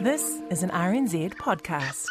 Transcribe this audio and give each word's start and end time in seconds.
This 0.00 0.42
is 0.50 0.64
an 0.64 0.70
RNZ 0.70 1.34
podcast. 1.34 2.06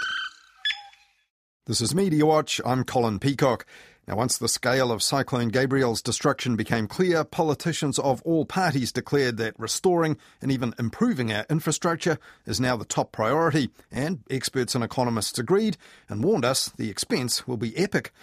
This 1.67 1.81
is 1.81 1.93
Mediawatch. 1.93 2.61
I'm 2.65 2.85
Colin 2.85 3.19
Peacock. 3.19 3.65
Now, 4.07 4.15
once 4.15 4.37
the 4.37 4.47
scale 4.47 4.89
of 4.89 5.03
Cyclone 5.03 5.49
Gabrielle's 5.49 6.01
destruction 6.01 6.55
became 6.55 6.87
clear, 6.87 7.25
politicians 7.25 7.99
of 7.99 8.21
all 8.23 8.45
parties 8.45 8.93
declared 8.93 9.35
that 9.37 9.59
restoring 9.59 10.17
and 10.41 10.49
even 10.49 10.73
improving 10.79 11.33
our 11.33 11.45
infrastructure 11.49 12.17
is 12.45 12.59
now 12.59 12.77
the 12.77 12.85
top 12.85 13.11
priority, 13.11 13.69
and 13.91 14.23
experts 14.29 14.75
and 14.75 14.83
economists 14.83 15.37
agreed 15.37 15.75
and 16.07 16.23
warned 16.23 16.45
us 16.45 16.69
the 16.69 16.89
expense 16.89 17.47
will 17.47 17.57
be 17.57 17.77
epic. 17.77 18.13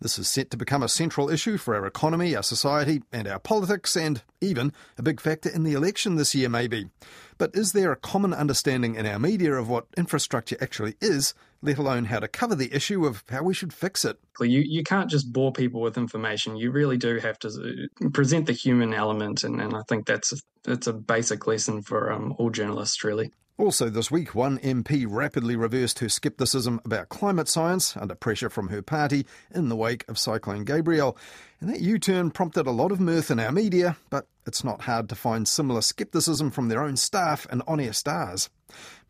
This 0.00 0.18
is 0.18 0.28
set 0.28 0.50
to 0.50 0.56
become 0.56 0.82
a 0.82 0.88
central 0.88 1.28
issue 1.28 1.58
for 1.58 1.74
our 1.74 1.84
economy, 1.84 2.34
our 2.34 2.42
society, 2.42 3.02
and 3.12 3.28
our 3.28 3.38
politics, 3.38 3.96
and 3.96 4.22
even 4.40 4.72
a 4.96 5.02
big 5.02 5.20
factor 5.20 5.50
in 5.50 5.62
the 5.62 5.74
election 5.74 6.16
this 6.16 6.34
year, 6.34 6.48
maybe. 6.48 6.88
But 7.36 7.54
is 7.54 7.72
there 7.72 7.92
a 7.92 7.96
common 7.96 8.32
understanding 8.32 8.94
in 8.94 9.04
our 9.06 9.18
media 9.18 9.52
of 9.52 9.68
what 9.68 9.86
infrastructure 9.98 10.56
actually 10.58 10.94
is, 11.02 11.34
let 11.60 11.76
alone 11.76 12.06
how 12.06 12.20
to 12.20 12.28
cover 12.28 12.54
the 12.54 12.74
issue 12.74 13.04
of 13.04 13.24
how 13.28 13.42
we 13.42 13.52
should 13.52 13.74
fix 13.74 14.06
it? 14.06 14.18
You, 14.40 14.62
you 14.64 14.82
can't 14.84 15.10
just 15.10 15.32
bore 15.34 15.52
people 15.52 15.82
with 15.82 15.98
information. 15.98 16.56
You 16.56 16.70
really 16.70 16.96
do 16.96 17.18
have 17.18 17.38
to 17.40 17.48
uh, 17.48 18.08
present 18.08 18.46
the 18.46 18.52
human 18.52 18.94
element, 18.94 19.44
and, 19.44 19.60
and 19.60 19.74
I 19.74 19.82
think 19.86 20.06
that's 20.06 20.32
a, 20.32 20.36
that's 20.64 20.86
a 20.86 20.94
basic 20.94 21.46
lesson 21.46 21.82
for 21.82 22.10
um, 22.10 22.34
all 22.38 22.48
journalists, 22.48 23.04
really. 23.04 23.32
Also, 23.60 23.90
this 23.90 24.10
week, 24.10 24.34
one 24.34 24.58
MP 24.60 25.04
rapidly 25.06 25.54
reversed 25.54 25.98
her 25.98 26.08
scepticism 26.08 26.80
about 26.86 27.10
climate 27.10 27.46
science 27.46 27.94
under 27.94 28.14
pressure 28.14 28.48
from 28.48 28.68
her 28.68 28.80
party 28.80 29.26
in 29.54 29.68
the 29.68 29.76
wake 29.76 30.02
of 30.08 30.18
Cyclone 30.18 30.64
Gabrielle. 30.64 31.14
And 31.60 31.68
that 31.68 31.82
U 31.82 31.98
turn 31.98 32.30
prompted 32.30 32.66
a 32.66 32.70
lot 32.70 32.90
of 32.90 33.00
mirth 33.00 33.30
in 33.30 33.38
our 33.38 33.52
media, 33.52 33.98
but 34.08 34.26
it's 34.46 34.64
not 34.64 34.80
hard 34.80 35.10
to 35.10 35.14
find 35.14 35.46
similar 35.46 35.82
scepticism 35.82 36.50
from 36.50 36.68
their 36.68 36.82
own 36.82 36.96
staff 36.96 37.46
and 37.50 37.62
on 37.68 37.80
air 37.80 37.92
stars. 37.92 38.48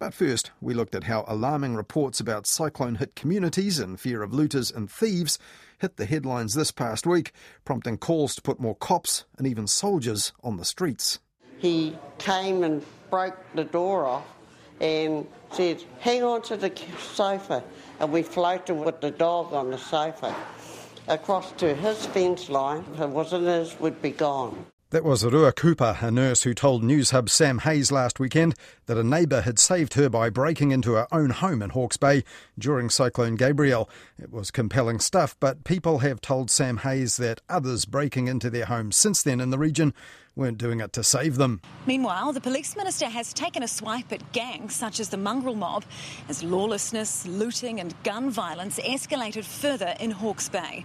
But 0.01 0.15
first, 0.15 0.51
we 0.61 0.75
looked 0.75 0.97
at 0.97 1.05
how 1.05 1.25
alarming 1.29 1.77
reports 1.77 2.19
about 2.19 2.49
cyclone 2.49 2.97
hit 2.97 3.15
communities 3.15 3.79
and 3.79 4.01
fear 4.01 4.21
of 4.21 4.35
looters 4.35 4.73
and 4.73 4.91
thieves 4.91 5.39
hit 5.79 5.97
the 5.97 6.07
headlines 6.07 6.55
this 6.55 6.73
past 6.73 7.07
week, 7.07 7.31
prompting 7.65 7.99
calls 7.99 8.35
to 8.35 8.43
put 8.43 8.59
more 8.59 8.75
cops 8.75 9.27
and 9.39 9.47
even 9.47 9.69
soldiers 9.69 10.33
on 10.43 10.57
the 10.57 10.65
streets. 10.65 11.21
He 11.59 11.97
came 12.19 12.65
and 12.65 12.85
broke 13.11 13.39
the 13.55 13.65
door 13.65 14.07
off 14.07 14.25
Um, 14.81 14.87
and 14.87 15.27
said, 15.53 15.83
hang 15.99 16.23
on 16.23 16.43
to 16.43 16.57
the 16.57 16.73
sofa. 16.99 17.63
And 17.99 18.11
we 18.11 18.23
floated 18.23 18.75
with 18.75 19.01
the 19.01 19.11
dog 19.11 19.53
on 19.53 19.71
the 19.71 19.79
sofa 19.79 20.35
across 21.07 21.53
to 21.53 21.75
his 21.75 22.07
fence 22.07 22.49
line. 22.49 22.85
If 22.95 23.01
it 23.01 23.11
wasn't 23.11 23.47
his, 23.47 23.79
would 23.81 24.01
be 24.01 24.11
gone. 24.11 24.65
That 24.91 25.05
was 25.05 25.25
Rua 25.25 25.53
Cooper, 25.53 25.99
a 26.01 26.11
nurse 26.11 26.43
who 26.43 26.53
told 26.53 26.83
Newshub 26.83 27.29
Sam 27.29 27.61
Hayes 27.61 27.93
last 27.93 28.19
weekend 28.19 28.57
that 28.87 28.99
a 28.99 29.05
neighbour 29.05 29.43
had 29.43 29.61
saved 29.61 29.95
her 29.95 30.09
by 30.09 30.31
breaking 30.31 30.73
into 30.73 30.95
her 30.95 31.07
own 31.13 31.31
home 31.31 31.63
in 31.63 31.71
Hawke's 31.71 31.97
Bay 31.97 32.25
during 32.59 32.91
Cyclone 32.91 33.37
Gabrielle. 33.37 33.89
It 34.21 34.33
was 34.33 34.51
compelling 34.51 34.99
stuff, 34.99 35.37
but 35.39 35.63
people 35.63 36.01
have 36.01 36.21
told 36.21 36.51
Sam 36.51 36.79
Hayes 36.79 37.19
that 37.19 37.41
others 37.49 37.85
breaking 37.85 38.27
into 38.27 38.51
their 38.51 38.65
homes 38.65 38.97
since 38.97 39.23
then 39.23 39.41
in 39.41 39.51
the 39.51 39.61
region 39.61 39.95
weren't 40.35 40.59
doing 40.59 40.81
it 40.81 40.93
to 40.95 41.05
save 41.05 41.37
them. 41.37 41.61
Meanwhile, 41.87 42.33
the 42.33 42.41
police 42.41 42.75
minister 42.75 43.07
has 43.07 43.33
taken 43.33 43.63
a 43.63 43.69
swipe 43.69 44.11
at 44.11 44.33
gangs 44.33 44.75
such 44.75 44.99
as 44.99 45.11
the 45.11 45.17
mongrel 45.17 45.55
mob 45.55 45.85
as 46.29 46.43
lawlessness, 46.43 47.25
looting, 47.29 47.79
and 47.79 47.95
gun 48.03 48.29
violence 48.29 48.81
escalated 48.81 49.45
further 49.45 49.95
in 50.01 50.11
Hawke's 50.11 50.49
Bay. 50.49 50.85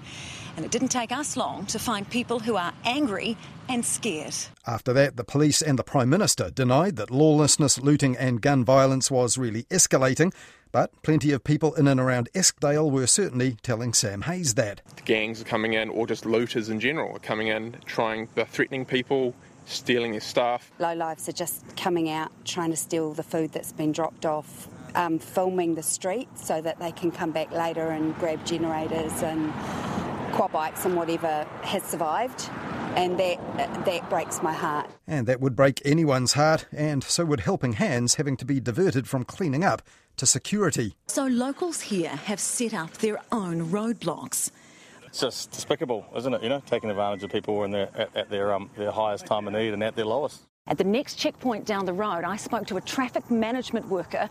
And 0.56 0.66
it 0.66 0.72
didn't 0.72 0.90
take 0.90 1.12
us 1.12 1.36
long 1.36 1.66
to 1.68 1.80
find 1.80 2.10
people 2.10 2.40
who 2.40 2.56
are 2.56 2.74
angry 2.86 3.38
and 3.68 3.86
scared. 3.86 4.36
After 4.66 4.94
that, 4.94 5.18
the 5.18 5.24
police 5.24 5.62
and 5.62 5.78
the 5.78 5.84
Prime 5.84 6.10
Minister 6.10 6.50
denied 6.50 6.96
that 6.96 7.12
lawlessness, 7.12 7.80
looting, 7.82 8.16
and 8.16 8.42
gun 8.42 8.64
violence 8.64 9.12
was 9.12 9.38
really 9.38 9.64
escalating. 9.64 10.34
But 10.72 10.92
plenty 11.04 11.32
of 11.32 11.44
people 11.44 11.74
in 11.76 11.88
and 11.88 12.00
around 12.00 12.30
Eskdale 12.36 12.92
were 12.92 13.08
certainly 13.08 13.58
telling 13.64 13.94
Sam 13.94 14.24
Hayes 14.24 14.56
that. 14.56 14.82
The 14.96 15.04
gangs 15.04 15.42
are 15.42 15.46
coming 15.46 15.74
in, 15.74 15.90
or 15.90 16.06
just 16.06 16.26
looters 16.26 16.70
in 16.70 16.80
general, 16.80 17.16
are 17.16 17.20
coming 17.20 17.48
in, 17.48 17.78
trying, 17.86 18.28
they're 18.36 18.46
threatening 18.46 18.86
people, 18.86 19.34
stealing 19.66 20.12
their 20.12 20.22
stuff. 20.22 20.72
Low 20.80 20.94
lives 20.94 21.30
are 21.30 21.34
just 21.34 21.64
coming 21.78 22.10
out, 22.10 22.32
trying 22.44 22.72
to 22.72 22.78
steal 22.78 23.14
the 23.14 23.24
food 23.24 23.52
that's 23.54 23.72
been 23.72 23.92
dropped 23.92 24.26
off, 24.26 24.68
um, 24.96 25.18
filming 25.20 25.76
the 25.76 25.84
street 25.84 26.28
so 26.36 26.62
that 26.62 26.80
they 26.80 26.92
can 26.92 27.12
come 27.12 27.32
back 27.32 27.52
later 27.52 27.88
and 27.90 28.14
grab 28.20 28.46
generators 28.46 29.24
and 29.24 29.54
quad 30.36 30.52
bikes 30.52 30.86
and 30.86 30.96
whatever 30.96 31.48
has 31.62 31.82
survived. 31.84 32.50
And 32.96 33.20
that, 33.20 33.38
that 33.86 34.10
breaks 34.10 34.42
my 34.44 34.54
heart. 34.54 34.90
And 35.08 35.28
that 35.28 35.42
would 35.42 35.56
break 35.56 35.82
anyone's 35.84 36.34
heart, 36.34 36.66
and 36.72 37.04
so 37.04 37.26
would 37.26 37.42
Helping 37.42 37.74
Hands 37.74 38.14
having 38.16 38.38
to 38.38 38.46
be 38.46 38.62
diverted 38.62 39.08
from 39.08 39.26
cleaning 39.26 39.66
up 39.66 39.82
to 40.18 40.26
security. 40.26 40.96
So 41.08 41.26
locals 41.26 41.82
here 41.82 42.10
have 42.10 42.40
set 42.40 42.74
up 42.74 42.94
their 43.00 43.20
own 43.34 43.70
roadblocks. 43.70 44.50
It's 45.08 45.20
just 45.20 45.52
despicable, 45.52 46.06
isn't 46.16 46.34
it? 46.34 46.44
You 46.44 46.50
know, 46.50 46.62
taking 46.66 46.90
advantage 46.90 47.24
of 47.24 47.32
people 47.32 47.58
when 47.58 47.72
they're 47.72 47.90
at, 47.96 48.16
at 48.16 48.30
their 48.30 48.54
um, 48.54 48.70
their 48.78 48.92
highest 48.92 49.26
time 49.26 49.48
of 49.48 49.54
need 49.54 49.74
and 49.74 49.84
at 49.84 49.96
their 49.96 50.06
lowest. 50.06 50.42
At 50.68 50.78
the 50.78 50.84
next 50.84 51.16
checkpoint 51.16 51.66
down 51.66 51.86
the 51.86 51.94
road, 51.94 52.24
I 52.24 52.38
spoke 52.38 52.66
to 52.68 52.78
a 52.78 52.82
traffic 52.82 53.30
management 53.30 53.88
worker. 53.88 54.30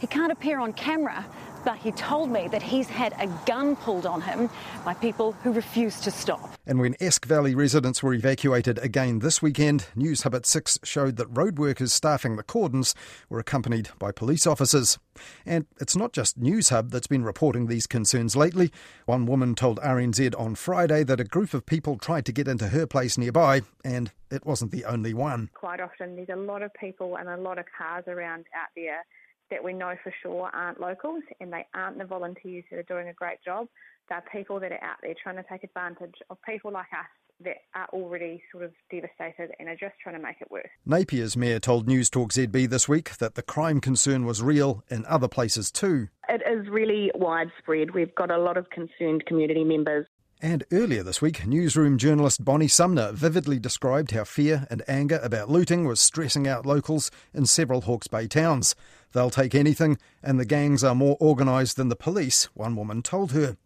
He 0.00 0.06
can't 0.06 0.32
appear 0.32 0.58
on 0.58 0.72
camera, 0.72 1.24
but 1.66 1.76
he 1.78 1.90
told 1.90 2.30
me 2.30 2.46
that 2.46 2.62
he's 2.62 2.86
had 2.86 3.12
a 3.18 3.26
gun 3.44 3.74
pulled 3.74 4.06
on 4.06 4.20
him 4.22 4.48
by 4.84 4.94
people 4.94 5.32
who 5.42 5.52
refused 5.52 6.04
to 6.04 6.12
stop. 6.12 6.54
And 6.64 6.78
when 6.78 6.94
Esk 7.00 7.26
Valley 7.26 7.56
residents 7.56 8.04
were 8.04 8.14
evacuated 8.14 8.78
again 8.78 9.18
this 9.18 9.42
weekend, 9.42 9.88
Newshub 9.96 10.32
at 10.32 10.46
6 10.46 10.78
showed 10.84 11.16
that 11.16 11.26
road 11.26 11.58
workers 11.58 11.92
staffing 11.92 12.36
the 12.36 12.44
cordons 12.44 12.94
were 13.28 13.40
accompanied 13.40 13.88
by 13.98 14.12
police 14.12 14.46
officers. 14.46 14.96
And 15.44 15.66
it's 15.80 15.96
not 15.96 16.12
just 16.12 16.40
Newshub 16.40 16.90
that's 16.90 17.08
been 17.08 17.24
reporting 17.24 17.66
these 17.66 17.88
concerns 17.88 18.36
lately. 18.36 18.70
One 19.06 19.26
woman 19.26 19.56
told 19.56 19.80
RNZ 19.80 20.38
on 20.38 20.54
Friday 20.54 21.02
that 21.02 21.18
a 21.18 21.24
group 21.24 21.52
of 21.52 21.66
people 21.66 21.98
tried 21.98 22.26
to 22.26 22.32
get 22.32 22.46
into 22.46 22.68
her 22.68 22.86
place 22.86 23.18
nearby, 23.18 23.62
and 23.84 24.12
it 24.30 24.46
wasn't 24.46 24.70
the 24.70 24.84
only 24.84 25.14
one. 25.14 25.50
Quite 25.54 25.80
often, 25.80 26.14
there's 26.14 26.28
a 26.28 26.36
lot 26.36 26.62
of 26.62 26.72
people 26.74 27.16
and 27.16 27.28
a 27.28 27.36
lot 27.36 27.58
of 27.58 27.64
cars 27.76 28.04
around 28.06 28.44
out 28.54 28.68
there 28.76 29.04
that 29.50 29.62
we 29.62 29.72
know 29.72 29.94
for 30.02 30.12
sure 30.22 30.50
aren't 30.52 30.80
locals 30.80 31.22
and 31.40 31.52
they 31.52 31.66
aren't 31.74 31.98
the 31.98 32.04
volunteers 32.04 32.64
that 32.70 32.78
are 32.78 32.82
doing 32.84 33.08
a 33.08 33.12
great 33.12 33.42
job. 33.44 33.68
They're 34.08 34.24
people 34.32 34.60
that 34.60 34.72
are 34.72 34.82
out 34.82 34.98
there 35.02 35.14
trying 35.20 35.36
to 35.36 35.44
take 35.50 35.64
advantage 35.64 36.14
of 36.30 36.38
people 36.42 36.72
like 36.72 36.86
us 36.92 37.06
that 37.44 37.56
are 37.74 37.86
already 37.92 38.42
sort 38.50 38.64
of 38.64 38.72
devastated 38.90 39.50
and 39.58 39.68
are 39.68 39.76
just 39.76 39.94
trying 40.02 40.16
to 40.16 40.22
make 40.22 40.36
it 40.40 40.50
worse. 40.50 40.68
Napier's 40.86 41.36
mayor 41.36 41.58
told 41.60 41.86
News 41.86 42.08
Talk 42.08 42.32
ZB 42.32 42.68
this 42.70 42.88
week 42.88 43.18
that 43.18 43.34
the 43.34 43.42
crime 43.42 43.80
concern 43.80 44.24
was 44.24 44.42
real 44.42 44.84
in 44.88 45.04
other 45.06 45.28
places 45.28 45.70
too. 45.70 46.08
It 46.28 46.42
is 46.50 46.68
really 46.68 47.10
widespread. 47.14 47.94
We've 47.94 48.14
got 48.14 48.30
a 48.30 48.38
lot 48.38 48.56
of 48.56 48.70
concerned 48.70 49.26
community 49.26 49.64
members 49.64 50.06
and 50.42 50.64
earlier 50.70 51.02
this 51.02 51.22
week, 51.22 51.46
newsroom 51.46 51.96
journalist 51.96 52.44
Bonnie 52.44 52.68
Sumner 52.68 53.10
vividly 53.12 53.58
described 53.58 54.10
how 54.10 54.24
fear 54.24 54.66
and 54.68 54.82
anger 54.86 55.18
about 55.22 55.48
looting 55.48 55.86
was 55.86 55.98
stressing 55.98 56.46
out 56.46 56.66
locals 56.66 57.10
in 57.32 57.46
several 57.46 57.80
Hawke's 57.80 58.06
Bay 58.06 58.28
towns. 58.28 58.74
They'll 59.16 59.30
take 59.30 59.54
anything, 59.54 59.96
and 60.22 60.38
the 60.38 60.44
gangs 60.44 60.84
are 60.84 60.94
more 60.94 61.16
organised 61.22 61.76
than 61.76 61.88
the 61.88 61.96
police, 61.96 62.50
one 62.52 62.76
woman 62.76 63.00
told 63.00 63.32
her. 63.32 63.56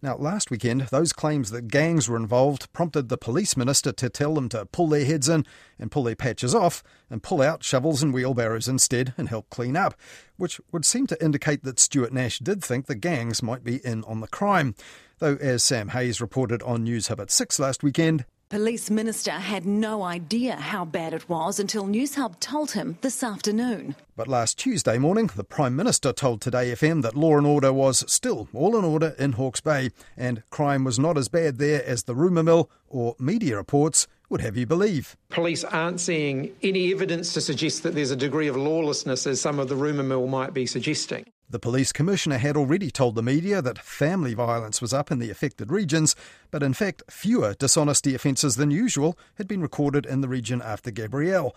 Now, 0.00 0.16
last 0.16 0.52
weekend, 0.52 0.82
those 0.82 1.12
claims 1.12 1.50
that 1.50 1.66
gangs 1.66 2.08
were 2.08 2.16
involved 2.16 2.72
prompted 2.72 3.08
the 3.08 3.18
police 3.18 3.56
minister 3.56 3.90
to 3.90 4.08
tell 4.08 4.34
them 4.36 4.48
to 4.50 4.66
pull 4.66 4.86
their 4.86 5.04
heads 5.04 5.28
in 5.28 5.46
and 5.80 5.90
pull 5.90 6.04
their 6.04 6.14
patches 6.14 6.54
off 6.54 6.84
and 7.10 7.24
pull 7.24 7.42
out 7.42 7.64
shovels 7.64 8.04
and 8.04 8.14
wheelbarrows 8.14 8.68
instead 8.68 9.14
and 9.18 9.28
help 9.28 9.50
clean 9.50 9.76
up, 9.76 9.96
which 10.36 10.60
would 10.70 10.84
seem 10.84 11.08
to 11.08 11.20
indicate 11.20 11.64
that 11.64 11.80
Stuart 11.80 12.12
Nash 12.12 12.38
did 12.38 12.62
think 12.62 12.86
the 12.86 12.94
gangs 12.94 13.42
might 13.42 13.64
be 13.64 13.84
in 13.84 14.04
on 14.04 14.20
the 14.20 14.28
crime. 14.28 14.76
Though, 15.18 15.38
as 15.40 15.64
Sam 15.64 15.88
Hayes 15.88 16.20
reported 16.20 16.62
on 16.62 16.86
Newshub 16.86 17.18
at 17.18 17.32
6 17.32 17.58
last 17.58 17.82
weekend, 17.82 18.26
Police 18.52 18.90
Minister 18.90 19.30
had 19.30 19.64
no 19.64 20.02
idea 20.02 20.56
how 20.56 20.84
bad 20.84 21.14
it 21.14 21.26
was 21.26 21.58
until 21.58 21.86
Newshub 21.86 22.38
told 22.38 22.72
him 22.72 22.98
this 23.00 23.22
afternoon. 23.22 23.96
But 24.14 24.28
last 24.28 24.58
Tuesday 24.58 24.98
morning, 24.98 25.30
the 25.34 25.42
Prime 25.42 25.74
Minister 25.74 26.12
told 26.12 26.42
Today 26.42 26.70
FM 26.70 27.00
that 27.00 27.16
law 27.16 27.38
and 27.38 27.46
order 27.46 27.72
was 27.72 28.04
still 28.12 28.48
all 28.52 28.76
in 28.76 28.84
order 28.84 29.14
in 29.18 29.32
Hawke's 29.32 29.62
Bay, 29.62 29.88
and 30.18 30.42
crime 30.50 30.84
was 30.84 30.98
not 30.98 31.16
as 31.16 31.30
bad 31.30 31.56
there 31.56 31.82
as 31.86 32.02
the 32.02 32.14
rumour 32.14 32.42
mill 32.42 32.70
or 32.88 33.16
media 33.18 33.56
reports 33.56 34.06
would 34.28 34.42
have 34.42 34.58
you 34.58 34.66
believe. 34.66 35.16
Police 35.30 35.64
aren't 35.64 36.00
seeing 36.00 36.54
any 36.62 36.92
evidence 36.92 37.32
to 37.32 37.40
suggest 37.40 37.82
that 37.84 37.94
there's 37.94 38.10
a 38.10 38.16
degree 38.16 38.48
of 38.48 38.56
lawlessness 38.56 39.26
as 39.26 39.40
some 39.40 39.58
of 39.60 39.70
the 39.70 39.76
rumour 39.76 40.02
mill 40.02 40.26
might 40.26 40.52
be 40.52 40.66
suggesting. 40.66 41.24
The 41.52 41.58
police 41.58 41.92
commissioner 41.92 42.38
had 42.38 42.56
already 42.56 42.90
told 42.90 43.14
the 43.14 43.22
media 43.22 43.60
that 43.60 43.78
family 43.78 44.32
violence 44.32 44.80
was 44.80 44.94
up 44.94 45.10
in 45.10 45.18
the 45.18 45.28
affected 45.28 45.70
regions, 45.70 46.16
but 46.50 46.62
in 46.62 46.72
fact, 46.72 47.02
fewer 47.10 47.52
dishonesty 47.52 48.14
offences 48.14 48.56
than 48.56 48.70
usual 48.70 49.18
had 49.34 49.48
been 49.48 49.60
recorded 49.60 50.06
in 50.06 50.22
the 50.22 50.30
region 50.30 50.62
after 50.62 50.90
Gabrielle. 50.90 51.54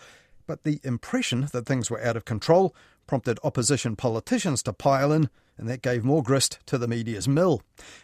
But 0.48 0.66
the 0.66 0.82
impression 0.84 1.48
that 1.54 1.66
things 1.66 1.90
were 1.90 2.04
out 2.04 2.18
of 2.18 2.26
control 2.26 2.76
prompted 3.08 3.40
opposition 3.42 3.96
politicians 3.96 4.62
to 4.64 4.74
pile 4.74 5.14
in 5.14 5.30
and 5.58 5.68
that 5.70 5.82
gave 5.82 6.04
more 6.04 6.24
grist 6.24 6.60
to 6.66 6.78
the 6.78 6.88
media's 6.88 7.28
mill. 7.28 7.62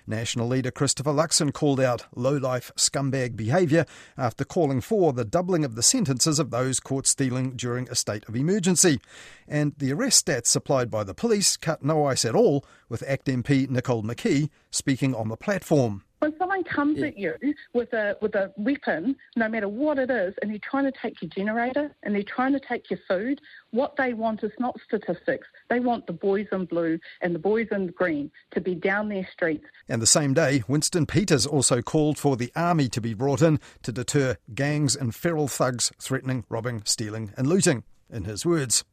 National 0.07 0.48
leader 0.48 0.71
Christopher 0.71 1.12
Luxon 1.12 1.53
called 1.53 1.80
out 1.80 2.06
low-life 2.15 2.71
scumbag 2.75 3.36
behaviour 3.36 3.86
after 4.18 4.44
calling 4.44 4.81
for 4.81 5.13
the 5.13 5.25
doubling 5.25 5.65
of 5.65 5.75
the 5.75 5.83
sentences 5.83 6.39
of 6.39 6.51
those 6.51 6.80
caught 6.80 7.07
stealing 7.07 7.56
during 7.56 7.89
a 7.89 7.95
state 7.95 8.24
of 8.27 8.36
emergency. 8.36 9.00
And 9.48 9.74
the 9.77 9.92
arrest 9.94 10.25
stats 10.25 10.48
supplied 10.48 10.89
by 10.89 11.03
the 11.03 11.13
police 11.13 11.57
cut 11.57 11.83
no 11.83 12.06
ice 12.06 12.25
at 12.25 12.36
all, 12.36 12.65
with 12.89 13.03
ACT 13.03 13.27
MP 13.27 13.69
Nicole 13.69 14.03
McKee 14.03 14.50
speaking 14.69 15.13
on 15.13 15.30
the 15.30 15.38
platform. 15.38 16.03
When 16.21 16.38
someone 16.38 16.63
comes 16.63 17.00
yeah. 17.00 17.07
at 17.07 17.18
you 17.18 17.33
with 17.73 17.94
a 17.94 18.15
with 18.21 18.35
a 18.35 18.53
weapon, 18.56 19.15
no 19.35 19.50
matter 19.50 19.68
what 19.68 19.97
it 19.97 20.12
is, 20.12 20.35
and 20.41 20.51
they're 20.51 20.59
trying 20.62 20.85
to 20.85 20.94
take 21.01 21.19
your 21.19 21.29
generator 21.29 21.89
and 22.03 22.13
they're 22.13 22.21
trying 22.21 22.53
to 22.53 22.59
take 22.59 22.91
your 22.91 23.00
food, 23.07 23.41
what 23.71 23.95
they 23.95 24.13
want 24.13 24.44
is 24.44 24.51
not 24.59 24.79
statistics. 24.85 25.47
They 25.71 25.79
want 25.79 26.06
the 26.06 26.13
boys 26.13 26.45
in 26.51 26.65
blue 26.65 27.00
and 27.21 27.33
the 27.33 27.39
boys 27.39 27.69
in 27.71 27.88
green 27.88 28.29
to 28.51 28.62
be 28.62 28.75
down 28.75 29.09
their 29.09 29.27
streets. 29.33 29.65
And 29.89 30.00
the 30.00 30.06
same 30.06 30.35
day, 30.35 30.63
Winston 30.68 31.07
Peters 31.07 31.47
also 31.47 31.81
called 31.81 32.19
for 32.19 32.38
the 32.38 32.51
army 32.56 32.88
to 32.89 33.01
be 33.01 33.15
brought 33.15 33.41
in 33.41 33.59
to 33.81 33.91
deter 33.91 34.38
gangs 34.53 34.95
and 34.95 35.15
feral 35.15 35.47
thugs 35.47 35.91
threatening, 36.00 36.45
robbing, 36.50 36.83
stealing, 36.85 37.33
and 37.35 37.47
looting. 37.47 37.83
In 38.12 38.25
his 38.25 38.45
words. 38.45 38.83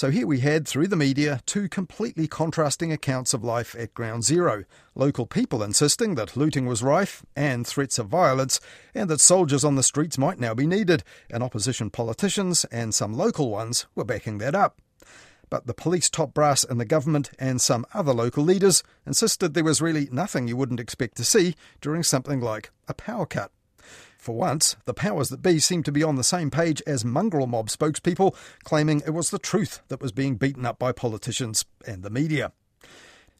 So 0.00 0.10
here 0.10 0.26
we 0.26 0.40
had, 0.40 0.66
through 0.66 0.88
the 0.88 0.96
media, 0.96 1.42
two 1.44 1.68
completely 1.68 2.26
contrasting 2.26 2.90
accounts 2.90 3.34
of 3.34 3.44
life 3.44 3.76
at 3.78 3.92
Ground 3.92 4.24
Zero. 4.24 4.64
Local 4.94 5.26
people 5.26 5.62
insisting 5.62 6.14
that 6.14 6.38
looting 6.38 6.64
was 6.64 6.82
rife 6.82 7.22
and 7.36 7.66
threats 7.66 7.98
of 7.98 8.06
violence, 8.08 8.60
and 8.94 9.10
that 9.10 9.20
soldiers 9.20 9.62
on 9.62 9.74
the 9.74 9.82
streets 9.82 10.16
might 10.16 10.40
now 10.40 10.54
be 10.54 10.66
needed, 10.66 11.04
and 11.28 11.42
opposition 11.42 11.90
politicians 11.90 12.64
and 12.72 12.94
some 12.94 13.12
local 13.12 13.50
ones 13.50 13.84
were 13.94 14.02
backing 14.02 14.38
that 14.38 14.54
up. 14.54 14.80
But 15.50 15.66
the 15.66 15.74
police 15.74 16.08
top 16.08 16.32
brass 16.32 16.64
and 16.64 16.80
the 16.80 16.86
government 16.86 17.32
and 17.38 17.60
some 17.60 17.84
other 17.92 18.14
local 18.14 18.42
leaders 18.42 18.82
insisted 19.06 19.52
there 19.52 19.64
was 19.64 19.82
really 19.82 20.08
nothing 20.10 20.48
you 20.48 20.56
wouldn't 20.56 20.80
expect 20.80 21.18
to 21.18 21.24
see 21.24 21.56
during 21.82 22.04
something 22.04 22.40
like 22.40 22.70
a 22.88 22.94
power 22.94 23.26
cut. 23.26 23.52
For 24.20 24.36
once, 24.36 24.76
the 24.84 24.92
powers 24.92 25.30
that 25.30 25.40
be 25.40 25.58
seemed 25.58 25.86
to 25.86 25.92
be 25.92 26.02
on 26.02 26.16
the 26.16 26.22
same 26.22 26.50
page 26.50 26.82
as 26.86 27.06
mongrel 27.06 27.46
mob 27.46 27.68
spokespeople, 27.68 28.36
claiming 28.64 29.00
it 29.06 29.14
was 29.14 29.30
the 29.30 29.38
truth 29.38 29.80
that 29.88 30.02
was 30.02 30.12
being 30.12 30.36
beaten 30.36 30.66
up 30.66 30.78
by 30.78 30.92
politicians 30.92 31.64
and 31.86 32.02
the 32.02 32.10
media. 32.10 32.52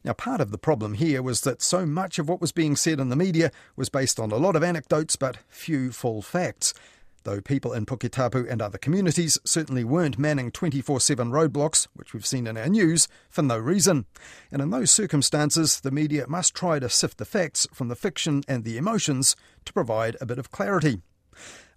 Now, 0.03 0.13
part 0.13 0.41
of 0.41 0.49
the 0.49 0.57
problem 0.57 0.95
here 0.95 1.21
was 1.21 1.41
that 1.41 1.61
so 1.61 1.85
much 1.85 2.17
of 2.17 2.27
what 2.27 2.41
was 2.41 2.51
being 2.51 2.75
said 2.75 2.99
in 2.99 3.09
the 3.09 3.15
media 3.15 3.51
was 3.75 3.89
based 3.89 4.19
on 4.19 4.31
a 4.31 4.37
lot 4.37 4.55
of 4.55 4.63
anecdotes 4.63 5.15
but 5.15 5.37
few 5.49 5.91
full 5.91 6.23
facts 6.23 6.73
though 7.23 7.41
people 7.41 7.73
in 7.73 7.85
Puketapu 7.85 8.49
and 8.49 8.61
other 8.61 8.77
communities 8.77 9.37
certainly 9.45 9.83
weren't 9.83 10.19
manning 10.19 10.51
24 10.51 10.99
7 10.99 11.31
roadblocks, 11.31 11.87
which 11.93 12.13
we've 12.13 12.25
seen 12.25 12.47
in 12.47 12.57
our 12.57 12.69
news, 12.69 13.07
for 13.29 13.41
no 13.41 13.57
reason. 13.57 14.05
And 14.51 14.61
in 14.61 14.69
those 14.69 14.91
circumstances, 14.91 15.81
the 15.81 15.91
media 15.91 16.25
must 16.27 16.55
try 16.55 16.79
to 16.79 16.89
sift 16.89 17.17
the 17.17 17.25
facts 17.25 17.67
from 17.73 17.87
the 17.87 17.95
fiction 17.95 18.43
and 18.47 18.63
the 18.63 18.77
emotions 18.77 19.35
to 19.65 19.73
provide 19.73 20.17
a 20.19 20.25
bit 20.25 20.39
of 20.39 20.51
clarity. 20.51 21.01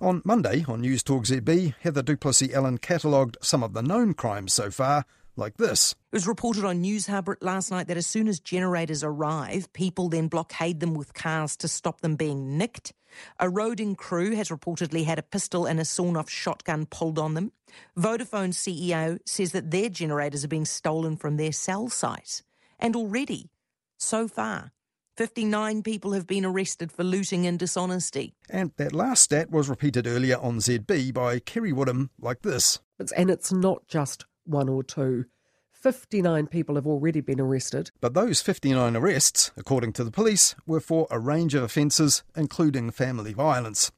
On 0.01 0.23
Monday 0.25 0.65
on 0.67 0.81
News 0.81 1.03
Talk 1.03 1.25
ZB, 1.25 1.75
Heather 1.81 2.03
du 2.03 2.17
Plessis-Allen 2.17 2.79
catalogued 2.79 3.37
some 3.41 3.63
of 3.63 3.73
the 3.73 3.83
known 3.83 4.13
crimes 4.13 4.53
so 4.53 4.71
far, 4.71 5.05
like 5.37 5.57
this. 5.57 5.95
It 6.13 6.17
was 6.17 6.27
reported 6.27 6.65
on 6.65 6.81
News 6.81 7.07
Hub 7.07 7.29
last 7.41 7.71
night 7.71 7.89
that 7.89 7.97
as 7.97 8.07
soon 8.07 8.29
as 8.29 8.41
generators 8.41 9.03
arrive, 9.03 9.73
people 9.73 10.09
then 10.09 10.29
blockade 10.29 10.81
them 10.81 10.95
with 10.95 11.15
cars 11.15 11.57
to 11.59 11.69
stop 11.69 12.01
them 12.01 12.17
being 12.17 12.57
nicked. 12.57 12.93
A 13.39 13.47
roading 13.47 13.97
crew 13.97 14.35
has 14.35 14.49
reportedly 14.49 15.05
had 15.05 15.19
a 15.19 15.23
pistol 15.23 15.67
and 15.67 15.81
a 15.81 15.85
sawn 15.85 16.17
off 16.17 16.29
shotgun 16.29 16.87
pulled 16.87 17.19
on 17.19 17.35
them. 17.35 17.53
Vodafone 17.97 18.53
CEO 18.53 19.19
says 19.27 19.53
that 19.53 19.71
their 19.71 19.89
generators 19.89 20.45
are 20.45 20.49
being 20.49 20.65
stolen 20.65 21.17
from 21.17 21.37
their 21.37 21.53
cell 21.53 21.89
site. 21.89 22.43
And 22.79 22.97
already, 22.97 23.51
so 23.99 24.29
far, 24.29 24.73
59 25.17 25.83
people 25.83 26.13
have 26.13 26.27
been 26.27 26.45
arrested 26.45 26.91
for 26.91 27.05
looting 27.05 27.47
and 27.47 27.59
dishonesty. 27.59 28.35
And 28.51 28.73
that 28.77 28.93
last 28.93 29.23
stat 29.23 29.51
was 29.51 29.69
repeated 29.69 30.07
earlier 30.07 30.39
on 30.39 30.59
ZB 30.59 31.15
by 31.15 31.39
Kerry 31.39 31.73
Woodham 31.73 32.11
like 32.21 32.43
this. 32.43 32.81
And 33.17 33.31
it's 33.31 33.53
not 33.53 33.87
just 33.87 34.25
one 34.45 34.69
or 34.69 34.83
two. 34.83 35.27
59 35.73 36.47
people 36.47 36.77
have 36.77 36.87
already 36.87 37.21
been 37.21 37.41
arrested. 37.41 37.91
But 38.01 38.15
those 38.15 38.41
59 38.41 38.97
arrests, 38.97 39.51
according 39.55 39.93
to 39.95 40.05
the 40.05 40.11
police, 40.11 40.55
were 40.67 40.81
for 40.81 41.07
a 41.11 41.19
range 41.19 41.55
of 41.55 41.63
offences, 41.63 42.23
including 42.35 42.91
family 42.91 43.35
violence. 43.35 43.93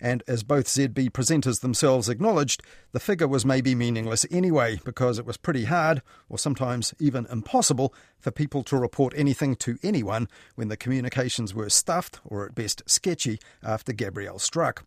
And 0.00 0.22
as 0.28 0.42
both 0.42 0.66
ZB 0.66 1.10
presenters 1.10 1.60
themselves 1.60 2.08
acknowledged, 2.08 2.62
the 2.92 3.00
figure 3.00 3.26
was 3.26 3.44
maybe 3.44 3.74
meaningless 3.74 4.26
anyway, 4.30 4.78
because 4.84 5.18
it 5.18 5.26
was 5.26 5.36
pretty 5.36 5.64
hard, 5.64 6.02
or 6.28 6.38
sometimes 6.38 6.94
even 7.00 7.26
impossible, 7.26 7.92
for 8.18 8.30
people 8.30 8.62
to 8.64 8.76
report 8.76 9.12
anything 9.16 9.56
to 9.56 9.76
anyone 9.82 10.28
when 10.54 10.68
the 10.68 10.76
communications 10.76 11.52
were 11.52 11.70
stuffed, 11.70 12.20
or 12.24 12.46
at 12.46 12.54
best 12.54 12.82
sketchy, 12.86 13.40
after 13.62 13.92
Gabrielle 13.92 14.38
struck. 14.38 14.84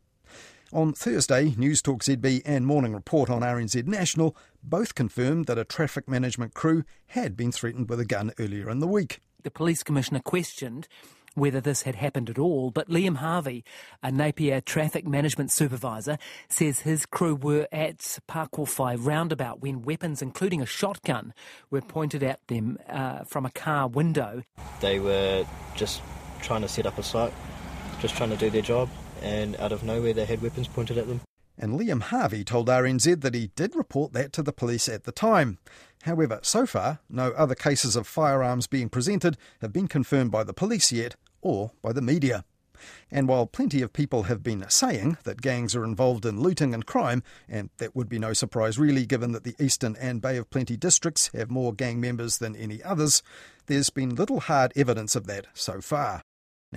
On 0.73 0.91
Thursday, 0.91 1.55
News 1.57 1.81
Talk 1.81 2.03
ZB 2.03 2.41
and 2.45 2.67
Morning 2.67 2.93
Report 2.93 3.29
on 3.29 3.41
RNZ 3.41 3.87
National 3.87 4.35
both 4.69 4.95
confirmed 4.95 5.45
that 5.45 5.57
a 5.57 5.63
traffic 5.63 6.07
management 6.07 6.53
crew 6.53 6.83
had 7.07 7.35
been 7.37 7.51
threatened 7.51 7.89
with 7.89 7.99
a 7.99 8.05
gun 8.05 8.31
earlier 8.39 8.69
in 8.69 8.79
the 8.79 8.87
week. 8.87 9.19
The 9.43 9.51
police 9.51 9.83
commissioner 9.83 10.19
questioned 10.19 10.87
whether 11.35 11.61
this 11.61 11.83
had 11.83 11.95
happened 11.95 12.29
at 12.29 12.39
all, 12.39 12.71
but 12.71 12.89
Liam 12.89 13.17
Harvey, 13.17 13.63
a 14.01 14.11
Napier 14.11 14.59
traffic 14.59 15.05
management 15.05 15.51
supervisor, 15.51 16.17
says 16.49 16.79
his 16.79 17.05
crew 17.05 17.35
were 17.35 17.67
at 17.71 18.19
Pakowhai 18.27 18.97
roundabout 18.99 19.61
when 19.61 19.83
weapons, 19.83 20.21
including 20.21 20.61
a 20.61 20.65
shotgun, 20.65 21.33
were 21.69 21.81
pointed 21.81 22.23
at 22.23 22.39
them 22.47 22.79
uh, 22.89 23.23
from 23.23 23.45
a 23.45 23.51
car 23.51 23.87
window. 23.87 24.41
They 24.81 24.99
were 24.99 25.45
just 25.75 26.01
trying 26.41 26.61
to 26.61 26.67
set 26.67 26.87
up 26.87 26.97
a 26.97 27.03
site, 27.03 27.33
just 28.01 28.15
trying 28.15 28.31
to 28.31 28.37
do 28.37 28.49
their 28.49 28.63
job 28.63 28.89
and 29.21 29.55
out 29.57 29.71
of 29.71 29.83
nowhere 29.83 30.13
they 30.13 30.25
had 30.25 30.41
weapons 30.41 30.67
pointed 30.67 30.97
at 30.97 31.07
them. 31.07 31.21
And 31.57 31.79
Liam 31.79 32.01
Harvey 32.01 32.43
told 32.43 32.67
RNZ 32.67 33.21
that 33.21 33.33
he 33.33 33.51
did 33.55 33.75
report 33.75 34.13
that 34.13 34.31
to 34.33 34.43
the 34.43 34.53
police 34.53 34.87
at 34.87 35.05
the 35.05 35.11
time. 35.11 35.57
However, 36.03 36.39
so 36.43 36.65
far, 36.65 36.99
no 37.09 37.31
other 37.31 37.55
cases 37.55 37.95
of 37.95 38.07
firearms 38.07 38.67
being 38.67 38.89
presented 38.89 39.37
have 39.61 39.73
been 39.73 39.87
confirmed 39.87 40.31
by 40.31 40.43
the 40.43 40.53
police 40.53 40.91
yet 40.91 41.15
or 41.41 41.71
by 41.81 41.93
the 41.93 42.01
media. 42.01 42.45
And 43.09 43.27
while 43.27 43.47
plenty 43.47 43.81
of 43.81 43.93
people 43.93 44.23
have 44.23 44.43
been 44.43 44.63
saying 44.69 45.17
that 45.23 45.41
gangs 45.41 45.75
are 45.75 45.83
involved 45.83 46.25
in 46.25 46.41
looting 46.41 46.75
and 46.75 46.85
crime, 46.85 47.23
and 47.49 47.71
that 47.77 47.95
would 47.95 48.07
be 48.07 48.19
no 48.19 48.33
surprise 48.33 48.77
really 48.77 49.05
given 49.05 49.31
that 49.31 49.43
the 49.43 49.55
Eastern 49.59 49.95
and 49.99 50.21
Bay 50.21 50.37
of 50.37 50.49
Plenty 50.51 50.77
districts 50.77 51.31
have 51.33 51.49
more 51.49 51.73
gang 51.73 51.99
members 51.99 52.37
than 52.37 52.55
any 52.55 52.83
others, 52.83 53.23
there's 53.65 53.89
been 53.89 54.15
little 54.15 54.41
hard 54.41 54.73
evidence 54.75 55.15
of 55.15 55.25
that 55.25 55.47
so 55.55 55.81
far. 55.81 56.21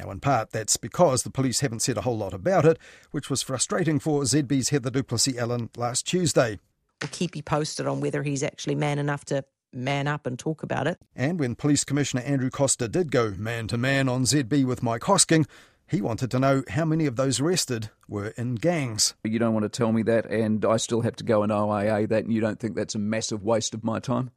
Now, 0.01 0.11
in 0.11 0.21
part, 0.21 0.51
that's 0.51 0.79
because 0.79 1.25
the 1.25 1.31
police 1.31 1.61
haven't 1.61 1.83
said 1.83 1.99
a 1.99 2.03
whole 2.03 2.17
lot 2.17 2.33
about 2.33 2.65
it, 2.65 2.79
which 3.11 3.29
was 3.29 3.43
frustrating 3.43 3.99
for 3.99 4.23
ZB's 4.23 4.71
Heather 4.71 4.89
du 4.89 5.03
Plessis-Allen 5.03 5.69
last 5.77 6.07
Tuesday. 6.07 6.59
We'll 7.03 7.11
keep 7.11 7.37
you 7.37 7.43
posted 7.43 7.87
on 7.87 8.01
whether 8.01 8.23
he's 8.23 8.43
actually 8.43 8.77
man 8.77 8.99
enough 8.99 9.27
to 9.27 9.45
man 9.75 10.07
up 10.07 10.27
and 10.27 10.39
talk 10.39 10.63
about 10.63 10.87
it. 10.87 10.99
And 11.15 11.39
when 11.39 11.55
Police 11.55 11.85
Commissioner 11.85 12.23
Andrew 12.23 12.49
Coster 12.49 12.89
did 12.89 13.13
go 13.13 13.33
man 13.37 13.67
to 13.69 13.77
man 13.77 14.09
on 14.09 14.23
ZB 14.23 14.65
with 14.65 14.83
Mike 14.83 15.03
Hosking, 15.03 15.47
he 15.87 16.01
wanted 16.01 16.31
to 16.31 16.39
know 16.39 16.63
how 16.71 16.87
many 16.87 17.05
of 17.05 17.17
those 17.17 17.39
arrested 17.39 17.91
were 18.09 18.29
in 18.39 18.55
gangs. 18.55 19.15
You 19.23 19.39
don't 19.39 19.53
want 19.53 19.65
to 19.65 19.69
tell 19.69 19.93
me 19.93 20.03
that, 20.05 20.25
and 20.31 20.65
I 20.65 20.79
still 20.79 21.03
have 21.03 21.17
to 21.17 21.25
go 21.25 21.43
and 21.43 21.53
OIA 21.53 22.09
that, 22.09 22.25
and 22.25 22.33
you 22.33 22.41
don't 22.41 22.59
think 22.59 22.75
that's 22.75 22.95
a 22.95 22.99
massive 22.99 23.43
waste 23.43 23.75
of 23.75 23.85
my 23.85 23.99
time? 23.99 24.31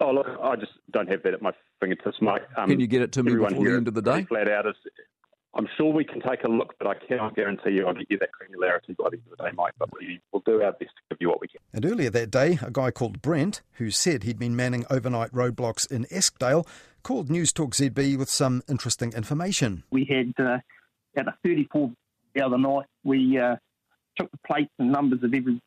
Oh, 0.00 0.10
look, 0.10 0.26
I 0.42 0.56
just 0.56 0.72
don't 0.90 1.08
have 1.08 1.22
that 1.22 1.34
at 1.34 1.42
my 1.42 1.52
fingertips, 1.80 2.20
mate. 2.20 2.42
Um, 2.56 2.68
can 2.68 2.80
you 2.80 2.86
get 2.86 3.02
it 3.02 3.12
to 3.12 3.22
me 3.22 3.34
before 3.34 3.50
the 3.50 3.76
end 3.76 3.88
of 3.88 3.94
the 3.94 4.02
day? 4.02 4.24
Flat 4.24 4.48
out 4.48 4.66
is, 4.66 4.74
I'm 5.54 5.68
sure 5.76 5.92
we 5.92 6.04
can 6.04 6.20
take 6.20 6.42
a 6.42 6.48
look, 6.48 6.74
but 6.78 6.88
I 6.88 6.94
cannot 6.94 7.36
guarantee 7.36 7.70
you 7.70 7.86
I'll 7.86 7.94
get 7.94 8.10
you 8.10 8.18
that 8.18 8.30
granularity 8.30 8.96
by 8.96 9.10
the 9.10 9.16
end 9.16 9.22
of 9.30 9.38
the 9.38 9.44
day, 9.44 9.50
Mike. 9.54 9.74
But 9.78 9.90
we 9.92 10.20
will 10.32 10.42
do 10.44 10.62
our 10.62 10.72
best 10.72 10.90
to 10.96 11.02
give 11.10 11.18
you 11.20 11.28
what 11.28 11.40
we 11.40 11.46
can. 11.46 11.60
And 11.72 11.86
earlier 11.86 12.10
that 12.10 12.30
day, 12.30 12.58
a 12.60 12.72
guy 12.72 12.90
called 12.90 13.22
Brent, 13.22 13.62
who 13.74 13.90
said 13.90 14.24
he'd 14.24 14.38
been 14.38 14.56
manning 14.56 14.84
overnight 14.90 15.30
roadblocks 15.32 15.90
in 15.90 16.06
Eskdale, 16.10 16.66
called 17.04 17.30
News 17.30 17.52
Talk 17.52 17.74
ZB 17.74 18.18
with 18.18 18.28
some 18.28 18.62
interesting 18.68 19.12
information. 19.12 19.84
We 19.92 20.04
had 20.04 20.44
uh, 20.44 20.58
a 21.16 21.34
34 21.44 21.92
the 22.34 22.42
other 22.42 22.58
night. 22.58 22.86
We 23.04 23.38
uh, 23.38 23.56
took 24.16 24.30
the 24.32 24.38
plates 24.44 24.72
and 24.80 24.90
numbers 24.90 25.22
of 25.22 25.32
every 25.32 25.60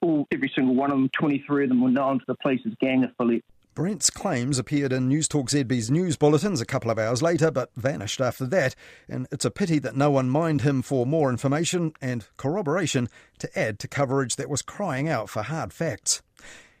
all, 0.00 0.26
every 0.32 0.50
single 0.54 0.74
one 0.74 0.90
of 0.90 0.96
them. 0.96 1.10
23 1.10 1.64
of 1.64 1.68
them 1.68 1.82
were 1.82 1.90
known 1.90 2.18
to 2.18 2.24
the 2.26 2.34
police 2.36 2.60
as 2.66 2.72
gang 2.80 3.04
affiliates. 3.04 3.46
Brent's 3.74 4.08
claims 4.08 4.56
appeared 4.56 4.92
in 4.92 5.08
Newstalk 5.08 5.48
ZB's 5.48 5.90
news 5.90 6.16
bulletins 6.16 6.60
a 6.60 6.64
couple 6.64 6.92
of 6.92 6.98
hours 6.98 7.22
later, 7.22 7.50
but 7.50 7.74
vanished 7.74 8.20
after 8.20 8.46
that, 8.46 8.76
and 9.08 9.26
it's 9.32 9.44
a 9.44 9.50
pity 9.50 9.80
that 9.80 9.96
no 9.96 10.12
one 10.12 10.30
mined 10.30 10.60
him 10.60 10.80
for 10.80 11.04
more 11.04 11.28
information 11.28 11.92
and 12.00 12.24
corroboration 12.36 13.08
to 13.40 13.58
add 13.58 13.80
to 13.80 13.88
coverage 13.88 14.36
that 14.36 14.48
was 14.48 14.62
crying 14.62 15.08
out 15.08 15.28
for 15.28 15.42
hard 15.42 15.72
facts. 15.72 16.22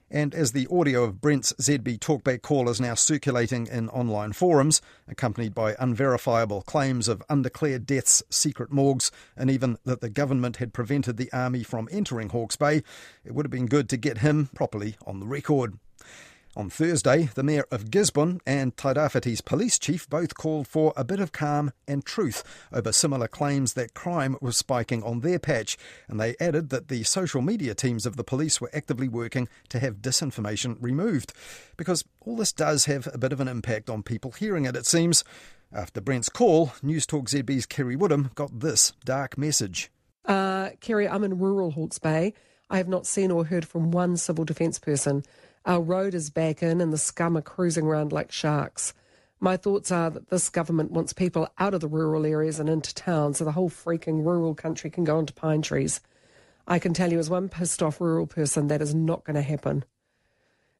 And 0.08 0.36
as 0.36 0.52
the 0.52 0.68
audio 0.70 1.02
of 1.02 1.20
Brent's 1.20 1.52
ZB 1.54 1.98
talkback 1.98 2.42
call 2.42 2.68
is 2.68 2.80
now 2.80 2.94
circulating 2.94 3.66
in 3.66 3.88
online 3.88 4.32
forums, 4.32 4.80
accompanied 5.08 5.52
by 5.52 5.74
unverifiable 5.80 6.62
claims 6.62 7.08
of 7.08 7.24
undeclared 7.28 7.86
deaths, 7.86 8.22
secret 8.30 8.70
morgues, 8.70 9.10
and 9.36 9.50
even 9.50 9.78
that 9.84 10.00
the 10.00 10.10
government 10.10 10.58
had 10.58 10.72
prevented 10.72 11.16
the 11.16 11.32
army 11.32 11.64
from 11.64 11.88
entering 11.90 12.28
Hawke's 12.28 12.54
Bay, 12.54 12.84
it 13.24 13.34
would 13.34 13.44
have 13.44 13.50
been 13.50 13.66
good 13.66 13.88
to 13.88 13.96
get 13.96 14.18
him 14.18 14.48
properly 14.54 14.94
on 15.04 15.18
the 15.18 15.26
record. 15.26 15.76
On 16.56 16.70
Thursday, 16.70 17.30
the 17.34 17.42
Mayor 17.42 17.64
of 17.72 17.90
Gisborne 17.90 18.40
and 18.46 18.76
Tairāwhiti's 18.76 19.40
police 19.40 19.76
chief 19.76 20.08
both 20.08 20.34
called 20.36 20.68
for 20.68 20.92
a 20.96 21.02
bit 21.02 21.18
of 21.18 21.32
calm 21.32 21.72
and 21.88 22.04
truth 22.04 22.44
over 22.72 22.92
similar 22.92 23.26
claims 23.26 23.72
that 23.72 23.92
crime 23.92 24.36
was 24.40 24.56
spiking 24.56 25.02
on 25.02 25.20
their 25.20 25.40
patch, 25.40 25.76
and 26.06 26.20
they 26.20 26.36
added 26.38 26.68
that 26.70 26.86
the 26.86 27.02
social 27.02 27.42
media 27.42 27.74
teams 27.74 28.06
of 28.06 28.16
the 28.16 28.22
police 28.22 28.60
were 28.60 28.70
actively 28.72 29.08
working 29.08 29.48
to 29.68 29.80
have 29.80 29.96
disinformation 29.96 30.76
removed. 30.80 31.32
Because 31.76 32.04
all 32.20 32.36
this 32.36 32.52
does 32.52 32.84
have 32.84 33.08
a 33.12 33.18
bit 33.18 33.32
of 33.32 33.40
an 33.40 33.48
impact 33.48 33.90
on 33.90 34.04
people 34.04 34.30
hearing 34.30 34.64
it, 34.64 34.76
it 34.76 34.86
seems. 34.86 35.24
After 35.72 36.00
Brent's 36.00 36.28
call, 36.28 36.72
News 36.84 37.04
Talk 37.04 37.28
ZB's 37.28 37.66
Kerry 37.66 37.96
Woodham 37.96 38.30
got 38.36 38.60
this 38.60 38.92
dark 39.04 39.36
message. 39.36 39.90
Uh, 40.24 40.70
Kerry, 40.80 41.08
I'm 41.08 41.24
in 41.24 41.40
rural 41.40 41.72
Hawke's 41.72 41.98
Bay. 41.98 42.32
I 42.70 42.76
have 42.76 42.88
not 42.88 43.06
seen 43.06 43.32
or 43.32 43.44
heard 43.44 43.66
from 43.66 43.90
one 43.90 44.16
civil 44.16 44.44
defence 44.44 44.78
person. 44.78 45.24
Our 45.66 45.80
road 45.80 46.14
is 46.14 46.28
back 46.28 46.62
in 46.62 46.80
and 46.80 46.92
the 46.92 46.98
scum 46.98 47.36
are 47.36 47.42
cruising 47.42 47.86
around 47.86 48.12
like 48.12 48.30
sharks. 48.30 48.92
My 49.40 49.56
thoughts 49.56 49.90
are 49.90 50.10
that 50.10 50.28
this 50.28 50.50
government 50.50 50.92
wants 50.92 51.12
people 51.12 51.48
out 51.58 51.74
of 51.74 51.80
the 51.80 51.88
rural 51.88 52.26
areas 52.26 52.60
and 52.60 52.68
into 52.68 52.94
town 52.94 53.34
so 53.34 53.44
the 53.44 53.52
whole 53.52 53.70
freaking 53.70 54.24
rural 54.24 54.54
country 54.54 54.90
can 54.90 55.04
go 55.04 55.18
into 55.18 55.32
pine 55.32 55.62
trees. 55.62 56.00
I 56.66 56.78
can 56.78 56.94
tell 56.94 57.12
you, 57.12 57.18
as 57.18 57.28
one 57.28 57.48
pissed 57.48 57.82
off 57.82 58.00
rural 58.00 58.26
person, 58.26 58.68
that 58.68 58.80
is 58.80 58.94
not 58.94 59.24
going 59.24 59.36
to 59.36 59.42
happen. 59.42 59.84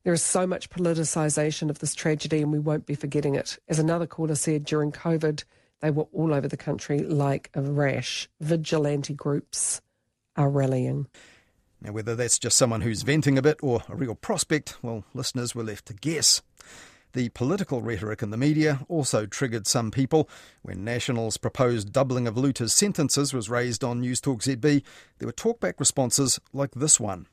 There 0.02 0.12
is 0.12 0.22
so 0.22 0.46
much 0.46 0.70
politicisation 0.70 1.70
of 1.70 1.78
this 1.78 1.94
tragedy 1.94 2.42
and 2.42 2.52
we 2.52 2.58
won't 2.58 2.86
be 2.86 2.94
forgetting 2.94 3.34
it. 3.34 3.58
As 3.68 3.78
another 3.78 4.06
caller 4.06 4.34
said, 4.34 4.64
during 4.64 4.92
COVID, 4.92 5.44
they 5.80 5.90
were 5.90 6.06
all 6.12 6.34
over 6.34 6.48
the 6.48 6.58
country 6.58 6.98
like 7.00 7.50
a 7.54 7.62
rash. 7.62 8.28
Vigilante 8.40 9.14
groups 9.14 9.80
are 10.36 10.50
rallying. 10.50 11.06
Now, 11.84 11.92
whether 11.92 12.16
that's 12.16 12.38
just 12.38 12.56
someone 12.56 12.80
who's 12.80 13.02
venting 13.02 13.36
a 13.36 13.42
bit 13.42 13.58
or 13.62 13.82
a 13.90 13.94
real 13.94 14.14
prospect, 14.14 14.78
well, 14.82 15.04
listeners 15.12 15.54
were 15.54 15.62
left 15.62 15.84
to 15.86 15.94
guess. 15.94 16.40
The 17.12 17.28
political 17.28 17.82
rhetoric 17.82 18.22
in 18.22 18.30
the 18.30 18.38
media 18.38 18.80
also 18.88 19.26
triggered 19.26 19.66
some 19.66 19.90
people. 19.90 20.28
When 20.62 20.82
National's 20.82 21.36
proposed 21.36 21.92
doubling 21.92 22.26
of 22.26 22.38
looters' 22.38 22.74
sentences 22.74 23.34
was 23.34 23.50
raised 23.50 23.84
on 23.84 24.00
News 24.00 24.22
Talk 24.22 24.40
ZB, 24.40 24.82
there 25.18 25.28
were 25.28 25.32
talkback 25.32 25.74
responses 25.78 26.40
like 26.54 26.70
this 26.72 26.98
one. 26.98 27.26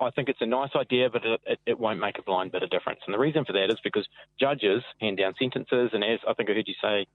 I 0.00 0.10
think 0.10 0.28
it's 0.28 0.40
a 0.40 0.46
nice 0.46 0.70
idea, 0.76 1.10
but 1.10 1.22
it, 1.24 1.58
it, 1.66 1.80
won't 1.80 1.98
make 1.98 2.18
a 2.18 2.22
blind 2.22 2.52
bit 2.52 2.62
of 2.62 2.70
difference. 2.70 3.00
And 3.06 3.12
the 3.12 3.18
reason 3.18 3.44
for 3.44 3.52
that 3.54 3.70
is 3.70 3.80
because 3.82 4.06
judges 4.38 4.82
hand 5.00 5.16
down 5.16 5.34
sentences, 5.38 5.90
and 5.92 6.04
as 6.04 6.20
I 6.28 6.34
think 6.34 6.50
I 6.50 6.52
heard 6.52 6.68
you 6.68 6.74
say 6.80 7.06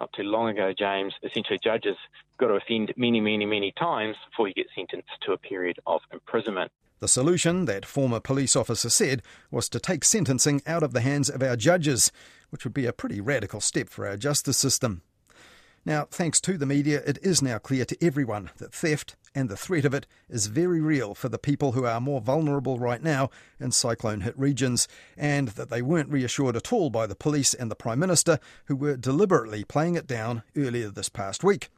not 0.00 0.12
too 0.12 0.22
long 0.22 0.48
ago, 0.48 0.72
James, 0.76 1.14
essentially 1.22 1.58
judges 1.62 1.96
got 2.38 2.48
to 2.48 2.54
offend 2.54 2.92
many, 2.96 3.20
many, 3.20 3.46
many 3.46 3.72
times 3.72 4.16
before 4.30 4.48
you 4.48 4.54
get 4.54 4.66
sentenced 4.74 5.08
to 5.22 5.32
a 5.32 5.38
period 5.38 5.78
of 5.86 6.00
imprisonment. 6.12 6.70
The 6.98 7.08
solution, 7.08 7.66
that 7.66 7.84
former 7.84 8.20
police 8.20 8.56
officer 8.56 8.88
said, 8.88 9.22
was 9.50 9.68
to 9.68 9.80
take 9.80 10.04
sentencing 10.04 10.62
out 10.66 10.82
of 10.82 10.92
the 10.92 11.02
hands 11.02 11.28
of 11.28 11.42
our 11.42 11.56
judges, 11.56 12.10
which 12.50 12.64
would 12.64 12.74
be 12.74 12.86
a 12.86 12.92
pretty 12.92 13.20
radical 13.20 13.60
step 13.60 13.88
for 13.88 14.06
our 14.06 14.16
justice 14.16 14.56
system. 14.56 15.02
Now, 15.84 16.06
thanks 16.10 16.40
to 16.42 16.58
the 16.58 16.66
media, 16.66 17.02
it 17.06 17.18
is 17.22 17.42
now 17.42 17.58
clear 17.58 17.84
to 17.84 18.04
everyone 18.04 18.50
that 18.56 18.72
theft 18.72 19.14
and 19.36 19.50
the 19.50 19.56
threat 19.56 19.84
of 19.84 19.92
it 19.92 20.06
is 20.30 20.46
very 20.46 20.80
real 20.80 21.14
for 21.14 21.28
the 21.28 21.38
people 21.38 21.72
who 21.72 21.84
are 21.84 22.00
more 22.00 22.22
vulnerable 22.22 22.78
right 22.78 23.02
now 23.02 23.28
in 23.60 23.70
cyclone 23.70 24.22
hit 24.22 24.36
regions, 24.36 24.88
and 25.16 25.48
that 25.50 25.68
they 25.68 25.82
weren't 25.82 26.08
reassured 26.08 26.56
at 26.56 26.72
all 26.72 26.88
by 26.88 27.06
the 27.06 27.14
police 27.14 27.52
and 27.52 27.70
the 27.70 27.76
Prime 27.76 27.98
Minister, 27.98 28.40
who 28.64 28.74
were 28.74 28.96
deliberately 28.96 29.62
playing 29.62 29.94
it 29.94 30.06
down 30.06 30.42
earlier 30.56 30.88
this 30.88 31.10
past 31.10 31.44
week. 31.44 31.68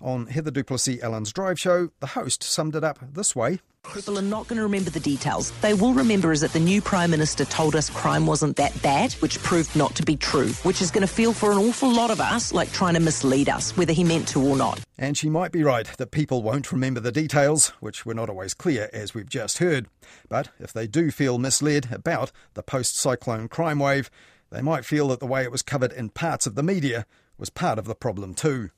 On 0.00 0.26
Heather 0.26 0.50
du 0.50 0.62
Plessis-Allen's 0.62 1.32
Drive 1.32 1.58
Show, 1.58 1.90
the 2.00 2.08
host 2.08 2.42
summed 2.42 2.76
it 2.76 2.84
up 2.84 2.98
this 3.14 3.34
way. 3.34 3.60
People 3.94 4.18
are 4.18 4.22
not 4.22 4.48
going 4.48 4.56
to 4.56 4.62
remember 4.62 4.90
the 4.90 5.00
details. 5.00 5.52
They 5.60 5.72
will 5.72 5.94
remember 5.94 6.32
is 6.32 6.40
that 6.40 6.52
the 6.52 6.60
new 6.60 6.82
Prime 6.82 7.10
Minister 7.10 7.44
told 7.44 7.76
us 7.76 7.88
crime 7.88 8.26
wasn't 8.26 8.56
that 8.56 8.80
bad, 8.82 9.12
which 9.14 9.40
proved 9.42 9.74
not 9.76 9.94
to 9.94 10.02
be 10.02 10.16
true, 10.16 10.48
which 10.64 10.82
is 10.82 10.90
going 10.90 11.06
to 11.06 11.12
feel 11.12 11.32
for 11.32 11.52
an 11.52 11.58
awful 11.58 11.92
lot 11.92 12.10
of 12.10 12.20
us 12.20 12.52
like 12.52 12.72
trying 12.72 12.94
to 12.94 13.00
mislead 13.00 13.48
us, 13.48 13.76
whether 13.76 13.92
he 13.92 14.02
meant 14.02 14.26
to 14.28 14.42
or 14.42 14.56
not. 14.56 14.80
And 14.98 15.16
she 15.16 15.30
might 15.30 15.52
be 15.52 15.62
right 15.62 15.86
that 15.98 16.10
people 16.10 16.42
won't 16.42 16.72
remember 16.72 16.98
the 16.98 17.12
details, 17.12 17.68
which 17.80 18.04
were 18.04 18.14
not 18.14 18.28
always 18.28 18.54
clear, 18.54 18.90
as 18.92 19.14
we've 19.14 19.28
just 19.28 19.58
heard. 19.58 19.86
But 20.28 20.50
if 20.58 20.72
they 20.72 20.88
do 20.88 21.10
feel 21.12 21.38
misled 21.38 21.92
about 21.92 22.32
the 22.54 22.64
post 22.64 22.98
cyclone 22.98 23.48
crime 23.48 23.78
wave, 23.78 24.10
they 24.50 24.62
might 24.62 24.84
feel 24.84 25.08
that 25.08 25.20
the 25.20 25.26
way 25.26 25.42
it 25.42 25.52
was 25.52 25.62
covered 25.62 25.92
in 25.92 26.10
parts 26.10 26.46
of 26.46 26.56
the 26.56 26.62
media 26.62 27.06
was 27.38 27.50
part 27.50 27.78
of 27.78 27.84
the 27.84 27.94
problem 27.94 28.34
too. 28.34 28.70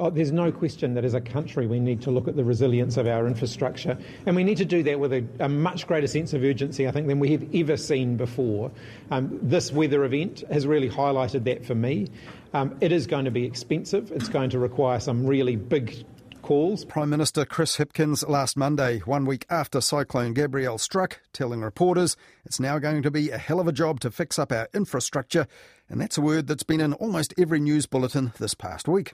Oh, 0.00 0.10
there's 0.10 0.30
no 0.30 0.52
question 0.52 0.94
that 0.94 1.04
as 1.04 1.14
a 1.14 1.20
country 1.20 1.66
we 1.66 1.80
need 1.80 2.02
to 2.02 2.12
look 2.12 2.28
at 2.28 2.36
the 2.36 2.44
resilience 2.44 2.96
of 2.96 3.08
our 3.08 3.26
infrastructure, 3.26 3.98
and 4.26 4.36
we 4.36 4.44
need 4.44 4.58
to 4.58 4.64
do 4.64 4.84
that 4.84 5.00
with 5.00 5.12
a, 5.12 5.24
a 5.40 5.48
much 5.48 5.88
greater 5.88 6.06
sense 6.06 6.32
of 6.32 6.44
urgency, 6.44 6.86
I 6.86 6.92
think, 6.92 7.08
than 7.08 7.18
we 7.18 7.32
have 7.32 7.44
ever 7.52 7.76
seen 7.76 8.16
before. 8.16 8.70
Um, 9.10 9.40
this 9.42 9.72
weather 9.72 10.04
event 10.04 10.44
has 10.52 10.68
really 10.68 10.88
highlighted 10.88 11.44
that 11.44 11.64
for 11.64 11.74
me. 11.74 12.06
Um, 12.54 12.76
it 12.80 12.92
is 12.92 13.08
going 13.08 13.24
to 13.24 13.32
be 13.32 13.44
expensive. 13.44 14.12
It's 14.12 14.28
going 14.28 14.50
to 14.50 14.60
require 14.60 15.00
some 15.00 15.26
really 15.26 15.56
big 15.56 16.04
calls. 16.48 16.86
Prime 16.86 17.10
Minister 17.10 17.44
Chris 17.44 17.76
Hipkins 17.76 18.26
last 18.26 18.56
Monday, 18.56 19.00
one 19.00 19.26
week 19.26 19.44
after 19.50 19.82
Cyclone 19.82 20.32
Gabrielle 20.32 20.78
struck, 20.78 21.20
telling 21.34 21.60
reporters 21.60 22.16
it's 22.42 22.58
now 22.58 22.78
going 22.78 23.02
to 23.02 23.10
be 23.10 23.28
a 23.28 23.36
hell 23.36 23.60
of 23.60 23.68
a 23.68 23.72
job 23.72 24.00
to 24.00 24.10
fix 24.10 24.38
up 24.38 24.50
our 24.50 24.66
infrastructure, 24.72 25.46
and 25.90 26.00
that's 26.00 26.16
a 26.16 26.22
word 26.22 26.46
that's 26.46 26.62
been 26.62 26.80
in 26.80 26.94
almost 26.94 27.34
every 27.36 27.60
news 27.60 27.84
bulletin 27.84 28.32
this 28.38 28.54
past 28.54 28.88
week. 28.88 29.12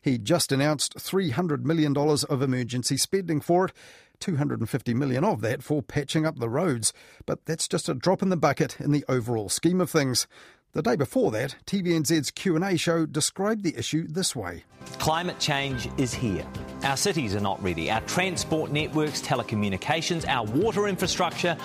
He 0.00 0.18
just 0.18 0.50
announced 0.50 0.96
$300 0.96 1.62
million 1.62 1.96
of 1.96 2.42
emergency 2.42 2.96
spending 2.96 3.40
for 3.40 3.66
it, 3.66 3.72
250 4.18 4.92
million 4.92 5.22
of 5.22 5.40
that 5.40 5.62
for 5.62 5.82
patching 5.82 6.26
up 6.26 6.40
the 6.40 6.48
roads, 6.48 6.92
but 7.26 7.46
that's 7.46 7.68
just 7.68 7.88
a 7.88 7.94
drop 7.94 8.22
in 8.22 8.28
the 8.28 8.36
bucket 8.36 8.80
in 8.80 8.90
the 8.90 9.04
overall 9.08 9.48
scheme 9.48 9.80
of 9.80 9.88
things. 9.88 10.26
The 10.74 10.80
day 10.82 10.96
before 10.96 11.30
that, 11.32 11.56
TVNZ's 11.66 12.30
Q&A 12.30 12.78
show 12.78 13.04
described 13.04 13.62
the 13.62 13.76
issue 13.76 14.06
this 14.08 14.34
way. 14.34 14.64
Climate 14.98 15.38
change 15.38 15.86
is 15.98 16.14
here. 16.14 16.46
Our 16.82 16.96
cities 16.96 17.34
are 17.34 17.40
not 17.40 17.62
ready. 17.62 17.90
Our 17.90 18.00
transport 18.02 18.72
networks, 18.72 19.20
telecommunications, 19.20 20.26
our 20.26 20.46
water 20.46 20.88
infrastructure, 20.88 21.58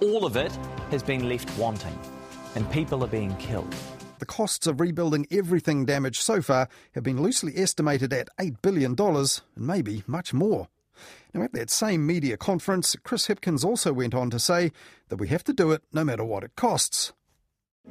all 0.00 0.24
of 0.24 0.36
it 0.36 0.50
has 0.90 1.02
been 1.02 1.28
left 1.28 1.54
wanting. 1.58 1.98
And 2.54 2.70
people 2.72 3.04
are 3.04 3.08
being 3.08 3.36
killed. 3.36 3.74
The 4.18 4.24
costs 4.24 4.66
of 4.66 4.80
rebuilding 4.80 5.26
everything 5.30 5.84
damaged 5.84 6.22
so 6.22 6.40
far 6.40 6.70
have 6.94 7.04
been 7.04 7.20
loosely 7.20 7.52
estimated 7.58 8.14
at 8.14 8.30
$8 8.38 8.62
billion 8.62 8.96
and 8.98 9.42
maybe 9.58 10.04
much 10.06 10.32
more. 10.32 10.68
Now, 11.34 11.42
at 11.42 11.52
that 11.52 11.68
same 11.68 12.06
media 12.06 12.38
conference, 12.38 12.96
Chris 13.04 13.28
Hipkins 13.28 13.62
also 13.62 13.92
went 13.92 14.14
on 14.14 14.30
to 14.30 14.38
say 14.38 14.72
that 15.10 15.16
we 15.16 15.28
have 15.28 15.44
to 15.44 15.52
do 15.52 15.70
it 15.72 15.82
no 15.92 16.02
matter 16.02 16.24
what 16.24 16.44
it 16.44 16.56
costs. 16.56 17.12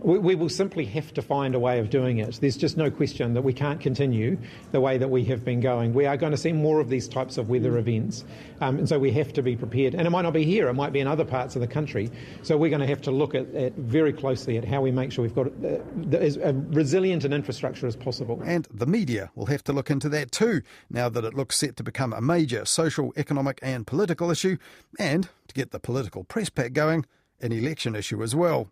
We, 0.04 0.18
we, 0.18 0.36
will 0.36 0.50
simply 0.50 0.84
have 0.86 1.14
to 1.14 1.22
find 1.22 1.56
a 1.56 1.60
way 1.60 1.80
of 1.80 1.90
doing 1.90 2.18
it. 2.18 2.36
There's 2.42 2.58
just 2.58 2.76
no 2.76 2.92
question 2.92 3.36
that 3.36 3.44
we 3.44 3.54
can't 3.54 3.80
continue 3.80 4.38
the 4.72 4.82
way 4.82 4.98
that 4.98 5.10
we 5.10 5.24
have 5.26 5.46
been 5.46 5.62
going. 5.62 5.94
We 5.94 6.06
are 6.06 6.18
going 6.18 6.32
to 6.32 6.38
see 6.38 6.52
more 6.52 6.82
of 6.82 6.90
these 6.90 7.08
types 7.08 7.38
of 7.38 7.48
weather 7.48 7.78
events, 7.78 8.26
um, 8.60 8.80
and 8.80 8.90
so 8.90 9.00
we 9.00 9.12
have 9.12 9.32
to 9.34 9.42
be 9.42 9.56
prepared. 9.56 9.96
And 9.96 10.06
it 10.06 10.10
might 10.10 10.24
not 10.24 10.34
be 10.34 10.44
here; 10.44 10.68
it 10.68 10.74
might 10.74 10.92
be 10.92 11.00
in 11.00 11.08
other 11.08 11.24
parts 11.24 11.56
of 11.56 11.62
the 11.62 11.68
country. 11.68 12.12
So 12.42 12.58
we're 12.58 12.70
going 12.70 12.82
to 12.82 12.88
have 12.88 13.02
to 13.04 13.12
look 13.12 13.34
at, 13.34 13.54
at 13.56 13.76
very 13.76 14.12
closely 14.12 14.58
at 14.58 14.66
how 14.66 14.82
we 14.82 14.92
make 14.92 15.12
sure 15.12 15.22
we've 15.22 15.34
got 15.34 15.48
uh, 15.48 16.18
as 16.18 16.38
resilient 16.38 17.24
an 17.24 17.32
infrastructure 17.32 17.88
as 17.88 17.96
possible. 17.96 18.42
And 18.44 18.68
the 18.74 18.88
media 18.88 19.32
will 19.36 19.46
have 19.46 19.64
to 19.66 19.74
look 19.74 19.90
into 19.90 20.10
that 20.10 20.34
too, 20.34 20.64
now 20.90 21.08
that 21.08 21.24
it 21.24 21.34
looks 21.34 21.56
set 21.56 21.78
to 21.78 21.84
become 21.84 22.12
a 22.12 22.20
major 22.20 22.66
social, 22.66 23.14
economic, 23.16 23.58
and 23.62 23.88
political 23.88 24.32
issue, 24.32 24.58
and 25.00 25.30
to 25.48 25.54
get 25.54 25.72
the 25.72 25.80
political 25.80 26.26
press 26.26 26.50
pack 26.50 26.74
going, 26.74 27.06
an 27.40 27.54
election 27.54 27.96
issue 27.96 28.22
as 28.22 28.36
well. 28.36 28.70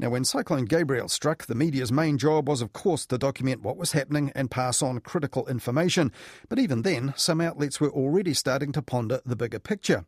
Now, 0.00 0.08
when 0.08 0.24
Cyclone 0.24 0.64
Gabrielle 0.64 1.10
struck, 1.10 1.44
the 1.44 1.54
media's 1.54 1.92
main 1.92 2.16
job 2.16 2.48
was, 2.48 2.62
of 2.62 2.72
course, 2.72 3.04
to 3.04 3.18
document 3.18 3.60
what 3.60 3.76
was 3.76 3.92
happening 3.92 4.32
and 4.34 4.50
pass 4.50 4.80
on 4.80 4.98
critical 5.00 5.46
information. 5.46 6.10
But 6.48 6.58
even 6.58 6.80
then, 6.80 7.12
some 7.18 7.38
outlets 7.38 7.82
were 7.82 7.90
already 7.90 8.32
starting 8.32 8.72
to 8.72 8.80
ponder 8.80 9.20
the 9.26 9.36
bigger 9.36 9.58
picture. 9.58 10.06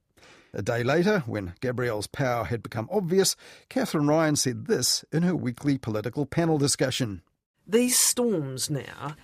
A 0.54 0.62
day 0.62 0.82
later, 0.82 1.24
when 1.26 1.52
Gabrielle's 1.60 2.06
power 2.06 2.44
had 2.44 2.62
become 2.62 2.88
obvious, 2.90 3.36
Kathryn 3.68 4.08
Ryan 4.08 4.36
said 4.36 4.64
this 4.64 5.04
in 5.12 5.24
her 5.24 5.36
weekly 5.36 5.76
political 5.76 6.24
panel 6.24 6.56
discussion. 6.56 7.20
These 7.66 7.98
storms 7.98 8.70
now 8.70 9.14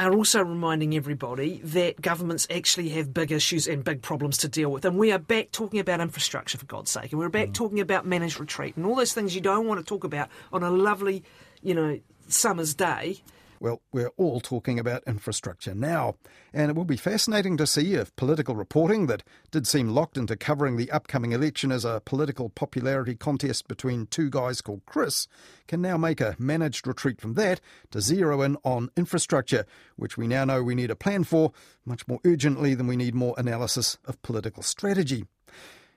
are 0.00 0.14
also 0.14 0.42
reminding 0.42 0.96
everybody 0.96 1.60
that 1.62 2.00
governments 2.00 2.46
actually 2.50 2.88
have 2.88 3.12
big 3.12 3.30
issues 3.30 3.66
and 3.66 3.84
big 3.84 4.00
problems 4.00 4.38
to 4.38 4.48
deal 4.48 4.72
with. 4.72 4.84
And 4.86 4.96
we 4.96 5.12
are 5.12 5.18
back 5.18 5.52
talking 5.52 5.78
about 5.78 6.00
infrastructure, 6.00 6.56
for 6.56 6.64
God's 6.64 6.90
sake. 6.90 7.12
And 7.12 7.18
we're 7.18 7.28
back 7.28 7.48
mm. 7.48 7.54
talking 7.54 7.80
about 7.80 8.06
managed 8.06 8.40
retreat 8.40 8.76
and 8.76 8.86
all 8.86 8.94
those 8.94 9.12
things 9.12 9.34
you 9.34 9.42
don't 9.42 9.66
want 9.66 9.78
to 9.78 9.84
talk 9.84 10.04
about 10.04 10.30
on 10.52 10.62
a 10.62 10.70
lovely, 10.70 11.22
you 11.62 11.74
know, 11.74 12.00
summer's 12.28 12.74
day 12.74 13.20
Well, 13.62 13.82
we're 13.92 14.10
all 14.16 14.40
talking 14.40 14.78
about 14.78 15.02
infrastructure 15.06 15.74
now, 15.74 16.14
and 16.50 16.70
it 16.70 16.74
will 16.74 16.86
be 16.86 16.96
fascinating 16.96 17.58
to 17.58 17.66
see 17.66 17.92
if 17.92 18.16
political 18.16 18.56
reporting 18.56 19.06
that 19.08 19.22
did 19.50 19.66
seem 19.66 19.90
locked 19.90 20.16
into 20.16 20.34
covering 20.34 20.78
the 20.78 20.90
upcoming 20.90 21.32
election 21.32 21.70
as 21.70 21.84
a 21.84 22.00
political 22.02 22.48
popularity 22.48 23.14
contest 23.14 23.68
between 23.68 24.06
two 24.06 24.30
guys 24.30 24.62
called 24.62 24.80
Chris 24.86 25.28
can 25.68 25.82
now 25.82 25.98
make 25.98 26.22
a 26.22 26.36
managed 26.38 26.86
retreat 26.86 27.20
from 27.20 27.34
that 27.34 27.60
to 27.90 28.00
zero 28.00 28.40
in 28.40 28.56
on 28.64 28.88
infrastructure, 28.96 29.66
which 29.96 30.16
we 30.16 30.26
now 30.26 30.46
know 30.46 30.62
we 30.62 30.74
need 30.74 30.90
a 30.90 30.96
plan 30.96 31.22
for 31.22 31.52
much 31.84 32.08
more 32.08 32.20
urgently 32.24 32.74
than 32.74 32.86
we 32.86 32.96
need 32.96 33.14
more 33.14 33.34
analysis 33.36 33.98
of 34.06 34.22
political 34.22 34.62
strategy. 34.62 35.26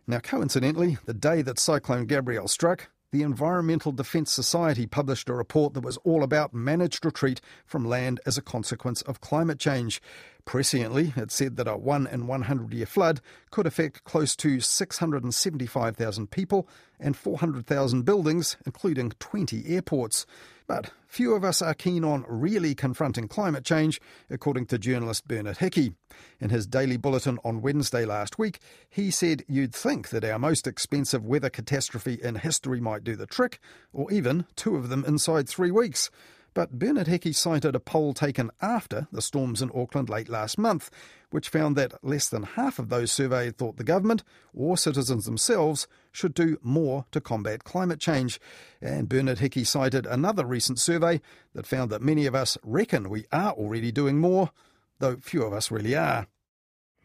Now, 0.05 0.19
coincidentally, 0.19 0.97
the 1.05 1.13
day 1.13 1.41
that 1.43 1.59
Cyclone 1.59 2.07
Gabrielle 2.07 2.49
struck, 2.49 2.89
the 3.13 3.21
Environmental 3.21 3.91
Defence 3.91 4.31
Society 4.31 4.87
published 4.87 5.29
a 5.29 5.35
report 5.35 5.75
that 5.75 5.83
was 5.85 5.97
all 5.97 6.23
about 6.23 6.51
managed 6.51 7.05
retreat 7.05 7.39
from 7.63 7.85
land 7.85 8.19
as 8.25 8.39
a 8.39 8.41
consequence 8.41 9.03
of 9.03 9.21
climate 9.21 9.59
change. 9.59 10.01
Presciently, 10.45 11.17
it 11.17 11.31
said 11.31 11.55
that 11.55 11.67
a 11.67 11.77
1 11.77 12.07
in 12.07 12.27
100 12.27 12.73
year 12.73 12.85
flood 12.85 13.21
could 13.49 13.65
affect 13.65 14.03
close 14.03 14.35
to 14.35 14.59
675,000 14.59 16.31
people 16.31 16.67
and 16.99 17.15
400,000 17.15 18.03
buildings, 18.03 18.57
including 18.65 19.11
20 19.19 19.65
airports. 19.67 20.25
But 20.67 20.91
few 21.07 21.33
of 21.33 21.43
us 21.43 21.61
are 21.61 21.73
keen 21.73 22.03
on 22.03 22.25
really 22.27 22.75
confronting 22.75 23.27
climate 23.27 23.65
change, 23.65 24.01
according 24.29 24.65
to 24.67 24.77
journalist 24.77 25.27
Bernard 25.27 25.57
Hickey. 25.57 25.93
In 26.39 26.49
his 26.49 26.67
daily 26.67 26.97
bulletin 26.97 27.39
on 27.43 27.61
Wednesday 27.61 28.05
last 28.05 28.37
week, 28.37 28.59
he 28.89 29.11
said 29.11 29.43
you'd 29.47 29.73
think 29.73 30.09
that 30.09 30.23
our 30.23 30.39
most 30.39 30.67
expensive 30.67 31.25
weather 31.25 31.49
catastrophe 31.49 32.19
in 32.21 32.35
history 32.35 32.79
might 32.79 33.03
do 33.03 33.15
the 33.15 33.25
trick, 33.25 33.59
or 33.91 34.11
even 34.11 34.45
two 34.55 34.75
of 34.75 34.89
them 34.89 35.05
inside 35.05 35.47
three 35.47 35.71
weeks. 35.71 36.09
But 36.53 36.77
Bernard 36.77 37.07
Hickey 37.07 37.33
cited 37.33 37.75
a 37.75 37.79
poll 37.79 38.13
taken 38.13 38.51
after 38.61 39.07
the 39.11 39.21
storms 39.21 39.61
in 39.61 39.71
Auckland 39.73 40.09
late 40.09 40.29
last 40.29 40.57
month, 40.57 40.91
which 41.31 41.49
found 41.49 41.75
that 41.75 42.03
less 42.03 42.29
than 42.29 42.43
half 42.43 42.77
of 42.77 42.89
those 42.89 43.11
surveyed 43.11 43.57
thought 43.57 43.77
the 43.77 43.83
government 43.83 44.23
or 44.53 44.77
citizens 44.77 45.25
themselves 45.25 45.87
should 46.11 46.35
do 46.35 46.59
more 46.61 47.05
to 47.11 47.19
combat 47.19 47.63
climate 47.63 47.99
change. 47.99 48.39
And 48.81 49.09
Bernard 49.09 49.39
Hickey 49.39 49.63
cited 49.63 50.05
another 50.05 50.45
recent 50.45 50.79
survey 50.79 51.21
that 51.53 51.65
found 51.65 51.89
that 51.89 52.03
many 52.03 52.27
of 52.27 52.35
us 52.35 52.57
reckon 52.63 53.09
we 53.09 53.25
are 53.31 53.53
already 53.53 53.91
doing 53.91 54.19
more, 54.19 54.51
though 54.99 55.15
few 55.15 55.43
of 55.43 55.53
us 55.53 55.71
really 55.71 55.95
are. 55.95 56.27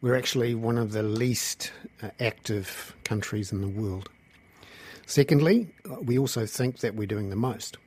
We're 0.01 0.15
actually 0.15 0.53
one 0.53 0.77
of 0.77 0.91
the 0.91 1.03
least 1.03 1.73
uh, 2.01 2.09
active 2.19 2.95
countries 3.03 3.51
in 3.51 3.61
the 3.61 3.67
world. 3.67 4.09
Secondly, 5.07 5.73
we 6.03 6.19
also 6.19 6.45
think 6.45 6.79
that 6.79 6.93
we're 6.93 7.07
doing 7.07 7.31
the 7.31 7.35
most. 7.35 7.77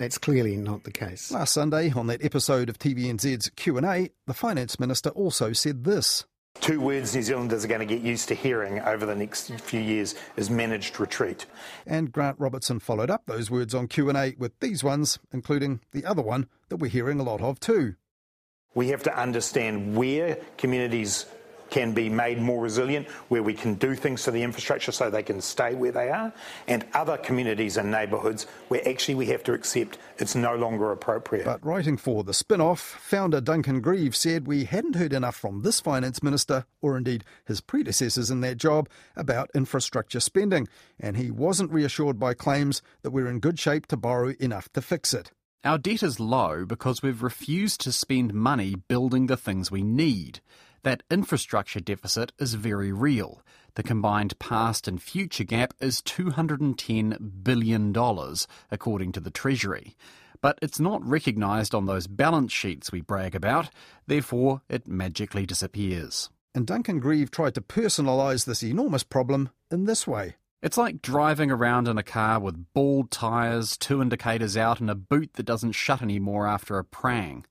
That's 0.00 0.16
clearly 0.16 0.56
not 0.56 0.84
the 0.84 0.92
case. 0.92 1.30
Last 1.30 1.52
Sunday, 1.52 1.92
on 1.92 2.06
that 2.06 2.24
episode 2.24 2.70
of 2.70 2.78
TVNZ's 2.78 3.50
Q&A, 3.50 4.08
the 4.26 4.32
Finance 4.32 4.80
Minister 4.80 5.10
also 5.10 5.52
said 5.52 5.84
this. 5.84 6.24
Two 6.58 6.80
words 6.80 7.14
New 7.14 7.20
Zealanders 7.20 7.66
are 7.66 7.68
going 7.68 7.86
to 7.86 7.94
get 7.94 8.00
used 8.00 8.26
to 8.28 8.34
hearing 8.34 8.80
over 8.80 9.04
the 9.04 9.14
next 9.14 9.52
few 9.60 9.78
years 9.78 10.14
is 10.38 10.48
managed 10.48 10.98
retreat. 10.98 11.44
And 11.86 12.10
Grant 12.10 12.40
Robertson 12.40 12.80
followed 12.80 13.10
up 13.10 13.26
those 13.26 13.50
words 13.50 13.74
on 13.74 13.88
Q&A 13.88 14.36
with 14.38 14.58
these 14.60 14.82
ones, 14.82 15.18
including 15.34 15.80
the 15.92 16.06
other 16.06 16.22
one 16.22 16.48
that 16.70 16.78
we're 16.78 16.88
hearing 16.88 17.20
a 17.20 17.22
lot 17.22 17.42
of 17.42 17.60
too. 17.60 17.96
We 18.74 18.88
have 18.88 19.02
to 19.02 19.14
understand 19.14 19.98
where 19.98 20.38
communities 20.56 21.26
can 21.70 21.92
be 21.92 22.08
made 22.08 22.38
more 22.38 22.62
resilient, 22.62 23.08
where 23.28 23.42
we 23.42 23.54
can 23.54 23.74
do 23.74 23.94
things 23.94 24.24
to 24.24 24.30
the 24.30 24.42
infrastructure 24.42 24.92
so 24.92 25.10
they 25.10 25.22
can 25.22 25.40
stay 25.40 25.74
where 25.74 25.92
they 25.92 26.10
are, 26.10 26.32
and 26.66 26.84
other 26.94 27.16
communities 27.16 27.76
and 27.76 27.90
neighbourhoods 27.90 28.44
where 28.68 28.86
actually 28.88 29.14
we 29.14 29.26
have 29.26 29.42
to 29.44 29.52
accept 29.52 29.98
it's 30.18 30.34
no 30.34 30.54
longer 30.54 30.92
appropriate. 30.92 31.44
But 31.44 31.64
writing 31.64 31.96
for 31.96 32.24
the 32.24 32.34
spin 32.34 32.60
off, 32.60 32.80
founder 32.80 33.40
Duncan 33.40 33.80
Grieve 33.80 34.16
said 34.16 34.46
we 34.46 34.64
hadn't 34.64 34.96
heard 34.96 35.12
enough 35.12 35.36
from 35.36 35.62
this 35.62 35.80
finance 35.80 36.22
minister, 36.22 36.66
or 36.82 36.96
indeed 36.96 37.24
his 37.44 37.60
predecessors 37.60 38.30
in 38.30 38.40
that 38.40 38.56
job, 38.56 38.88
about 39.16 39.50
infrastructure 39.54 40.20
spending, 40.20 40.68
and 40.98 41.16
he 41.16 41.30
wasn't 41.30 41.72
reassured 41.72 42.18
by 42.18 42.34
claims 42.34 42.82
that 43.02 43.10
we're 43.10 43.28
in 43.28 43.40
good 43.40 43.58
shape 43.58 43.86
to 43.86 43.96
borrow 43.96 44.34
enough 44.40 44.70
to 44.72 44.82
fix 44.82 45.14
it. 45.14 45.30
Our 45.62 45.76
debt 45.76 46.02
is 46.02 46.18
low 46.18 46.64
because 46.64 47.02
we've 47.02 47.22
refused 47.22 47.82
to 47.82 47.92
spend 47.92 48.32
money 48.32 48.74
building 48.74 49.26
the 49.26 49.36
things 49.36 49.70
we 49.70 49.82
need 49.82 50.40
that 50.82 51.02
infrastructure 51.10 51.80
deficit 51.80 52.32
is 52.38 52.54
very 52.54 52.92
real. 52.92 53.42
The 53.74 53.82
combined 53.82 54.38
past 54.38 54.88
and 54.88 55.00
future 55.00 55.44
gap 55.44 55.74
is 55.80 56.02
$210 56.02 57.42
billion, 57.42 57.96
according 58.70 59.12
to 59.12 59.20
the 59.20 59.30
Treasury. 59.30 59.96
But 60.40 60.58
it's 60.62 60.80
not 60.80 61.04
recognised 61.04 61.74
on 61.74 61.86
those 61.86 62.06
balance 62.06 62.52
sheets 62.52 62.90
we 62.90 63.02
brag 63.02 63.34
about, 63.34 63.68
therefore, 64.06 64.62
it 64.68 64.88
magically 64.88 65.46
disappears. 65.46 66.30
And 66.54 66.66
Duncan 66.66 66.98
Grieve 66.98 67.30
tried 67.30 67.54
to 67.54 67.60
personalise 67.60 68.44
this 68.44 68.62
enormous 68.62 69.02
problem 69.02 69.50
in 69.70 69.84
this 69.84 70.06
way. 70.06 70.36
It's 70.62 70.76
like 70.76 71.00
driving 71.00 71.50
around 71.50 71.88
in 71.88 71.96
a 71.96 72.02
car 72.02 72.38
with 72.38 72.72
bald 72.74 73.10
tyres, 73.10 73.76
two 73.76 74.02
indicators 74.02 74.56
out, 74.56 74.80
and 74.80 74.90
a 74.90 74.94
boot 74.94 75.34
that 75.34 75.44
doesn't 75.44 75.72
shut 75.72 76.02
anymore 76.02 76.46
after 76.46 76.76
a 76.78 76.84
prang. 76.84 77.46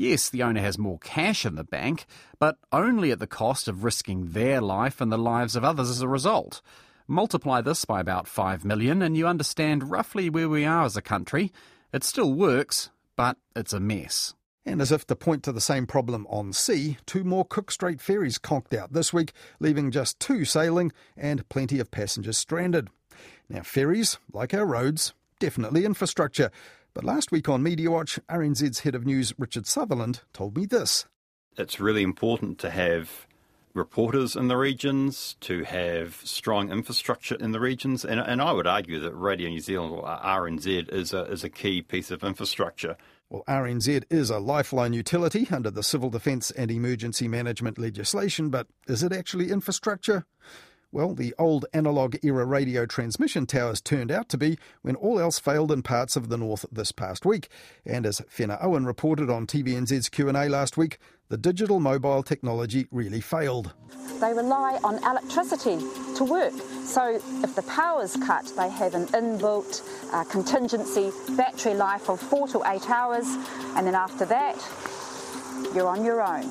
Yes, 0.00 0.30
the 0.30 0.42
owner 0.42 0.62
has 0.62 0.78
more 0.78 0.98
cash 1.00 1.44
in 1.44 1.56
the 1.56 1.62
bank, 1.62 2.06
but 2.38 2.56
only 2.72 3.10
at 3.10 3.18
the 3.18 3.26
cost 3.26 3.68
of 3.68 3.84
risking 3.84 4.30
their 4.30 4.62
life 4.62 4.98
and 4.98 5.12
the 5.12 5.18
lives 5.18 5.56
of 5.56 5.62
others 5.62 5.90
as 5.90 6.00
a 6.00 6.08
result. 6.08 6.62
Multiply 7.06 7.60
this 7.60 7.84
by 7.84 8.00
about 8.00 8.26
5 8.26 8.64
million 8.64 9.02
and 9.02 9.14
you 9.14 9.26
understand 9.26 9.90
roughly 9.90 10.30
where 10.30 10.48
we 10.48 10.64
are 10.64 10.84
as 10.84 10.96
a 10.96 11.02
country. 11.02 11.52
It 11.92 12.02
still 12.02 12.32
works, 12.32 12.88
but 13.14 13.36
it's 13.54 13.74
a 13.74 13.78
mess. 13.78 14.32
And 14.64 14.80
as 14.80 14.90
if 14.90 15.06
to 15.08 15.14
point 15.14 15.42
to 15.42 15.52
the 15.52 15.60
same 15.60 15.86
problem 15.86 16.26
on 16.30 16.54
sea, 16.54 16.96
two 17.04 17.22
more 17.22 17.44
Cook 17.44 17.70
Strait 17.70 18.00
ferries 18.00 18.38
conked 18.38 18.72
out 18.72 18.94
this 18.94 19.12
week, 19.12 19.34
leaving 19.58 19.90
just 19.90 20.18
two 20.18 20.46
sailing 20.46 20.92
and 21.14 21.46
plenty 21.50 21.78
of 21.78 21.90
passengers 21.90 22.38
stranded. 22.38 22.88
Now, 23.50 23.64
ferries, 23.64 24.16
like 24.32 24.54
our 24.54 24.64
roads, 24.64 25.12
definitely 25.40 25.84
infrastructure, 25.84 26.50
but 26.94 27.04
last 27.04 27.30
week 27.30 27.48
on 27.48 27.62
Mediawatch, 27.62 28.18
RNZ's 28.28 28.80
head 28.80 28.94
of 28.94 29.06
news, 29.06 29.32
Richard 29.38 29.66
Sutherland, 29.66 30.22
told 30.32 30.56
me 30.56 30.66
this. 30.66 31.06
It's 31.56 31.80
really 31.80 32.02
important 32.02 32.58
to 32.60 32.70
have 32.70 33.26
reporters 33.74 34.34
in 34.34 34.48
the 34.48 34.56
regions, 34.56 35.36
to 35.40 35.62
have 35.64 36.16
strong 36.24 36.70
infrastructure 36.70 37.36
in 37.36 37.52
the 37.52 37.60
regions, 37.60 38.04
and, 38.04 38.20
and 38.20 38.42
I 38.42 38.52
would 38.52 38.66
argue 38.66 38.98
that 39.00 39.14
Radio 39.14 39.48
New 39.48 39.60
Zealand, 39.60 39.92
or 39.92 40.04
RNZ, 40.04 40.92
is 40.92 41.12
a, 41.12 41.22
is 41.24 41.44
a 41.44 41.48
key 41.48 41.82
piece 41.82 42.10
of 42.10 42.24
infrastructure. 42.24 42.96
Well, 43.28 43.44
RNZ 43.46 44.04
is 44.10 44.30
a 44.30 44.40
lifeline 44.40 44.92
utility 44.92 45.46
under 45.52 45.70
the 45.70 45.84
Civil 45.84 46.10
Defence 46.10 46.50
and 46.50 46.70
Emergency 46.70 47.28
Management 47.28 47.78
legislation, 47.78 48.50
but 48.50 48.66
is 48.88 49.04
it 49.04 49.12
actually 49.12 49.52
infrastructure? 49.52 50.24
Well, 50.92 51.14
the 51.14 51.36
old 51.38 51.66
analogue 51.72 52.16
era 52.24 52.44
radio 52.44 52.84
transmission 52.84 53.46
towers 53.46 53.80
turned 53.80 54.10
out 54.10 54.28
to 54.30 54.36
be 54.36 54.58
when 54.82 54.96
all 54.96 55.20
else 55.20 55.38
failed 55.38 55.70
in 55.70 55.82
parts 55.82 56.16
of 56.16 56.28
the 56.28 56.36
north 56.36 56.64
this 56.72 56.90
past 56.90 57.24
week. 57.24 57.48
And 57.86 58.04
as 58.04 58.20
Fenna 58.28 58.58
Owen 58.60 58.84
reported 58.84 59.30
on 59.30 59.46
TVNZ's 59.46 60.08
Q&A 60.08 60.48
last 60.48 60.76
week, 60.76 60.98
the 61.28 61.36
digital 61.36 61.78
mobile 61.78 62.24
technology 62.24 62.88
really 62.90 63.20
failed. 63.20 63.72
They 64.20 64.34
rely 64.34 64.80
on 64.82 64.96
electricity 65.04 65.78
to 66.16 66.24
work. 66.24 66.54
So 66.82 67.20
if 67.44 67.54
the 67.54 67.62
power's 67.62 68.16
cut, 68.16 68.52
they 68.56 68.68
have 68.68 68.94
an 68.94 69.06
inbuilt 69.08 69.88
uh, 70.12 70.24
contingency 70.24 71.12
battery 71.36 71.74
life 71.74 72.10
of 72.10 72.18
four 72.18 72.48
to 72.48 72.64
eight 72.66 72.90
hours, 72.90 73.26
and 73.76 73.86
then 73.86 73.94
after 73.94 74.24
that, 74.24 74.56
you're 75.72 75.86
on 75.86 76.04
your 76.04 76.20
own. 76.20 76.50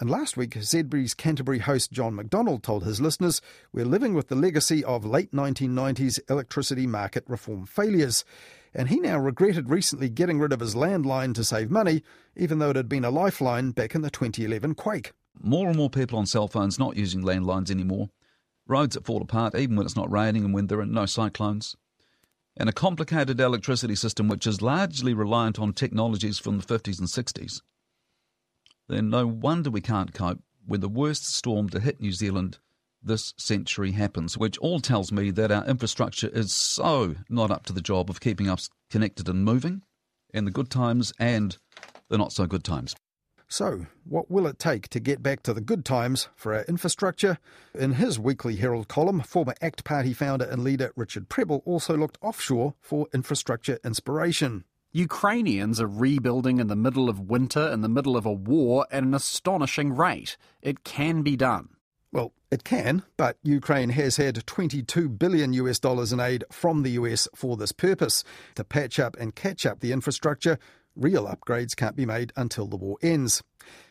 And 0.00 0.08
last 0.08 0.34
week, 0.34 0.54
ZB's 0.54 1.12
Canterbury 1.12 1.58
host 1.58 1.92
John 1.92 2.14
McDonald 2.14 2.62
told 2.62 2.84
his 2.84 3.02
listeners 3.02 3.42
we're 3.70 3.84
living 3.84 4.14
with 4.14 4.28
the 4.28 4.34
legacy 4.34 4.82
of 4.82 5.04
late 5.04 5.30
1990s 5.32 6.18
electricity 6.30 6.86
market 6.86 7.22
reform 7.28 7.66
failures. 7.66 8.24
And 8.72 8.88
he 8.88 8.98
now 8.98 9.18
regretted 9.18 9.68
recently 9.68 10.08
getting 10.08 10.38
rid 10.38 10.54
of 10.54 10.60
his 10.60 10.74
landline 10.74 11.34
to 11.34 11.44
save 11.44 11.70
money, 11.70 12.02
even 12.34 12.58
though 12.60 12.70
it 12.70 12.76
had 12.76 12.88
been 12.88 13.04
a 13.04 13.10
lifeline 13.10 13.72
back 13.72 13.94
in 13.94 14.00
the 14.00 14.08
2011 14.08 14.74
quake. 14.74 15.12
More 15.38 15.68
and 15.68 15.76
more 15.76 15.90
people 15.90 16.18
on 16.18 16.24
cell 16.24 16.48
phones 16.48 16.78
not 16.78 16.96
using 16.96 17.20
landlines 17.20 17.70
anymore. 17.70 18.08
Roads 18.66 18.94
that 18.94 19.04
fall 19.04 19.20
apart 19.20 19.54
even 19.54 19.76
when 19.76 19.84
it's 19.84 19.96
not 19.96 20.10
raining 20.10 20.46
and 20.46 20.54
when 20.54 20.68
there 20.68 20.80
are 20.80 20.86
no 20.86 21.04
cyclones. 21.04 21.76
And 22.56 22.70
a 22.70 22.72
complicated 22.72 23.38
electricity 23.38 23.96
system 23.96 24.28
which 24.28 24.46
is 24.46 24.62
largely 24.62 25.12
reliant 25.12 25.58
on 25.58 25.74
technologies 25.74 26.38
from 26.38 26.56
the 26.56 26.64
50s 26.64 26.98
and 26.98 27.08
60s 27.08 27.60
then 28.90 29.10
no 29.10 29.26
wonder 29.26 29.70
we 29.70 29.80
can't 29.80 30.12
cope 30.12 30.40
when 30.66 30.80
the 30.80 30.88
worst 30.88 31.26
storm 31.26 31.68
to 31.70 31.80
hit 31.80 32.00
New 32.00 32.12
Zealand 32.12 32.58
this 33.02 33.32
century 33.36 33.92
happens, 33.92 34.36
which 34.36 34.58
all 34.58 34.80
tells 34.80 35.10
me 35.10 35.30
that 35.30 35.50
our 35.50 35.66
infrastructure 35.66 36.28
is 36.28 36.52
so 36.52 37.14
not 37.28 37.50
up 37.50 37.64
to 37.66 37.72
the 37.72 37.80
job 37.80 38.10
of 38.10 38.20
keeping 38.20 38.48
us 38.48 38.68
connected 38.90 39.28
and 39.28 39.44
moving 39.44 39.82
in 40.34 40.44
the 40.44 40.50
good 40.50 40.70
times 40.70 41.12
and 41.18 41.56
the 42.08 42.18
not 42.18 42.32
so 42.32 42.46
good 42.46 42.64
times. 42.64 42.94
So, 43.48 43.86
what 44.04 44.30
will 44.30 44.46
it 44.46 44.60
take 44.60 44.86
to 44.90 45.00
get 45.00 45.24
back 45.24 45.42
to 45.42 45.52
the 45.52 45.60
good 45.60 45.84
times 45.84 46.28
for 46.36 46.54
our 46.54 46.62
infrastructure? 46.68 47.38
In 47.74 47.94
his 47.94 48.16
weekly 48.16 48.54
Herald 48.54 48.86
column, 48.86 49.22
former 49.22 49.54
ACT 49.60 49.82
Party 49.82 50.12
founder 50.12 50.44
and 50.44 50.62
leader 50.62 50.92
Richard 50.94 51.28
Prebble 51.28 51.62
also 51.64 51.96
looked 51.96 52.16
offshore 52.22 52.74
for 52.80 53.08
infrastructure 53.12 53.80
inspiration. 53.84 54.64
Ukrainians 54.92 55.80
are 55.80 55.86
rebuilding 55.86 56.58
in 56.58 56.66
the 56.66 56.74
middle 56.74 57.08
of 57.08 57.20
winter, 57.20 57.70
in 57.70 57.80
the 57.80 57.88
middle 57.88 58.16
of 58.16 58.26
a 58.26 58.32
war, 58.32 58.86
at 58.90 59.04
an 59.04 59.14
astonishing 59.14 59.94
rate. 59.94 60.36
It 60.62 60.82
can 60.82 61.22
be 61.22 61.36
done. 61.36 61.68
Well, 62.12 62.32
it 62.50 62.64
can, 62.64 63.04
but 63.16 63.38
Ukraine 63.44 63.90
has 63.90 64.16
had 64.16 64.44
22 64.44 65.08
billion 65.08 65.52
US 65.52 65.78
dollars 65.78 66.12
in 66.12 66.18
aid 66.18 66.44
from 66.50 66.82
the 66.82 66.90
US 66.92 67.28
for 67.36 67.56
this 67.56 67.70
purpose. 67.70 68.24
To 68.56 68.64
patch 68.64 68.98
up 68.98 69.16
and 69.20 69.34
catch 69.36 69.64
up 69.64 69.78
the 69.78 69.92
infrastructure, 69.92 70.58
real 70.96 71.26
upgrades 71.26 71.76
can't 71.76 71.94
be 71.94 72.06
made 72.06 72.32
until 72.36 72.66
the 72.66 72.76
war 72.76 72.96
ends. 73.00 73.44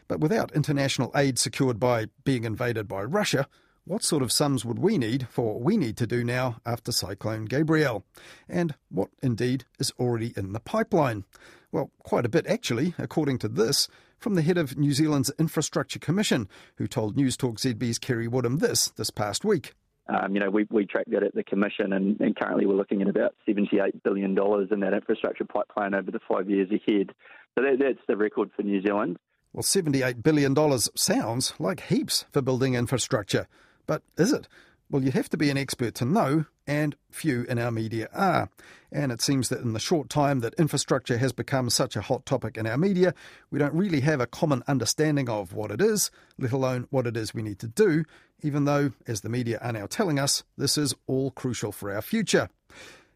But 0.10 0.20
without 0.20 0.52
international 0.54 1.12
aid 1.16 1.40
secured 1.40 1.80
by 1.80 2.08
being 2.26 2.44
invaded 2.44 2.90
by 2.90 3.04
Russia, 3.04 3.48
what 3.86 4.04
sort 4.04 4.24
of 4.24 4.32
sums 4.32 4.64
would 4.66 4.80
we 4.80 4.98
need 4.98 5.28
for 5.30 5.54
what 5.54 5.62
we 5.62 5.78
need 5.78 5.98
to 5.98 6.08
do 6.08 6.24
now 6.24 6.58
after 6.66 6.92
Cyclone 6.92 7.46
Gabrielle? 7.46 8.06
And 8.48 8.76
what 8.90 9.10
indeed 9.22 9.66
is 9.80 9.92
already 10.00 10.34
in 10.38 10.54
the 10.54 10.60
pipeline? 10.60 11.26
Well, 11.72 11.92
quite 12.04 12.26
a 12.26 12.30
bit 12.30 12.48
actually, 12.48 12.94
according 12.98 13.40
to 13.40 13.48
this 13.48 13.88
from 14.18 14.36
the 14.36 14.42
head 14.42 14.58
of 14.58 14.78
New 14.78 14.92
Zealand's 14.92 15.32
Infrastructure 15.40 16.00
Commission, 16.00 16.48
who 16.76 16.88
told 16.88 17.16
Newstalk 17.16 17.58
ZB's 17.60 18.00
Kerry 18.00 18.28
Woodham 18.28 18.58
this 18.58 18.90
this 18.98 19.10
past 19.10 19.46
week. 19.46 19.74
Um, 20.10 20.34
you 20.34 20.40
know, 20.40 20.50
we, 20.50 20.66
we 20.72 20.86
track 20.86 21.06
that 21.10 21.24
at 21.24 21.36
the 21.36 21.44
Commission, 21.44 21.94
and, 21.94 22.20
and 22.20 22.36
currently 22.36 22.66
we're 22.66 22.76
looking 22.76 23.02
at 23.04 23.08
about 23.08 23.36
$78 23.48 24.02
billion 24.04 24.32
in 24.32 24.80
that 24.80 24.94
infrastructure 24.94 25.46
pipeline 25.46 25.94
over 25.94 26.10
the 26.10 26.20
five 26.28 26.50
years 26.50 26.68
ahead. 26.70 27.12
So 27.56 27.64
that, 27.64 27.78
that's 27.80 28.00
the 28.08 28.18
record 28.18 28.50
for 28.56 28.64
New 28.64 28.82
Zealand. 28.82 29.18
Well, 29.54 29.64
$78 29.64 30.24
billion 30.24 30.56
sounds 30.96 31.54
like 31.60 31.82
heaps 31.82 32.26
for 32.32 32.42
building 32.42 32.74
infrastructure. 32.74 33.48
But 33.90 34.04
is 34.18 34.32
it? 34.32 34.48
Well, 34.92 35.04
you 35.04 35.12
have 35.14 35.30
to 35.30 35.38
be 35.38 35.50
an 35.50 35.58
expert 35.58 35.96
to 35.96 36.06
know, 36.06 36.46
and 36.68 36.96
few 37.10 37.42
in 37.50 37.58
our 37.58 37.72
media 37.72 38.08
are. 38.14 38.52
And 38.92 39.12
it 39.12 39.20
seems 39.20 39.50
that 39.50 39.62
in 39.62 39.74
the 39.74 39.80
short 39.80 40.10
time 40.10 40.42
that 40.42 40.54
infrastructure 40.60 41.18
has 41.18 41.34
become 41.34 41.72
such 41.72 41.96
a 41.96 42.02
hot 42.02 42.24
topic 42.24 42.56
in 42.56 42.68
our 42.68 42.78
media, 42.78 43.16
we 43.50 43.58
don't 43.58 43.74
really 43.74 44.02
have 44.02 44.22
a 44.22 44.28
common 44.28 44.62
understanding 44.68 45.28
of 45.28 45.54
what 45.54 45.72
it 45.72 45.82
is, 45.82 46.12
let 46.38 46.52
alone 46.52 46.86
what 46.92 47.08
it 47.08 47.18
is 47.18 47.34
we 47.34 47.42
need 47.42 47.58
to 47.58 47.68
do, 47.68 48.04
even 48.44 48.66
though, 48.66 48.92
as 49.08 49.22
the 49.22 49.30
media 49.30 49.58
are 49.60 49.74
now 49.74 49.88
telling 49.88 50.20
us, 50.20 50.44
this 50.56 50.78
is 50.78 50.94
all 51.08 51.32
crucial 51.32 51.72
for 51.72 51.92
our 51.92 52.04
future. 52.04 52.48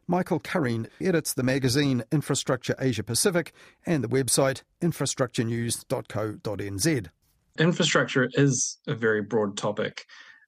Michael 0.08 0.40
Curreen 0.40 0.88
edits 1.00 1.36
the 1.36 1.44
magazine 1.44 2.04
Infrastructure 2.12 2.74
Asia 2.80 3.04
Pacific 3.04 3.54
and 3.86 4.04
the 4.04 4.10
website 4.10 4.64
infrastructurenews.co.nz. 4.82 7.08
Infrastructure 7.60 8.28
is 8.34 8.80
a 8.88 8.96
very 8.96 9.22
broad 9.22 9.56
topic. 9.56 10.08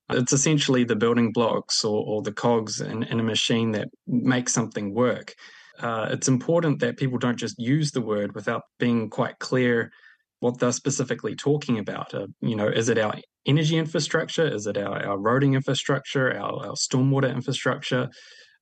It's 0.10 0.34
essentially 0.34 0.84
the 0.84 0.96
building 0.96 1.32
blocks 1.32 1.84
or, 1.84 2.04
or 2.06 2.22
the 2.22 2.32
cogs 2.32 2.80
in, 2.80 3.04
in, 3.04 3.20
a 3.20 3.24
machine 3.24 3.72
that 3.72 3.88
make 4.06 4.50
something 4.50 4.94
work. 4.94 5.34
Uh, 5.80 6.08
it's 6.12 6.28
important 6.28 6.80
that 6.80 6.98
people 6.98 7.18
don't 7.18 7.40
just 7.40 7.56
use 7.58 7.92
the 7.92 8.02
word 8.02 8.36
without 8.36 8.64
being 8.80 9.10
quite 9.10 9.40
clear 9.40 9.92
what 10.40 10.60
they're 10.60 10.72
specifically 10.72 11.36
talking 11.36 11.80
about. 11.80 12.14
Uh, 12.14 12.28
you 12.42 12.56
know, 12.56 12.68
is 12.68 12.88
it 12.90 13.00
our 13.00 13.16
energy 13.46 13.78
infrastructure? 13.78 14.48
Is 14.48 14.68
it 14.68 14.78
our, 14.78 15.04
our 15.06 15.18
roading 15.18 15.54
infrastructure, 15.54 16.32
our, 16.32 16.68
our 16.68 16.74
stormwater 16.74 17.34
infrastructure? 17.34 18.10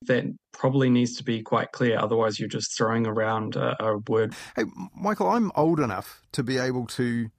That 0.06 0.24
probably 0.52 0.90
needs 0.90 1.16
to 1.16 1.24
be 1.24 1.42
quite 1.42 1.72
clear. 1.72 1.98
Otherwise, 1.98 2.38
you're 2.38 2.48
just 2.48 2.76
throwing 2.76 3.06
around 3.06 3.56
a, 3.56 3.82
a 3.82 3.98
word. 4.08 4.34
Hey, 4.54 4.64
Michael, 4.94 5.28
I'm 5.28 5.50
old 5.56 5.80
enough 5.80 6.20
to 6.32 6.42
be 6.42 6.58
able 6.58 6.86
to 6.88 7.30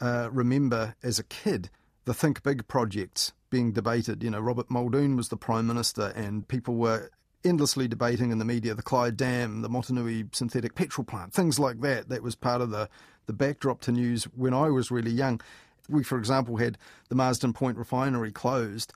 uh, 0.00 0.28
remember 0.30 0.94
as 1.02 1.18
a 1.18 1.24
kid 1.24 1.70
the 2.04 2.14
Think 2.14 2.42
Big 2.42 2.66
projects 2.68 3.32
being 3.50 3.72
debated. 3.72 4.22
You 4.22 4.30
know, 4.30 4.40
Robert 4.40 4.70
Muldoon 4.70 5.16
was 5.16 5.28
the 5.28 5.36
Prime 5.36 5.66
Minister, 5.66 6.12
and 6.16 6.46
people 6.46 6.74
were 6.74 7.10
endlessly 7.44 7.88
debating 7.88 8.30
in 8.30 8.38
the 8.38 8.44
media 8.44 8.74
the 8.74 8.82
Clyde 8.82 9.16
Dam, 9.16 9.62
the 9.62 9.68
Motunui 9.68 10.34
synthetic 10.34 10.74
petrol 10.74 11.04
plant, 11.04 11.32
things 11.32 11.58
like 11.58 11.80
that. 11.80 12.08
That 12.08 12.22
was 12.22 12.34
part 12.34 12.60
of 12.60 12.70
the, 12.70 12.88
the 13.26 13.32
backdrop 13.32 13.80
to 13.82 13.92
news 13.92 14.24
when 14.24 14.54
I 14.54 14.68
was 14.68 14.90
really 14.90 15.10
young. 15.10 15.40
We, 15.88 16.04
for 16.04 16.18
example, 16.18 16.56
had 16.56 16.78
the 17.08 17.14
Marsden 17.14 17.52
Point 17.52 17.76
refinery 17.76 18.32
closed, 18.32 18.92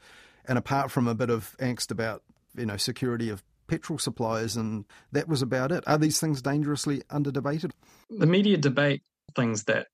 and 0.46 0.56
apart 0.58 0.90
from 0.90 1.08
a 1.08 1.14
bit 1.14 1.30
of 1.30 1.56
angst 1.58 1.90
about 1.90 2.22
you 2.56 2.66
know 2.66 2.76
security 2.76 3.28
of 3.28 3.42
petrol 3.66 3.98
supplies, 3.98 4.56
and 4.56 4.84
that 5.12 5.28
was 5.28 5.42
about 5.42 5.72
it. 5.72 5.84
Are 5.86 5.98
these 5.98 6.20
things 6.20 6.40
dangerously 6.40 7.02
under 7.10 7.30
debated? 7.30 7.72
The 8.10 8.26
media 8.26 8.56
debate 8.56 9.02
things 9.34 9.64
that 9.64 9.88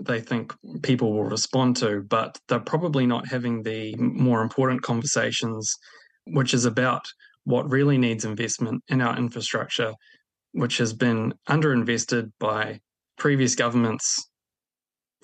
they 0.00 0.20
think 0.20 0.54
people 0.82 1.12
will 1.12 1.24
respond 1.24 1.76
to, 1.76 2.02
but 2.08 2.38
they're 2.48 2.60
probably 2.60 3.06
not 3.06 3.28
having 3.28 3.62
the 3.62 3.94
more 3.96 4.42
important 4.42 4.82
conversations, 4.82 5.74
which 6.26 6.54
is 6.54 6.64
about 6.64 7.04
what 7.44 7.70
really 7.70 7.98
needs 7.98 8.24
investment 8.24 8.82
in 8.88 9.00
our 9.00 9.16
infrastructure, 9.16 9.94
which 10.52 10.78
has 10.78 10.92
been 10.92 11.34
underinvested 11.48 12.30
by 12.38 12.80
previous 13.16 13.54
governments 13.54 14.28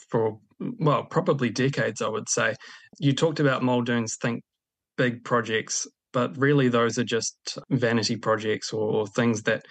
for, 0.09 0.39
well, 0.81 1.05
probably 1.05 1.51
decades, 1.51 2.03
I 2.03 2.09
would 2.09 2.29
say. 2.29 2.55
You 2.99 3.13
talked 3.13 3.41
about 3.41 3.63
Muldoon's 3.63 4.17
Think 4.17 4.43
Big 4.97 5.25
projects, 5.25 5.87
but 6.13 6.37
really 6.37 6.69
those 6.69 6.99
are 6.99 7.05
just 7.05 7.59
vanity 7.71 8.17
projects 8.17 8.73
or, 8.73 8.89
or 8.89 9.07
things 9.09 9.43
that 9.43 9.65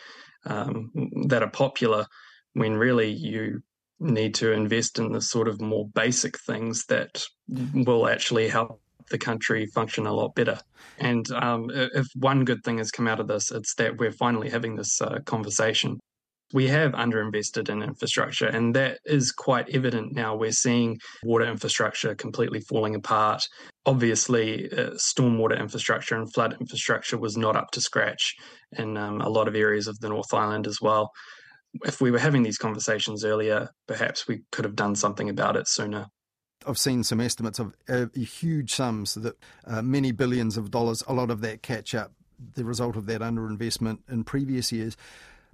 um, 0.46 0.92
that 1.28 1.42
are 1.42 1.50
popular 1.50 2.06
when 2.54 2.74
really 2.74 3.10
you 3.10 3.63
need 4.04 4.36
to 4.36 4.52
invest 4.52 5.00
in 5.00 5.12
the 5.12 5.22
sort 5.22 5.48
of 5.48 5.62
more 5.62 5.88
basic 5.88 6.39
things 6.39 6.86
that 6.86 7.24
will 7.48 8.08
actually 8.08 8.48
help 8.48 8.80
the 9.10 9.18
country 9.18 9.66
function 9.68 10.06
a 10.06 10.13
lot 10.13 10.36
better. 10.36 10.60
And 11.00 11.30
um, 11.32 11.70
if 11.74 12.08
one 12.16 12.46
good 12.46 12.63
thing 12.63 12.78
has 12.78 12.92
come 12.92 13.08
out 13.08 13.20
of 13.20 13.28
this, 13.28 13.52
it's 13.52 13.76
that 13.76 13.98
we're 13.98 14.12
finally 14.12 14.50
having 14.50 14.76
this 14.76 15.02
uh, 15.02 15.20
conversation. 15.26 16.00
We 16.54 16.68
have 16.68 16.92
underinvested 16.92 17.68
in 17.70 17.82
infrastructure, 17.82 18.46
and 18.46 18.76
that 18.76 19.00
is 19.06 19.32
quite 19.32 19.70
evident 19.70 20.13
now. 20.13 20.36
We're 20.36 20.52
seeing 20.52 21.00
water 21.24 21.46
infrastructure 21.46 22.13
completely 22.13 22.60
falling 22.60 22.94
apart. 22.94 23.48
Obviously, 23.88 24.72
uh, 24.72 24.92
stormwater 24.92 25.60
infrastructure 25.60 26.16
and 26.16 26.32
flood 26.32 26.56
infrastructure 26.60 27.18
was 27.18 27.36
not 27.36 27.56
up 27.56 27.72
to 27.72 27.82
scratch 27.82 28.36
in 28.78 28.98
um, 28.98 29.20
a 29.22 29.30
lot 29.30 29.48
of 29.48 29.56
areas 29.56 29.88
of 29.88 30.00
the 30.00 30.10
North 30.10 30.32
Island 30.32 30.68
as 30.68 30.78
well 30.80 31.12
if 31.86 32.02
we 32.02 32.12
were 32.12 32.20
having 32.20 32.44
these 32.44 32.58
conversations 32.58 33.24
earlier, 33.24 33.70
perhaps 33.88 34.28
we 34.28 34.42
could 34.52 34.66
have 34.66 34.76
done 34.76 34.96
something 34.96 35.30
about 35.30 35.56
it 35.56 35.68
sooner. 35.68 36.08
I've 36.66 36.78
seen 36.78 37.04
some 37.04 37.20
estimates 37.20 37.60
of 37.60 37.76
uh, 37.90 38.06
huge 38.16 38.74
sums 38.74 39.16
that 39.16 39.38
uh, 39.66 39.82
many 39.82 40.12
billions 40.12 40.56
of 40.58 40.72
dollars, 40.72 41.04
a 41.08 41.14
lot 41.14 41.30
of 41.30 41.42
that 41.42 41.62
catch 41.62 41.94
up, 41.94 42.14
the 42.56 42.64
result 42.64 42.96
of 42.96 43.06
that 43.08 43.22
underinvestment 43.22 44.00
in 44.10 44.24
previous 44.24 44.72
years. 44.72 44.96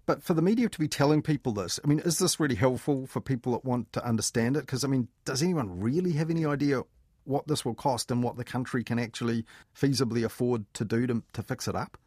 But 0.06 0.24
for 0.24 0.34
the 0.34 0.42
media 0.42 0.70
to 0.70 0.80
be 0.80 0.88
telling 0.88 1.22
people 1.22 1.52
this, 1.52 1.80
I 1.84 1.88
mean, 1.88 2.00
is 2.00 2.20
this 2.20 2.40
really 2.40 2.56
helpful 2.56 3.06
for 3.06 3.22
people 3.22 3.52
that 3.54 3.64
want 3.64 3.92
to 3.94 4.06
understand 4.06 4.58
it? 4.58 4.62
Because, 4.62 4.84
I 4.84 4.88
mean, 4.88 5.08
does 5.26 5.44
anyone 5.44 5.80
really 5.80 6.14
have 6.14 6.30
any 6.30 6.46
idea 6.46 6.82
what 7.26 7.48
this 7.48 7.64
will 7.64 7.76
cost 7.76 8.10
and 8.10 8.24
what 8.24 8.36
the 8.36 8.44
country 8.44 8.84
can 8.84 8.98
actually 8.98 9.46
feasibly 9.80 10.24
afford 10.24 10.66
to 10.74 10.84
do 10.84 11.06
to, 11.08 11.24
to 11.34 11.44
fix 11.44 11.68
it 11.68 11.76
up? 11.76 11.98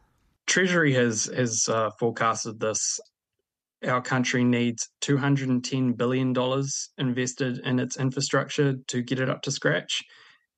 Treasury 0.46 0.92
has 0.94 1.26
has 1.26 1.68
uh, 1.68 1.90
forecasted 2.00 2.58
this 2.58 2.98
our 3.86 4.00
country 4.00 4.44
needs 4.44 4.88
$210 5.02 5.96
billion 5.96 6.34
invested 6.98 7.58
in 7.64 7.78
its 7.78 7.96
infrastructure 7.96 8.76
to 8.88 9.02
get 9.02 9.20
it 9.20 9.28
up 9.28 9.42
to 9.42 9.50
scratch. 9.50 10.02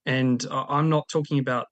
And 0.06 0.44
I'm 0.50 0.90
not 0.90 1.08
talking 1.10 1.38
about, 1.38 1.66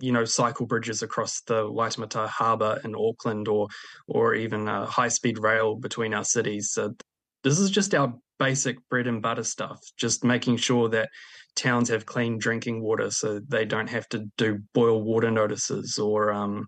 you 0.00 0.12
know, 0.12 0.24
cycle 0.24 0.66
bridges 0.66 1.02
across 1.02 1.40
the 1.42 1.64
Waitemata 1.64 2.28
Harbour 2.28 2.80
in 2.84 2.94
Auckland 2.94 3.48
or, 3.48 3.68
or 4.06 4.34
even 4.34 4.68
a 4.68 4.86
high 4.86 5.08
speed 5.08 5.38
rail 5.38 5.74
between 5.74 6.14
our 6.14 6.24
cities. 6.24 6.70
So 6.72 6.94
this 7.42 7.58
is 7.58 7.70
just 7.70 7.94
our 7.94 8.14
basic 8.38 8.76
bread 8.88 9.06
and 9.06 9.20
butter 9.22 9.44
stuff, 9.44 9.80
just 9.96 10.24
making 10.24 10.56
sure 10.56 10.88
that 10.90 11.08
towns 11.56 11.88
have 11.88 12.06
clean 12.06 12.38
drinking 12.38 12.82
water 12.82 13.10
so 13.10 13.40
they 13.48 13.64
don't 13.64 13.90
have 13.90 14.08
to 14.10 14.24
do 14.38 14.60
boil 14.72 15.02
water 15.02 15.30
notices 15.30 15.98
or, 15.98 16.32
um, 16.32 16.66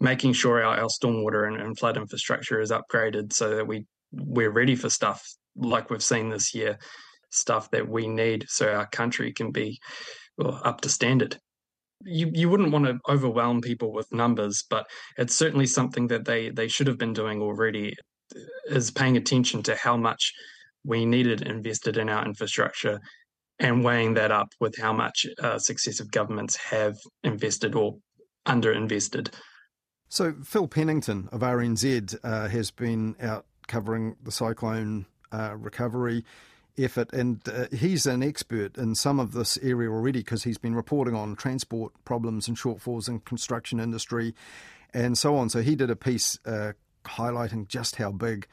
making 0.00 0.32
sure 0.32 0.62
our, 0.62 0.78
our 0.78 0.88
stormwater 0.88 1.46
and, 1.46 1.60
and 1.60 1.78
flood 1.78 1.96
infrastructure 1.96 2.60
is 2.60 2.70
upgraded 2.70 3.32
so 3.32 3.56
that 3.56 3.66
we 3.66 3.86
we're 4.12 4.50
ready 4.50 4.74
for 4.74 4.90
stuff 4.90 5.24
like 5.54 5.90
we've 5.90 6.02
seen 6.02 6.30
this 6.30 6.54
year, 6.54 6.78
stuff 7.30 7.70
that 7.70 7.88
we 7.88 8.08
need 8.08 8.46
so 8.48 8.72
our 8.72 8.86
country 8.86 9.32
can 9.32 9.52
be 9.52 9.78
well, 10.36 10.60
up 10.64 10.80
to 10.80 10.88
standard. 10.88 11.38
You 12.02 12.30
you 12.32 12.48
wouldn't 12.48 12.72
want 12.72 12.86
to 12.86 12.98
overwhelm 13.08 13.60
people 13.60 13.92
with 13.92 14.12
numbers, 14.12 14.64
but 14.68 14.86
it's 15.18 15.36
certainly 15.36 15.66
something 15.66 16.08
that 16.08 16.24
they 16.24 16.50
they 16.50 16.68
should 16.68 16.86
have 16.86 16.98
been 16.98 17.12
doing 17.12 17.42
already. 17.42 17.94
Is 18.66 18.92
paying 18.92 19.16
attention 19.16 19.62
to 19.64 19.74
how 19.74 19.96
much 19.96 20.32
we 20.84 21.04
needed 21.04 21.42
invested 21.42 21.96
in 21.96 22.08
our 22.08 22.24
infrastructure 22.24 23.00
and 23.58 23.84
weighing 23.84 24.14
that 24.14 24.30
up 24.30 24.52
with 24.60 24.78
how 24.78 24.92
much 24.92 25.26
uh, 25.42 25.58
successive 25.58 26.10
governments 26.10 26.56
have 26.56 26.96
invested 27.22 27.74
or 27.74 27.98
underinvested. 28.46 29.28
So, 30.12 30.34
Phil 30.42 30.66
Pennington 30.66 31.28
of 31.30 31.42
RNZ 31.42 32.18
uh, 32.24 32.48
has 32.48 32.72
been 32.72 33.14
out 33.22 33.46
covering 33.68 34.16
the 34.20 34.32
cyclone 34.32 35.06
uh, 35.30 35.54
recovery 35.56 36.24
effort, 36.76 37.12
and 37.12 37.40
uh, 37.48 37.66
he's 37.70 38.06
an 38.06 38.20
expert 38.20 38.76
in 38.76 38.96
some 38.96 39.20
of 39.20 39.30
this 39.34 39.56
area 39.58 39.88
already 39.88 40.18
because 40.18 40.42
he's 40.42 40.58
been 40.58 40.74
reporting 40.74 41.14
on 41.14 41.36
transport 41.36 41.92
problems 42.04 42.48
and 42.48 42.56
shortfalls 42.56 43.08
in 43.08 43.20
construction 43.20 43.78
industry 43.78 44.34
and 44.92 45.16
so 45.16 45.36
on. 45.36 45.48
So, 45.48 45.62
he 45.62 45.76
did 45.76 45.90
a 45.90 45.96
piece 45.96 46.40
uh, 46.44 46.72
highlighting 47.04 47.68
just 47.68 47.94
how 47.94 48.10
big 48.10 48.48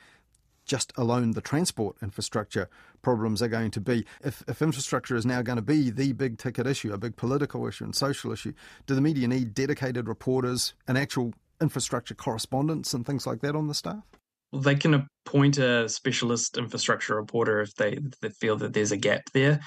just 0.63 0.93
alone 0.96 1.32
the 1.32 1.41
transport 1.41 1.96
infrastructure 2.04 2.70
problems 3.02 3.41
are 3.41 3.48
going 3.48 3.72
to 3.72 3.82
be. 3.82 4.06
If, 4.24 4.43
if 4.48 4.62
infrastructure 4.62 5.15
is 5.15 5.26
now 5.26 5.41
going 5.41 5.56
to 5.56 5.63
be 5.63 5.89
the 5.89 6.13
big 6.13 6.38
ticket 6.38 6.67
issue, 6.67 6.93
a 6.93 7.00
big 7.00 7.15
political 7.15 7.65
issue 7.65 7.86
and 7.86 7.96
social 7.96 8.32
issue, 8.32 8.54
do 8.86 8.93
the 8.93 9.02
media 9.02 9.28
need 9.28 9.56
dedicated 9.56 10.08
reporters 10.08 10.76
and 10.88 11.00
actual 11.00 11.34
infrastructure 11.62 12.15
correspondents 12.15 12.93
and 12.93 13.06
things 13.06 13.26
like 13.26 13.41
that 13.41 13.56
on 13.56 13.67
the 13.67 13.74
staff? 13.74 14.04
Well, 14.52 14.62
they 14.62 14.76
can 14.76 15.10
appoint 15.26 15.58
a 15.58 15.89
specialist 15.89 16.58
infrastructure 16.58 17.15
reporter 17.15 17.62
if 17.62 17.76
they, 17.76 17.93
if 17.93 18.20
they 18.22 18.30
feel 18.30 18.56
that 18.58 18.74
there's 18.74 18.93
a 18.93 18.98
gap 18.98 19.24
there. 19.34 19.60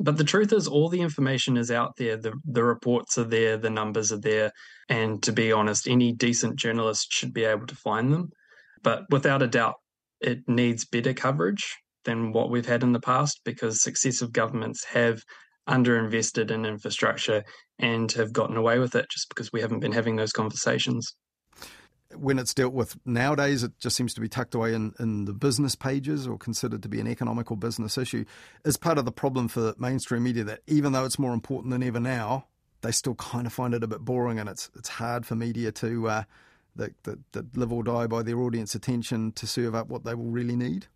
But 0.00 0.16
the 0.16 0.24
truth 0.24 0.52
is, 0.52 0.66
all 0.66 0.88
the 0.88 1.00
information 1.00 1.56
is 1.56 1.70
out 1.70 1.92
there. 1.96 2.16
The, 2.16 2.32
the 2.44 2.64
reports 2.64 3.16
are 3.16 3.24
there, 3.24 3.56
the 3.56 3.70
numbers 3.70 4.10
are 4.10 4.20
there. 4.20 4.50
And 4.88 5.22
to 5.22 5.32
be 5.32 5.52
honest, 5.52 5.86
any 5.86 6.12
decent 6.12 6.56
journalist 6.56 7.12
should 7.12 7.32
be 7.32 7.44
able 7.44 7.66
to 7.66 7.76
find 7.76 8.12
them. 8.12 8.30
But 8.82 9.04
without 9.10 9.42
a 9.42 9.46
doubt, 9.46 9.76
it 10.20 10.40
needs 10.48 10.84
better 10.84 11.14
coverage 11.14 11.76
than 12.04 12.32
what 12.32 12.50
we've 12.50 12.66
had 12.66 12.82
in 12.82 12.92
the 12.92 13.00
past 13.00 13.40
because 13.44 13.82
successive 13.82 14.32
governments 14.32 14.84
have 14.84 15.22
underinvested 15.68 16.50
in 16.50 16.66
infrastructure 16.66 17.44
and 17.78 18.10
have 18.12 18.32
gotten 18.32 18.56
away 18.56 18.78
with 18.78 18.94
it 18.94 19.06
just 19.10 19.28
because 19.28 19.52
we 19.52 19.60
haven't 19.60 19.80
been 19.80 19.92
having 19.92 20.16
those 20.16 20.32
conversations 20.32 21.14
when 22.16 22.38
it's 22.38 22.54
dealt 22.54 22.72
with 22.72 22.96
nowadays, 23.04 23.62
it 23.62 23.72
just 23.78 23.96
seems 23.96 24.14
to 24.14 24.20
be 24.20 24.28
tucked 24.28 24.54
away 24.54 24.74
in, 24.74 24.94
in 24.98 25.24
the 25.24 25.32
business 25.32 25.74
pages 25.74 26.26
or 26.26 26.38
considered 26.38 26.82
to 26.82 26.88
be 26.88 27.00
an 27.00 27.06
economical 27.06 27.56
business 27.56 27.98
issue. 27.98 28.24
Is 28.64 28.76
part 28.76 28.98
of 28.98 29.04
the 29.04 29.12
problem 29.12 29.48
for 29.48 29.74
mainstream 29.78 30.22
media 30.22 30.44
that 30.44 30.60
even 30.66 30.92
though 30.92 31.04
it's 31.04 31.18
more 31.18 31.32
important 31.32 31.70
than 31.70 31.82
ever 31.82 32.00
now, 32.00 32.46
they 32.82 32.92
still 32.92 33.14
kind 33.14 33.46
of 33.46 33.52
find 33.52 33.74
it 33.74 33.82
a 33.82 33.86
bit 33.86 34.00
boring, 34.00 34.38
and 34.38 34.48
it's 34.48 34.70
it's 34.74 34.88
hard 34.88 35.26
for 35.26 35.34
media 35.34 35.72
to 35.72 36.08
uh, 36.08 36.22
that, 36.76 37.02
that 37.04 37.18
that 37.32 37.56
live 37.56 37.72
or 37.72 37.82
die 37.82 38.06
by 38.06 38.22
their 38.22 38.38
audience 38.38 38.74
attention 38.74 39.32
to 39.32 39.46
serve 39.46 39.74
up 39.74 39.88
what 39.88 40.04
they 40.04 40.14
will 40.14 40.30
really 40.30 40.56
need. 40.56 40.86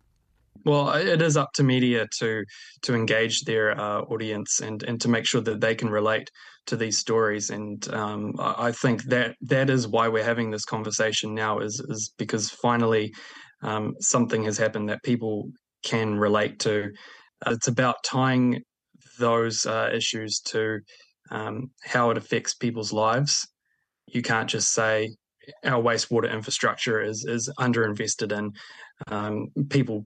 Well, 0.65 0.91
it 0.91 1.21
is 1.21 1.37
up 1.37 1.53
to 1.53 1.63
media 1.63 2.07
to 2.19 2.43
to 2.83 2.93
engage 2.93 3.41
their 3.41 3.79
uh, 3.79 4.01
audience 4.01 4.59
and 4.59 4.83
and 4.83 4.99
to 5.01 5.07
make 5.07 5.25
sure 5.25 5.41
that 5.41 5.61
they 5.61 5.75
can 5.75 5.89
relate 5.89 6.29
to 6.67 6.75
these 6.75 6.97
stories. 6.97 7.49
And 7.49 7.87
um, 7.93 8.33
I 8.39 8.71
think 8.71 9.03
that 9.03 9.35
that 9.41 9.69
is 9.69 9.87
why 9.87 10.07
we're 10.07 10.23
having 10.23 10.51
this 10.51 10.65
conversation 10.65 11.33
now. 11.33 11.59
Is 11.59 11.79
is 11.89 12.13
because 12.17 12.49
finally 12.49 13.13
um, 13.63 13.95
something 13.99 14.43
has 14.43 14.57
happened 14.57 14.89
that 14.89 15.03
people 15.03 15.49
can 15.83 16.15
relate 16.15 16.59
to. 16.59 16.91
It's 17.47 17.67
about 17.67 18.03
tying 18.03 18.61
those 19.17 19.65
uh, 19.65 19.89
issues 19.93 20.39
to 20.39 20.79
um, 21.31 21.71
how 21.83 22.09
it 22.11 22.17
affects 22.17 22.53
people's 22.53 22.91
lives. 22.91 23.47
You 24.07 24.21
can't 24.21 24.49
just 24.49 24.73
say 24.73 25.15
our 25.63 25.81
wastewater 25.81 26.31
infrastructure 26.31 27.01
is 27.01 27.25
is 27.25 27.51
underinvested 27.59 28.37
in. 28.37 28.51
Um, 29.07 29.47
people 29.69 30.05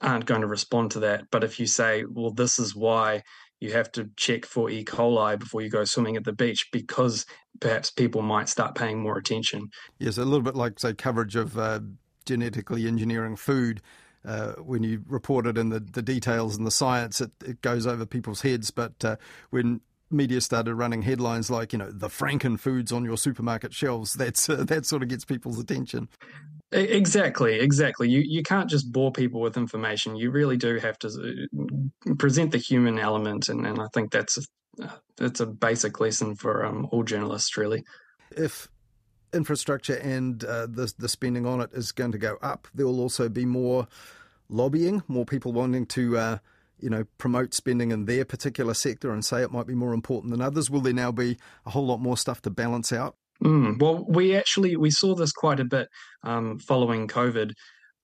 aren't 0.00 0.26
going 0.26 0.40
to 0.40 0.46
respond 0.46 0.92
to 0.92 1.00
that. 1.00 1.30
But 1.30 1.44
if 1.44 1.60
you 1.60 1.66
say, 1.66 2.04
well, 2.04 2.30
this 2.30 2.58
is 2.58 2.74
why 2.74 3.22
you 3.60 3.72
have 3.72 3.92
to 3.92 4.08
check 4.16 4.46
for 4.46 4.70
E. 4.70 4.84
coli 4.84 5.38
before 5.38 5.60
you 5.60 5.68
go 5.68 5.84
swimming 5.84 6.16
at 6.16 6.24
the 6.24 6.32
beach, 6.32 6.68
because 6.72 7.26
perhaps 7.60 7.90
people 7.90 8.22
might 8.22 8.48
start 8.48 8.74
paying 8.74 9.00
more 9.00 9.18
attention. 9.18 9.68
Yes, 9.98 10.16
a 10.16 10.24
little 10.24 10.42
bit 10.42 10.56
like, 10.56 10.78
say, 10.78 10.94
coverage 10.94 11.36
of 11.36 11.58
uh, 11.58 11.80
genetically 12.24 12.86
engineering 12.86 13.36
food. 13.36 13.82
Uh, 14.24 14.52
when 14.54 14.82
you 14.82 15.02
report 15.06 15.46
it 15.46 15.56
in 15.56 15.70
the, 15.70 15.80
the 15.80 16.02
details 16.02 16.56
and 16.56 16.66
the 16.66 16.70
science, 16.70 17.20
it, 17.20 17.30
it 17.44 17.62
goes 17.62 17.86
over 17.86 18.04
people's 18.04 18.42
heads. 18.42 18.70
But 18.70 19.04
uh, 19.04 19.16
when 19.50 19.80
media 20.10 20.40
started 20.40 20.74
running 20.74 21.02
headlines 21.02 21.50
like, 21.50 21.72
you 21.72 21.78
know, 21.78 21.90
the 21.90 22.08
Franken 22.08 22.58
foods 22.58 22.92
on 22.92 23.04
your 23.04 23.16
supermarket 23.16 23.72
shelves, 23.72 24.14
that's 24.18 24.48
uh, 24.48 24.64
that 24.64 24.86
sort 24.86 25.02
of 25.02 25.08
gets 25.08 25.24
people's 25.24 25.58
attention. 25.58 26.08
Exactly, 26.72 27.58
exactly. 27.58 28.08
You 28.08 28.20
you 28.20 28.42
can't 28.42 28.70
just 28.70 28.92
bore 28.92 29.10
people 29.10 29.40
with 29.40 29.56
information. 29.56 30.14
You 30.14 30.30
really 30.30 30.56
do 30.56 30.76
have 30.76 30.98
to 31.00 31.08
uh, 31.08 32.14
present 32.14 32.52
the 32.52 32.58
human 32.58 32.98
element, 32.98 33.48
and, 33.48 33.66
and 33.66 33.80
I 33.80 33.88
think 33.92 34.12
that's 34.12 34.38
a, 34.78 34.90
that's 35.16 35.40
a 35.40 35.46
basic 35.46 35.98
lesson 35.98 36.36
for 36.36 36.64
um, 36.64 36.86
all 36.92 37.02
journalists, 37.02 37.56
really. 37.56 37.84
If 38.30 38.68
infrastructure 39.32 39.96
and 39.96 40.44
uh, 40.44 40.66
the 40.66 40.92
the 40.96 41.08
spending 41.08 41.44
on 41.44 41.60
it 41.60 41.70
is 41.72 41.90
going 41.90 42.12
to 42.12 42.18
go 42.18 42.38
up, 42.40 42.68
there 42.72 42.86
will 42.86 43.00
also 43.00 43.28
be 43.28 43.44
more 43.44 43.88
lobbying, 44.48 45.02
more 45.08 45.24
people 45.24 45.52
wanting 45.52 45.86
to. 45.86 46.18
Uh, 46.18 46.38
you 46.82 46.88
know, 46.88 47.04
promote 47.18 47.52
spending 47.52 47.90
in 47.90 48.06
their 48.06 48.24
particular 48.24 48.72
sector 48.72 49.12
and 49.12 49.22
say 49.22 49.42
it 49.42 49.52
might 49.52 49.66
be 49.66 49.74
more 49.74 49.92
important 49.92 50.30
than 50.30 50.40
others? 50.40 50.70
Will 50.70 50.80
there 50.80 50.94
now 50.94 51.12
be 51.12 51.36
a 51.66 51.70
whole 51.70 51.84
lot 51.84 51.98
more 51.98 52.16
stuff 52.16 52.40
to 52.40 52.48
balance 52.48 52.90
out? 52.90 53.16
Mm, 53.42 53.80
well, 53.80 54.04
we 54.08 54.36
actually 54.36 54.76
we 54.76 54.90
saw 54.90 55.14
this 55.14 55.32
quite 55.32 55.60
a 55.60 55.64
bit 55.64 55.88
um, 56.22 56.58
following 56.58 57.08
COVID, 57.08 57.52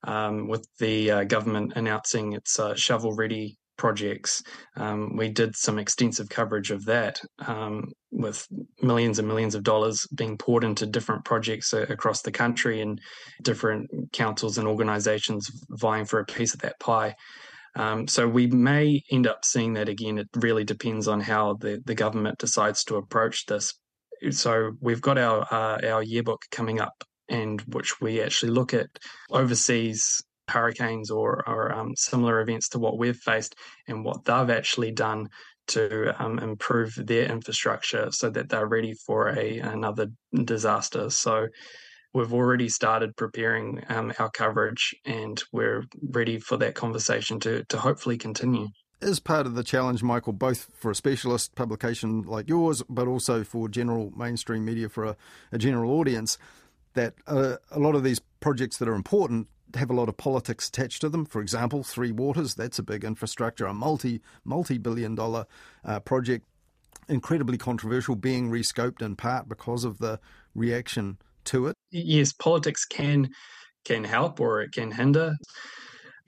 um, 0.05 0.49
with 0.49 0.67
the 0.79 1.11
uh, 1.11 1.25
government 1.25 1.73
announcing 1.77 2.33
its 2.33 2.59
uh, 2.59 2.75
shovel 2.75 3.15
ready 3.15 3.59
projects. 3.77 4.43
Um, 4.77 5.17
we 5.17 5.29
did 5.29 5.55
some 5.55 5.79
extensive 5.79 6.31
coverage 6.31 6.71
of 6.71 6.87
that, 6.87 7.21
um, 7.47 7.93
with 8.11 8.47
millions 8.81 9.19
and 9.19 9.29
millions 9.29 9.55
of 9.55 9.65
dollars 9.65 10.07
being 10.15 10.39
poured 10.39 10.65
into 10.65 10.87
different 10.87 11.25
projects 11.25 11.75
uh, 11.75 11.85
across 11.91 12.23
the 12.23 12.33
country 12.33 12.81
and 12.81 13.01
different 13.43 13.91
councils 14.13 14.57
and 14.57 14.67
organisations 14.67 15.51
vying 15.69 16.07
for 16.07 16.21
a 16.21 16.25
piece 16.25 16.55
of 16.55 16.61
that 16.61 16.81
pie. 16.81 17.15
Um, 17.75 18.09
so 18.09 18.27
we 18.27 18.47
may 18.47 19.03
end 19.11 19.27
up 19.27 19.45
seeing 19.45 19.75
that 19.75 19.91
again. 19.91 20.17
It 20.17 20.29
really 20.35 20.65
depends 20.65 21.07
on 21.07 21.21
how 21.21 21.55
the, 21.61 21.83
the 21.85 21.95
government 21.95 22.39
decides 22.39 22.83
to 22.85 22.97
approach 22.97 23.45
this 23.45 23.75
so 24.31 24.73
we've 24.81 25.01
got 25.01 25.19
our 25.19 25.43
uh, 25.51 25.79
our 25.87 26.03
yearbook 26.03 26.43
coming 26.51 26.81
up, 26.81 27.05
and 27.29 27.61
which 27.63 28.01
we 28.01 28.21
actually 28.21 28.53
look 28.53 28.75
at 28.75 28.89
overseas 29.31 30.23
hurricanes 30.49 31.11
or, 31.11 31.43
or 31.49 31.73
um, 31.73 31.95
similar 31.97 32.41
events 32.41 32.69
to 32.71 32.79
what 32.79 32.99
we've 32.99 33.17
faced 33.17 33.57
and 33.89 34.05
what 34.05 34.25
they've 34.25 34.51
actually 34.51 34.93
done 34.93 35.29
to 35.69 36.15
um, 36.23 36.39
improve 36.39 36.95
their 36.97 37.31
infrastructure 37.31 38.11
so 38.13 38.31
that 38.31 38.49
they're 38.49 38.69
ready 38.69 38.95
for 38.95 39.31
a 39.31 39.59
another 39.59 40.07
disaster. 40.45 41.11
So 41.11 41.49
we've 42.15 42.33
already 42.33 42.69
started 42.69 43.17
preparing 43.17 43.83
um, 43.89 44.13
our 44.19 44.31
coverage 44.31 44.95
and 45.05 45.43
we're 45.53 45.85
ready 46.01 46.39
for 46.39 46.57
that 46.59 46.75
conversation 46.75 47.41
to 47.41 47.65
to 47.65 47.79
hopefully 47.79 48.17
continue 48.17 48.69
is 49.01 49.21
part 49.21 49.47
of 49.47 49.55
the 49.55 49.65
challenge, 49.65 50.03
Michael, 50.03 50.33
both 50.33 50.71
for 50.75 50.91
a 50.91 50.95
specialist 50.95 51.55
publication 51.55 52.23
like 52.23 52.49
yours, 52.49 52.83
but 52.89 53.07
also 53.07 53.45
for 53.45 53.69
general 53.69 54.13
mainstream 54.17 54.65
media 54.65 54.89
for 54.89 55.05
a, 55.05 55.17
a 55.53 55.59
general 55.59 55.93
audience, 55.93 56.39
that 56.95 57.15
uh, 57.27 57.57
a 57.71 57.79
lot 57.79 57.95
of 57.95 58.03
these 58.03 58.21
projects 58.41 58.79
that 58.79 58.89
are 58.89 58.95
important 58.95 59.49
have 59.75 59.91
a 59.91 59.95
lot 59.95 60.09
of 60.09 60.17
politics 60.17 60.69
attached 60.69 61.01
to 61.03 61.09
them. 61.09 61.25
For 61.27 61.41
example, 61.41 61.83
Three 61.83 62.13
Waters, 62.13 62.55
that's 62.55 62.79
a 62.79 62.83
big 62.83 63.05
infrastructure, 63.05 63.67
a 63.67 63.75
multi 63.75 64.23
multi 64.45 64.79
billion 64.79 65.15
dollar 65.15 65.47
uh, 65.85 66.01
project, 66.01 66.47
incredibly 67.09 67.59
controversial, 67.59 68.17
being 68.17 68.51
rescoped 68.51 69.03
in 69.03 69.17
part 69.17 69.49
because 69.49 69.85
of 69.85 69.99
the 69.99 70.19
reaction 70.55 71.19
to 71.45 71.67
it. 71.67 71.77
Yes, 71.91 72.33
politics 72.33 72.85
can 72.85 73.31
can 73.85 74.05
help 74.05 74.41
or 74.41 74.63
it 74.63 74.73
can 74.73 74.91
hinder, 74.91 75.35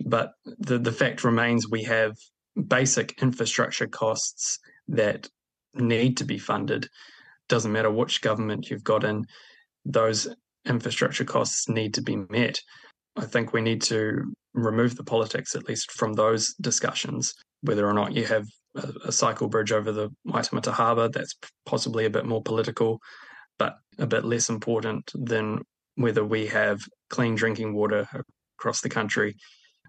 but 0.04 0.32
the 0.44 0.78
the 0.78 0.92
fact 0.92 1.24
remains 1.24 1.68
we 1.68 1.84
have 1.84 2.14
basic 2.66 3.22
infrastructure 3.22 3.86
costs 3.86 4.58
that 4.88 5.28
need 5.74 6.16
to 6.18 6.24
be 6.24 6.38
funded. 6.38 6.88
Doesn't 7.48 7.72
matter 7.72 7.90
which 7.90 8.20
government 8.20 8.70
you've 8.70 8.84
got 8.84 9.04
in, 9.04 9.26
those 9.84 10.28
infrastructure 10.66 11.24
costs 11.24 11.68
need 11.68 11.94
to 11.94 12.02
be 12.02 12.16
met. 12.16 12.58
I 13.16 13.24
think 13.24 13.52
we 13.52 13.60
need 13.60 13.82
to 13.82 14.32
remove 14.54 14.96
the 14.96 15.04
politics, 15.04 15.54
at 15.54 15.68
least 15.68 15.92
from 15.92 16.12
those 16.12 16.54
discussions, 16.60 17.34
whether 17.62 17.86
or 17.86 17.92
not 17.92 18.14
you 18.14 18.24
have 18.26 18.46
a, 18.76 18.92
a 19.06 19.12
cycle 19.12 19.48
bridge 19.48 19.72
over 19.72 19.92
the 19.92 20.10
Waitemata 20.26 20.72
Harbour, 20.72 21.08
that's 21.08 21.34
possibly 21.64 22.04
a 22.04 22.10
bit 22.10 22.26
more 22.26 22.42
political, 22.42 22.98
but 23.58 23.76
a 23.98 24.06
bit 24.06 24.24
less 24.24 24.48
important 24.48 25.10
than 25.14 25.62
whether 25.96 26.24
we 26.24 26.46
have 26.46 26.80
clean 27.10 27.34
drinking 27.34 27.74
water 27.74 28.06
across 28.58 28.80
the 28.80 28.88
country 28.88 29.34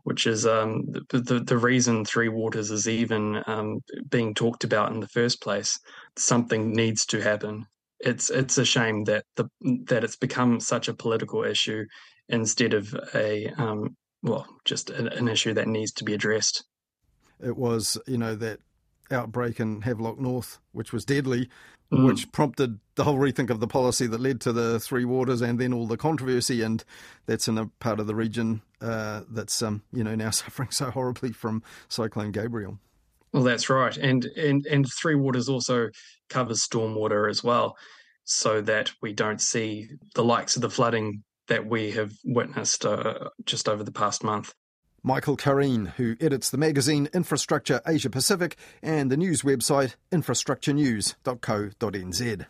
which 0.10 0.26
is 0.26 0.48
um, 0.48 0.88
the, 1.12 1.44
the, 1.46 1.58
reason 1.60 2.04
Three 2.04 2.30
Waters 2.30 2.72
is 2.72 2.90
even 2.90 3.44
um, 3.46 3.82
being 4.10 4.34
talked 4.34 4.64
about 4.64 4.92
in 4.92 5.02
the 5.02 5.08
first 5.08 5.40
place. 5.40 5.80
Something 6.18 6.74
needs 6.74 7.06
to 7.06 7.22
happen. 7.22 7.68
It's 8.00 8.32
it's 8.32 8.58
a 8.58 8.66
shame 8.66 9.04
that 9.04 9.26
the 9.36 9.46
that 9.86 10.04
it's 10.04 10.16
become 10.16 10.60
such 10.62 10.88
a 10.88 10.96
political 10.96 11.44
issue 11.44 11.86
instead 12.28 12.74
of 12.74 12.92
a 13.14 13.50
um, 13.60 13.96
well 14.24 14.48
just 14.66 14.90
an, 14.90 15.10
an 15.10 15.28
issue 15.28 15.54
that 15.54 15.68
needs 15.68 15.92
to 15.92 16.04
be 16.04 16.16
addressed. 16.16 16.66
It 17.40 17.56
was 17.56 17.96
you 18.08 18.18
know 18.18 18.34
that 18.34 18.62
outbreak 19.12 19.60
in 19.60 19.82
Havelock 19.82 20.20
North, 20.20 20.58
which 20.72 20.92
was 20.92 21.06
deadly, 21.06 21.50
mm. 21.92 22.06
which 22.06 22.32
prompted 22.32 22.80
the 22.96 23.04
whole 23.04 23.18
rethink 23.18 23.50
of 23.50 23.60
the 23.60 23.68
policy 23.68 24.08
that 24.08 24.20
led 24.20 24.42
to 24.42 24.52
the 24.52 24.80
Three 24.80 25.06
Waters 25.06 25.42
and 25.42 25.60
then 25.60 25.74
all 25.74 25.88
the 25.88 25.98
controversy. 25.98 26.62
And 26.62 26.84
that's 27.26 27.48
in 27.48 27.58
a 27.58 27.68
part 27.80 28.00
of 28.00 28.08
the 28.08 28.16
region 28.16 28.62
uh, 28.82 29.22
that's 29.30 29.62
um, 29.62 29.84
you 29.92 30.04
know 30.04 30.16
now 30.16 30.30
suffering 30.32 30.72
so 30.72 30.92
horribly 30.92 31.32
from 31.32 31.64
Cyclone 31.88 32.32
Gabrielle. 32.32 32.80
Well, 33.34 33.44
that's 33.44 33.70
right, 33.70 33.96
and 33.96 34.26
and 34.26 34.66
and 34.66 34.88
Three 34.92 35.16
Waters 35.16 35.50
also 35.50 35.90
covers 36.30 36.66
stormwater 36.66 37.30
as 37.30 37.44
well, 37.44 37.78
so 38.24 38.62
that 38.62 38.92
we 39.02 39.14
don't 39.14 39.42
see 39.42 39.90
the 40.16 40.24
likes 40.24 40.56
of 40.56 40.62
the 40.62 40.70
flooding 40.70 41.24
that 41.48 41.66
we 41.66 41.92
have 41.92 42.12
witnessed 42.24 42.86
uh, 42.86 43.30
just 43.46 43.68
over 43.68 43.84
the 43.84 43.92
past 43.92 44.24
month. 44.24 44.54
Michael 45.04 45.38
Kareen, 45.38 45.94
who 45.98 46.16
edits 46.20 46.50
the 46.50 46.58
magazine 46.58 47.08
Infrastructure 47.14 47.82
Asia 47.88 48.10
Pacific 48.10 48.58
and 48.82 49.12
the 49.12 49.18
news 49.18 49.44
website 49.44 49.94
infrastructurenews.co.nz. 50.12 52.46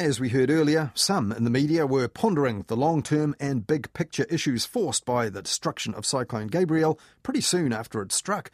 As 0.00 0.18
we 0.18 0.30
heard 0.30 0.50
earlier, 0.50 0.92
some 0.94 1.30
in 1.30 1.44
the 1.44 1.50
media 1.50 1.86
were 1.86 2.08
pondering 2.08 2.64
the 2.68 2.76
long 2.76 3.02
term 3.02 3.36
and 3.38 3.66
big 3.66 3.92
picture 3.92 4.24
issues 4.30 4.64
forced 4.64 5.04
by 5.04 5.28
the 5.28 5.42
destruction 5.42 5.92
of 5.92 6.06
Cyclone 6.06 6.46
Gabrielle 6.46 6.98
pretty 7.22 7.42
soon 7.42 7.70
after 7.70 8.00
it 8.00 8.10
struck. 8.10 8.50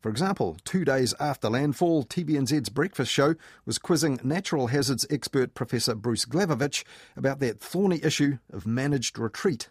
For 0.00 0.10
example, 0.10 0.56
two 0.64 0.84
days 0.84 1.12
after 1.18 1.50
landfall, 1.50 2.04
TVNZ's 2.04 2.68
Breakfast 2.68 3.10
Show 3.10 3.34
was 3.66 3.78
quizzing 3.78 4.20
natural 4.22 4.68
hazards 4.68 5.04
expert 5.10 5.54
Professor 5.54 5.96
Bruce 5.96 6.24
Glavovic 6.24 6.84
about 7.16 7.40
that 7.40 7.58
thorny 7.58 8.00
issue 8.04 8.38
of 8.52 8.64
managed 8.64 9.18
retreat. 9.18 9.68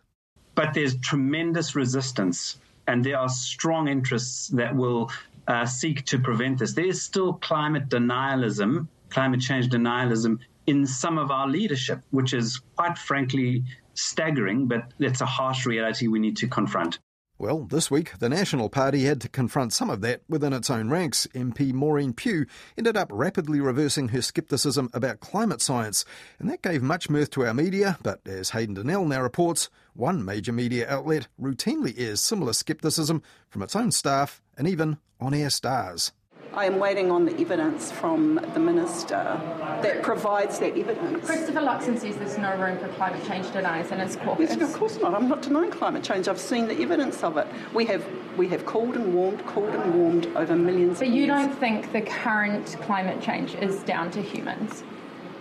But 0.54 0.74
there's 0.74 0.98
tremendous 0.98 1.76
resistance, 1.76 2.58
and 2.88 3.06
there 3.06 3.18
are 3.18 3.30
strong 3.30 3.88
interests 3.88 4.50
that 4.50 4.76
will 4.76 5.10
uh, 5.48 5.66
seek 5.66 6.04
to 6.06 6.20
prevent 6.20 6.60
this. 6.60 6.74
There 6.74 6.86
is 6.86 7.02
still 7.02 7.34
climate 7.34 7.88
denialism, 7.88 8.88
climate 9.10 9.40
change 9.40 9.70
denialism 9.70 10.40
in 10.66 10.86
some 10.86 11.18
of 11.18 11.32
our 11.32 11.48
leadership, 11.48 12.02
which 12.12 12.34
is 12.34 12.62
quite 12.76 12.98
frankly 12.98 13.64
staggering, 13.94 14.68
but 14.68 14.92
it's 15.00 15.22
a 15.22 15.26
harsh 15.26 15.66
reality 15.66 16.08
we 16.08 16.20
need 16.20 16.36
to 16.38 16.48
confront. 16.48 17.00
Well, 17.40 17.66
this 17.66 17.92
week, 17.92 18.18
the 18.18 18.30
National 18.30 18.68
Party 18.68 19.04
had 19.04 19.22
to 19.22 19.30
confront 19.30 19.72
some 19.72 19.92
of 19.92 20.02
that 20.02 20.22
within 20.28 20.54
its 20.54 20.72
own 20.72 20.90
ranks. 20.90 21.28
MP 21.36 21.72
Maureen 21.72 22.12
Pugh 22.12 22.48
ended 22.76 22.98
up 22.98 23.12
rapidly 23.14 23.60
reversing 23.62 24.08
her 24.08 24.24
scepticism 24.24 24.90
about 24.92 25.20
climate 25.20 25.62
science, 25.62 26.04
and 26.40 26.50
that 26.50 26.64
gave 26.64 26.82
much 26.82 27.12
mirth 27.12 27.30
to 27.32 27.46
our 27.46 27.54
media. 27.54 28.00
But 28.02 28.28
as 28.28 28.50
Hayden 28.50 28.74
Donnell 28.74 29.06
now 29.06 29.22
reports, 29.22 29.70
one 29.94 30.26
major 30.26 30.52
media 30.52 30.90
outlet 30.90 31.28
routinely 31.40 31.94
airs 32.00 32.22
similar 32.22 32.54
scepticism 32.54 33.22
from 33.50 33.62
its 33.62 33.76
own 33.76 33.92
staff 33.92 34.42
and 34.58 34.68
even 34.68 34.98
on 35.20 35.36
air 35.36 35.52
stars. 35.52 36.14
I 36.54 36.66
am 36.66 36.80
waiting 36.80 37.12
on 37.12 37.26
the 37.26 37.40
evidence 37.40 37.92
from 37.92 38.36
the 38.54 38.60
minister 38.60 39.40
that 39.84 40.02
provides 40.02 40.60
that 40.60 40.78
evidence. 40.78 41.26
Christopher 41.26 41.60
Luxon 41.62 42.00
says 42.00 42.18
there's 42.18 42.38
no 42.38 42.56
room 42.58 42.80
for 42.80 42.88
climate 42.90 43.24
change 43.28 43.52
deniers 43.52 43.92
in 43.92 44.00
his 44.00 44.16
caucus. 44.16 44.56
Yes, 44.56 44.74
of 44.74 44.80
course 44.80 44.98
not. 45.00 45.14
I'm 45.14 45.28
not 45.28 45.42
denying 45.44 45.72
climate 45.72 46.04
change. 46.04 46.28
I've 46.28 46.40
seen 46.40 46.68
the 46.68 46.82
evidence 46.82 47.24
of 47.24 47.38
it. 47.38 47.48
We 47.74 47.86
have 47.86 48.06
we 48.38 48.48
have 48.50 48.66
called 48.66 48.96
and 48.96 49.14
warmed, 49.14 49.46
cooled 49.46 49.74
and 49.74 49.96
warmed 49.96 50.28
over 50.36 50.56
millions. 50.56 51.00
But 51.00 51.10
you 51.10 51.26
years. 51.26 51.28
don't 51.28 51.54
think 51.60 51.92
the 51.92 52.02
current 52.02 52.78
climate 52.82 53.22
change 53.22 53.56
is 53.56 53.84
down 53.84 54.12
to 54.12 54.22
humans? 54.22 54.84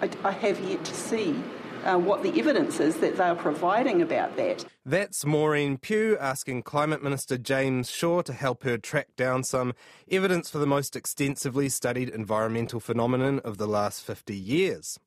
I, 0.03 0.11
I 0.25 0.33
have 0.33 0.61
yet 0.61 0.85
to 0.85 0.95
see 0.95 1.43
uh, 1.87 1.99
what 1.99 2.23
the 2.23 2.39
evidence 2.39 2.81
is 2.81 2.97
that 2.97 3.17
they 3.17 3.25
are 3.25 3.37
providing 3.37 4.03
about 4.03 4.37
that. 4.37 4.65
That's 4.85 5.25
Maureen 5.25 5.79
Pugh 5.79 6.17
asking 6.21 6.63
Climate 6.63 7.03
Minister 7.03 7.39
James 7.39 7.91
Shaw 7.91 8.23
to 8.23 8.33
help 8.33 8.65
her 8.65 8.77
track 8.77 9.09
down 9.17 9.45
some 9.45 9.75
evidence 10.11 10.51
for 10.51 10.59
the 10.59 10.67
most 10.67 10.97
extensively 10.97 11.69
studied 11.69 12.09
environmental 12.09 12.81
phenomenon 12.81 13.41
of 13.41 13.59
the 13.59 13.67
last 13.67 14.03
50 14.03 14.37
years. 14.37 14.99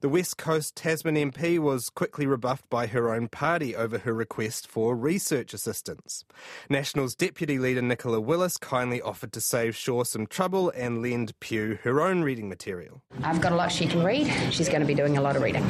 The 0.00 0.08
West 0.08 0.38
Coast 0.38 0.76
Tasman 0.76 1.16
MP 1.16 1.58
was 1.58 1.90
quickly 1.90 2.26
rebuffed 2.26 2.68
by 2.70 2.86
her 2.86 3.12
own 3.12 3.28
party 3.28 3.74
over 3.74 3.98
her 3.98 4.14
request 4.14 4.66
for 4.66 4.94
research 4.94 5.52
assistance. 5.52 6.24
Nationals 6.70 7.14
Deputy 7.14 7.58
Leader 7.58 7.82
Nicola 7.82 8.20
Willis 8.20 8.58
kindly 8.58 9.00
offered 9.02 9.32
to 9.32 9.40
save 9.40 9.76
Shaw 9.76 10.04
some 10.04 10.26
trouble 10.26 10.70
and 10.70 11.02
lend 11.02 11.38
Pugh 11.40 11.78
her 11.82 12.00
own 12.00 12.22
reading 12.22 12.48
material. 12.48 13.02
I've 13.22 13.40
got 13.40 13.52
a 13.52 13.56
lot 13.56 13.72
she 13.72 13.86
can 13.86 14.04
read. 14.04 14.32
She's 14.52 14.68
going 14.68 14.82
to 14.82 14.86
be 14.86 14.94
doing 14.94 15.16
a 15.16 15.20
lot 15.20 15.36
of 15.36 15.42
reading. 15.42 15.66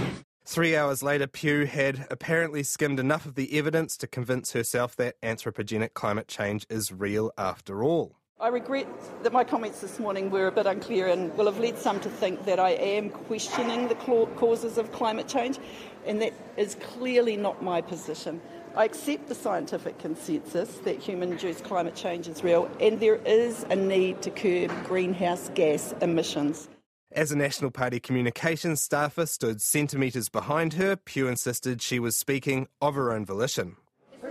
Three 0.49 0.77
hours 0.77 1.03
later, 1.03 1.27
Pugh 1.27 1.67
had 1.67 2.07
apparently 2.09 2.63
skimmed 2.63 3.01
enough 3.01 3.27
of 3.27 3.35
the 3.35 3.59
evidence 3.59 3.97
to 3.97 4.07
convince 4.07 4.53
herself 4.53 4.95
that 4.95 5.21
anthropogenic 5.21 5.95
climate 5.95 6.29
change 6.29 6.65
is 6.71 6.93
real 6.93 7.33
after 7.37 7.83
all. 7.83 8.15
I 8.41 8.49
regret 8.49 8.87
that 9.25 9.33
my 9.33 9.43
comments 9.43 9.81
this 9.81 9.99
morning 9.99 10.31
were 10.31 10.47
a 10.47 10.53
bit 10.53 10.67
unclear 10.67 11.09
and 11.09 11.37
will 11.37 11.47
have 11.47 11.59
led 11.59 11.77
some 11.79 11.99
to 11.99 12.09
think 12.09 12.45
that 12.45 12.61
I 12.61 12.71
am 12.71 13.11
questioning 13.11 13.89
the 13.89 13.97
causes 13.97 14.79
of 14.79 14.93
climate 14.93 15.27
change, 15.27 15.59
and 16.07 16.23
that 16.23 16.33
is 16.57 16.77
clearly 16.77 17.37
not 17.37 17.61
my 17.61 17.81
position. 17.81 18.41
I 18.77 18.85
accept 18.85 19.27
the 19.27 19.35
scientific 19.35 19.99
consensus 19.99 20.77
that 20.85 21.01
human 21.01 21.33
induced 21.33 21.65
climate 21.65 21.97
change 21.97 22.29
is 22.29 22.45
real, 22.45 22.71
and 22.79 23.01
there 23.01 23.17
is 23.17 23.65
a 23.69 23.75
need 23.75 24.23
to 24.23 24.31
curb 24.31 24.71
greenhouse 24.85 25.51
gas 25.55 25.93
emissions. 26.01 26.69
As 27.17 27.33
a 27.33 27.37
National 27.37 27.71
Party 27.71 27.99
communications 27.99 28.83
staffer 28.83 29.25
stood 29.25 29.63
centimetres 29.63 30.29
behind 30.29 30.75
her, 30.75 30.97
Pugh 30.97 31.29
insisted 31.29 31.81
she 31.81 31.99
was 31.99 32.15
speaking 32.15 32.69
of 32.83 32.95
her 32.95 33.11
own 33.11 33.25
volition. 33.25 33.79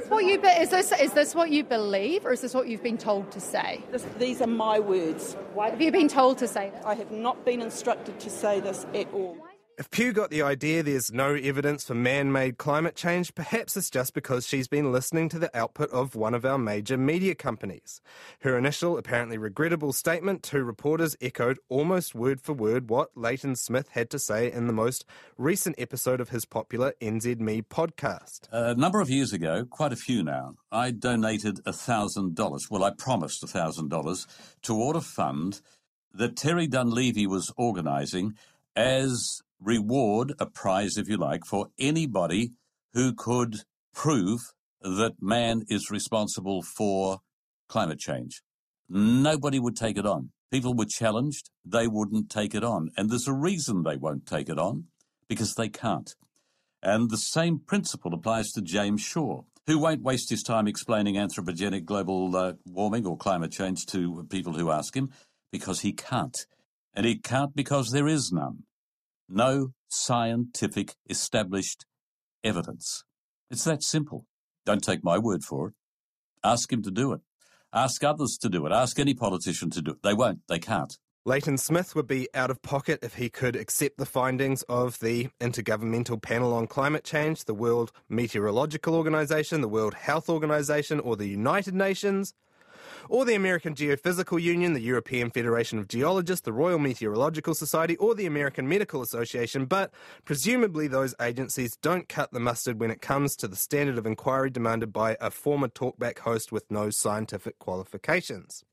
What 0.08 0.26
you 0.26 0.38
be- 0.38 0.50
is 0.50 0.70
this 0.70 0.92
is 0.92 1.14
this 1.14 1.34
what 1.34 1.50
you 1.50 1.64
believe, 1.64 2.28
or 2.28 2.34
is 2.34 2.42
this 2.42 2.54
what 2.54 2.68
you've 2.68 2.84
been 2.84 3.00
told 3.00 3.32
to 3.32 3.40
say? 3.40 3.82
This, 3.92 4.06
these 4.20 4.40
are 4.40 4.46
my 4.46 4.80
words. 4.80 5.36
Why 5.56 5.72
have 5.72 5.82
you 5.82 5.92
been 5.92 6.08
told 6.08 6.38
to 6.38 6.48
say 6.48 6.70
this? 6.70 6.86
I 6.86 6.94
have 6.94 7.10
not 7.10 7.44
been 7.44 7.64
instructed 7.64 8.20
to 8.20 8.30
say 8.30 8.60
this 8.60 8.86
at 8.94 9.12
all. 9.14 9.36
If 9.78 9.92
Pugh 9.92 10.14
got 10.14 10.30
the 10.30 10.42
idea 10.42 10.84
there's 10.84 11.12
no 11.12 11.34
evidence 11.34 11.84
for 11.84 11.96
man 11.96 12.32
made 12.32 12.58
climate 12.58 12.96
change, 12.96 13.36
perhaps 13.36 13.76
it's 13.76 13.90
just 13.90 14.14
because 14.14 14.48
she's 14.48 14.70
been 14.70 14.94
listening 14.94 15.28
to 15.30 15.40
the 15.40 15.56
output 15.58 15.90
of 15.90 16.16
one 16.16 16.34
of 16.34 16.46
our 16.46 16.58
major 16.58 16.98
media 16.98 17.36
companies. 17.36 18.00
Her 18.40 18.58
initial, 18.58 18.98
apparently 18.98 19.38
regrettable 19.38 19.92
statement 19.92 20.44
to 20.44 20.64
reporters 20.64 21.18
echoed 21.20 21.60
almost 21.68 22.16
word 22.16 22.40
for 22.40 22.54
word 22.54 22.90
what 22.90 23.18
Leighton 23.18 23.58
Smith 23.58 23.90
had 23.90 24.10
to 24.12 24.20
say 24.20 24.50
in 24.50 24.68
the 24.68 24.74
most 24.74 25.04
recent 25.38 25.76
episode 25.78 26.22
of 26.22 26.30
his 26.30 26.46
popular 26.46 26.94
NZME 27.02 27.64
podcast. 27.68 28.48
A 28.54 28.76
number 28.76 29.02
of 29.02 29.10
years 29.10 29.34
ago, 29.34 29.66
quite 29.70 29.92
a 29.92 29.98
few 29.98 30.24
now, 30.24 30.56
I 30.72 30.92
donated 30.92 31.62
$1,000. 31.66 32.72
Well, 32.72 32.84
I 32.86 32.92
promised 32.92 33.44
$1,000 33.44 34.26
toward 34.62 34.96
a 34.96 35.02
fund 35.02 35.60
that 36.14 36.38
Terry 36.38 36.66
Dunleavy 36.66 37.28
was 37.28 37.52
organising 37.58 38.36
as 38.78 39.42
reward, 39.62 40.34
a 40.40 40.46
prize, 40.46 40.98
if 40.98 41.08
you 41.08 41.18
like, 41.18 41.46
for 41.46 41.68
anybody 41.80 42.52
who 42.94 43.14
could 43.14 43.62
prove 43.94 44.42
that 44.82 45.16
man 45.20 45.64
is 45.68 45.90
responsible 45.90 46.62
for 46.62 47.20
climate 47.68 48.00
change. 48.00 48.42
Nobody 48.88 49.60
would 49.60 49.76
take 49.76 49.98
it 49.98 50.06
on. 50.06 50.30
People 50.52 50.76
were 50.76 50.86
challenged, 50.86 51.50
they 51.66 51.88
wouldn't 51.88 52.30
take 52.30 52.54
it 52.54 52.64
on. 52.64 52.90
And 52.96 53.10
there's 53.10 53.28
a 53.28 53.34
reason 53.34 53.84
they 53.84 53.98
won't 53.98 54.26
take 54.26 54.48
it 54.48 54.60
on 54.60 54.86
because 55.28 55.56
they 55.56 55.70
can't. 55.70 56.14
And 56.84 57.10
the 57.10 57.18
same 57.18 57.60
principle 57.60 58.14
applies 58.14 58.52
to 58.52 58.62
James 58.62 59.02
Shaw, 59.02 59.42
who 59.66 59.80
won't 59.80 60.04
waste 60.04 60.30
his 60.30 60.44
time 60.44 60.68
explaining 60.68 61.16
anthropogenic 61.16 61.84
global 61.84 62.36
uh, 62.36 62.54
warming 62.66 63.08
or 63.08 63.18
climate 63.18 63.52
change 63.52 63.88
to 63.88 64.26
people 64.30 64.54
who 64.54 64.70
ask 64.70 64.96
him 64.96 65.10
because 65.52 65.82
he 65.82 65.94
can't. 65.94 66.46
And 66.94 67.06
he 67.06 67.18
can't 67.18 67.56
because 67.56 67.90
there 67.90 68.08
is 68.08 68.32
none 68.32 68.64
no 69.28 69.70
scientific 69.90 70.96
established 71.10 71.86
evidence. 72.44 73.04
It's 73.50 73.64
that 73.64 73.84
simple. 73.84 74.26
Don't 74.66 74.84
take 74.84 75.04
my 75.04 75.18
word 75.18 75.44
for 75.44 75.70
it. 75.70 75.74
Ask 76.44 76.72
him 76.72 76.82
to 76.84 76.92
do 76.92 77.14
it. 77.14 77.22
Ask 77.74 78.04
others 78.04 78.38
to 78.42 78.50
do 78.50 78.66
it. 78.66 78.72
Ask 78.72 79.00
any 79.00 79.14
politician 79.14 79.70
to 79.72 79.82
do 79.82 79.92
it. 79.92 80.04
They 80.04 80.14
won't. 80.14 80.40
They 80.48 80.60
can't. 80.60 80.98
Leighton 81.28 81.58
Smith 81.58 81.96
would 81.96 82.06
be 82.06 82.30
out 82.36 82.52
of 82.52 82.62
pocket 82.62 83.00
if 83.02 83.16
he 83.16 83.30
could 83.30 83.56
accept 83.56 83.98
the 83.98 84.06
findings 84.06 84.62
of 84.64 85.00
the 85.00 85.30
Intergovernmental 85.42 86.22
Panel 86.22 86.54
on 86.54 86.68
Climate 86.68 87.04
Change, 87.04 87.46
the 87.46 87.56
World 87.56 87.92
Meteorological 88.08 88.94
Organization, 88.94 89.62
the 89.62 89.68
World 89.68 89.96
Health 89.96 90.30
Organization, 90.30 91.00
or 91.00 91.16
the 91.16 91.26
United 91.26 91.74
Nations 91.74 92.34
or 93.10 93.26
the 93.26 93.36
American 93.36 93.76
Geophysical 93.76 94.42
Union, 94.42 94.74
the 94.74 94.82
European 94.82 95.30
Federation 95.30 95.80
of 95.80 95.88
Geologists, 95.88 96.46
the 96.46 96.54
Royal 96.54 96.80
Meteorological 96.80 97.54
Society, 97.54 97.96
or 97.98 98.16
the 98.16 98.26
American 98.26 98.68
Medical 98.68 99.02
Association, 99.02 99.66
but 99.66 99.92
presumably 100.24 100.88
those 100.88 101.16
agencies 101.22 101.78
don't 101.82 102.10
cut 102.10 102.32
the 102.32 102.40
mustard 102.40 102.80
when 102.80 102.92
it 102.92 103.02
comes 103.02 103.36
to 103.36 103.48
the 103.48 103.56
standard 103.56 103.98
of 103.98 104.06
inquiry 104.06 104.50
demanded 104.50 104.92
by 104.92 105.18
a 105.20 105.32
former 105.32 105.68
talkback 105.68 106.20
host 106.20 106.52
with 106.52 106.70
no 106.70 106.90
scientific 106.90 107.60
qualifications. 107.60 108.64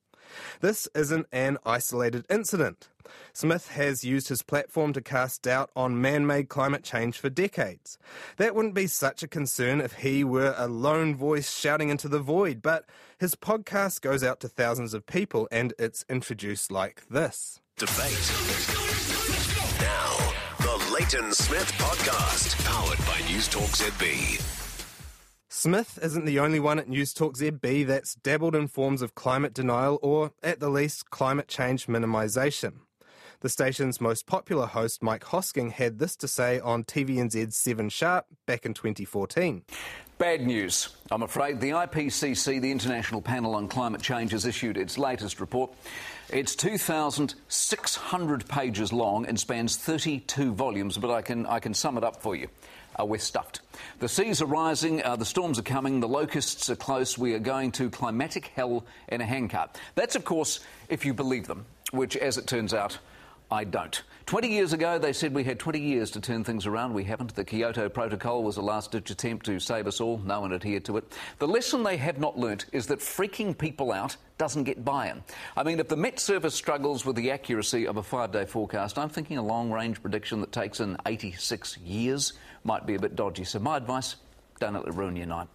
This 0.61 0.89
isn't 0.95 1.27
an 1.33 1.59
isolated 1.65 2.27
incident. 2.31 2.89
Smith 3.33 3.69
has 3.69 4.05
used 4.05 4.29
his 4.29 4.43
platform 4.43 4.93
to 4.93 5.01
cast 5.01 5.43
doubt 5.43 5.71
on 5.75 6.01
man 6.01 6.27
made 6.27 6.49
climate 6.49 6.83
change 6.85 7.19
for 7.19 7.31
decades. 7.31 7.99
That 8.37 8.55
wouldn't 8.55 8.75
be 8.75 8.87
such 8.87 9.23
a 9.23 9.29
concern 9.29 9.81
if 9.81 9.95
he 9.95 10.25
were 10.25 10.55
a 10.57 10.69
lone 10.69 11.17
voice 11.17 11.53
shouting 11.53 11.89
into 11.89 12.09
the 12.09 12.21
void, 12.21 12.63
but 12.63 12.85
his 13.19 13.35
podcast 13.35 14.01
goes 14.01 14.23
out 14.23 14.41
to 14.41 14.49
thousands 14.49 14.95
of 14.95 15.07
people 15.07 15.49
and 15.51 15.73
it's 15.79 16.05
introduced 16.09 16.71
like 16.71 17.07
this. 17.09 17.61
Debate. 17.77 18.33
Now, 19.81 20.33
the 20.61 20.93
Leighton 20.93 21.33
Smith 21.33 21.73
Podcast, 21.73 22.65
powered 22.65 22.99
by 22.99 23.19
Newstalk 23.29 23.77
ZB. 23.77 24.62
Smith 25.55 25.99
isn't 26.01 26.25
the 26.25 26.41
only 26.41 26.59
one 26.59 26.79
at 26.79 26.89
Newstalk 26.89 27.37
ZB 27.37 27.87
that's 27.87 28.15
dabbled 28.15 28.57
in 28.57 28.67
forms 28.67 29.03
of 29.03 29.15
climate 29.15 29.53
denial 29.53 29.99
or, 30.01 30.33
at 30.43 30.61
the 30.61 30.71
least, 30.71 31.11
climate 31.11 31.47
change 31.47 31.87
minimisation. 31.87 32.73
The 33.41 33.51
station's 33.51 34.01
most 34.01 34.27
popular 34.27 34.65
host, 34.65 35.03
Mike 35.03 35.25
Hosking, 35.25 35.73
had 35.73 35.99
this 35.99 36.17
to 36.17 36.27
say 36.27 36.59
on 36.59 36.85
TVNZ's 36.85 37.55
7 37.55 37.91
Sharp 37.91 38.25
back 38.47 38.65
in 38.65 38.73
2014. 38.73 39.63
Bad 40.17 40.41
news. 40.41 40.97
I'm 41.11 41.23
afraid 41.23 41.61
the 41.61 41.71
IPCC, 41.71 42.59
the 42.59 42.71
International 42.71 43.21
Panel 43.21 43.55
on 43.55 43.69
Climate 43.69 44.01
Change, 44.01 44.33
has 44.33 44.47
issued 44.47 44.79
its 44.79 44.97
latest 44.97 45.39
report. 45.39 45.71
It's 46.31 46.57
2,600 46.57 48.49
pages 48.49 48.91
long 48.91 49.27
and 49.27 49.39
spans 49.39 49.77
32 49.77 50.55
volumes, 50.55 50.97
but 50.97 51.11
I 51.11 51.21
can, 51.21 51.45
I 51.45 51.61
can 51.61 51.75
sum 51.75 51.99
it 51.99 52.05
up 52.05 52.23
for 52.23 52.35
you. 52.35 52.49
Uh, 52.99 53.05
we're 53.05 53.19
stuffed. 53.19 53.61
The 54.01 54.09
seas 54.09 54.43
are 54.43 54.47
rising, 54.47 55.03
uh, 55.03 55.17
the 55.17 55.25
storms 55.25 55.59
are 55.59 55.63
coming, 55.63 56.01
the 56.01 56.09
locusts 56.09 56.69
are 56.71 56.77
close. 56.77 57.17
We 57.17 57.35
are 57.35 57.39
going 57.39 57.73
to 57.73 57.91
climatic 57.91 58.49
hell 58.49 58.85
in 59.09 59.21
a 59.21 59.25
handcart. 59.25 59.79
That's, 59.95 60.17
of 60.17 60.25
course, 60.25 60.61
if 60.89 61.05
you 61.05 61.15
believe 61.15 61.47
them, 61.47 61.65
which, 61.91 62.17
as 62.17 62.39
it 62.39 62.47
turns 62.47 62.75
out, 62.75 62.99
I 63.53 63.65
don't. 63.65 64.03
20 64.25 64.49
years 64.49 64.73
ago, 64.73 64.99
they 64.99 65.13
said 65.13 65.35
we 65.35 65.45
had 65.45 65.59
20 65.59 65.79
years 65.79 66.11
to 66.13 66.23
turn 66.23 66.43
things 66.43 66.65
around. 66.65 66.95
We 66.95 67.05
haven't. 67.05 67.35
The 67.35 67.45
Kyoto 67.45 67.91
Protocol 67.91 68.43
was 68.43 68.57
a 68.57 68.63
last 68.63 68.93
ditch 68.93 69.11
attempt 69.11 69.45
to 69.45 69.61
save 69.61 69.87
us 69.87 70.01
all. 70.01 70.17
No 70.25 70.41
one 70.41 70.55
adhered 70.55 70.87
to 70.87 70.97
it. 70.97 71.05
The 71.39 71.47
lesson 71.47 71.83
they 71.83 71.99
have 71.99 72.19
not 72.19 72.39
learnt 72.39 72.65
is 72.73 72.87
that 72.87 73.01
freaking 73.01 73.57
people 73.57 73.93
out 73.93 74.17
doesn't 74.39 74.65
get 74.65 74.87
buy 74.87 75.11
in. 75.11 75.23
I 75.55 75.65
mean, 75.65 75.81
if 75.81 75.89
the 75.89 75.97
Met 75.97 76.19
Service 76.19 76.55
struggles 76.55 77.05
with 77.05 77.15
the 77.15 77.31
accuracy 77.31 77.87
of 77.87 77.99
a 77.99 78.03
five 78.03 78.33
day 78.33 78.47
forecast, 78.47 78.97
I'm 78.97 79.11
thinking 79.11 79.37
a 79.37 79.45
long 79.45 79.71
range 79.71 80.01
prediction 80.01 80.41
that 80.41 80.51
takes 80.51 80.81
in 80.81 80.97
86 81.05 81.77
years 81.77 82.33
might 82.65 82.87
be 82.87 82.95
a 82.95 82.99
bit 82.99 83.17
dodgy. 83.17 83.45
So, 83.45 83.59
my 83.59 83.77
advice 83.77 84.17
don't 84.61 84.75
let 84.75 84.87
it 84.87 84.95
ruin 84.95 85.17
your 85.17 85.27
night. 85.27 85.49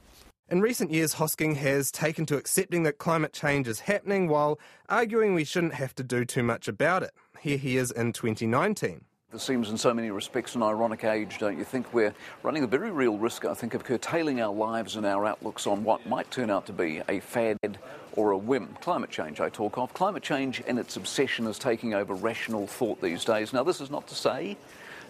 In 0.50 0.62
recent 0.62 0.92
years, 0.92 1.16
Hosking 1.16 1.58
has 1.58 1.92
taken 1.92 2.26
to 2.28 2.38
accepting 2.38 2.84
that 2.84 2.98
climate 2.98 3.34
change 3.34 3.68
is 3.68 3.82
happening 3.82 4.30
while 4.30 4.60
arguing 4.88 5.34
we 5.34 5.44
shouldn't 5.44 5.74
have 5.74 5.94
to 5.96 6.04
do 6.04 6.24
too 6.24 6.44
much 6.44 6.70
about 6.70 7.04
it. 7.04 7.12
Here 7.42 7.58
he 7.58 7.76
is 7.76 7.92
in 7.92 8.14
2019. 8.14 9.04
This 9.30 9.44
seems, 9.44 9.70
in 9.70 9.78
so 9.78 9.94
many 9.94 10.10
respects, 10.10 10.56
an 10.56 10.64
ironic 10.64 11.04
age, 11.04 11.38
don't 11.38 11.58
you 11.58 11.66
think? 11.66 11.94
We're 11.94 12.14
running 12.44 12.64
a 12.64 12.68
very 12.68 12.92
real 12.92 13.18
risk, 13.18 13.44
I 13.44 13.54
think, 13.54 13.74
of 13.74 13.84
curtailing 13.84 14.40
our 14.40 14.54
lives 14.54 14.96
and 14.96 15.06
our 15.06 15.26
outlooks 15.26 15.68
on 15.68 15.84
what 15.84 16.08
might 16.08 16.32
turn 16.32 16.50
out 16.50 16.66
to 16.68 16.74
be 16.74 17.02
a 17.10 17.20
fad 17.20 17.78
or 18.16 18.32
a 18.32 18.38
whim. 18.38 18.78
Climate 18.80 19.10
change, 19.10 19.42
I 19.42 19.50
talk 19.50 19.78
of. 19.78 19.94
Climate 19.94 20.24
change 20.24 20.64
and 20.66 20.80
its 20.80 20.96
obsession 20.96 21.46
is 21.46 21.60
taking 21.60 21.94
over 21.94 22.14
rational 22.14 22.68
thought 22.68 23.02
these 23.02 23.26
days. 23.26 23.52
Now, 23.52 23.64
this 23.64 23.82
is 23.82 23.92
not 23.92 24.08
to 24.08 24.16
say 24.16 24.56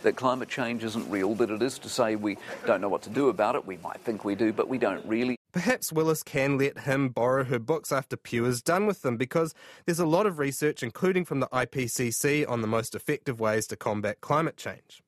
that 0.03 0.15
climate 0.15 0.49
change 0.49 0.83
isn't 0.83 1.09
real, 1.09 1.35
but 1.35 1.49
it 1.49 1.61
is 1.61 1.79
to 1.79 1.89
say 1.89 2.15
we 2.15 2.37
don't 2.65 2.81
know 2.81 2.89
what 2.89 3.01
to 3.03 3.09
do 3.09 3.29
about 3.29 3.55
it. 3.55 3.65
We 3.65 3.77
might 3.77 3.99
think 4.01 4.23
we 4.23 4.35
do, 4.35 4.53
but 4.53 4.67
we 4.67 4.77
don't 4.77 5.05
really. 5.05 5.37
Perhaps 5.51 5.91
Willis 5.91 6.23
can 6.23 6.57
let 6.57 6.79
him 6.79 7.09
borrow 7.09 7.43
her 7.43 7.59
books 7.59 7.91
after 7.91 8.15
Pugh 8.15 8.45
is 8.45 8.61
done 8.61 8.85
with 8.85 9.01
them 9.01 9.17
because 9.17 9.53
there's 9.85 9.99
a 9.99 10.05
lot 10.05 10.25
of 10.25 10.39
research, 10.39 10.83
including 10.83 11.25
from 11.25 11.39
the 11.39 11.47
IPCC, 11.47 12.47
on 12.47 12.61
the 12.61 12.67
most 12.67 12.93
effective 12.93 13.39
ways 13.39 13.65
to 13.67 13.75
combat 13.75 14.21
climate 14.21 14.57
change. 14.57 15.01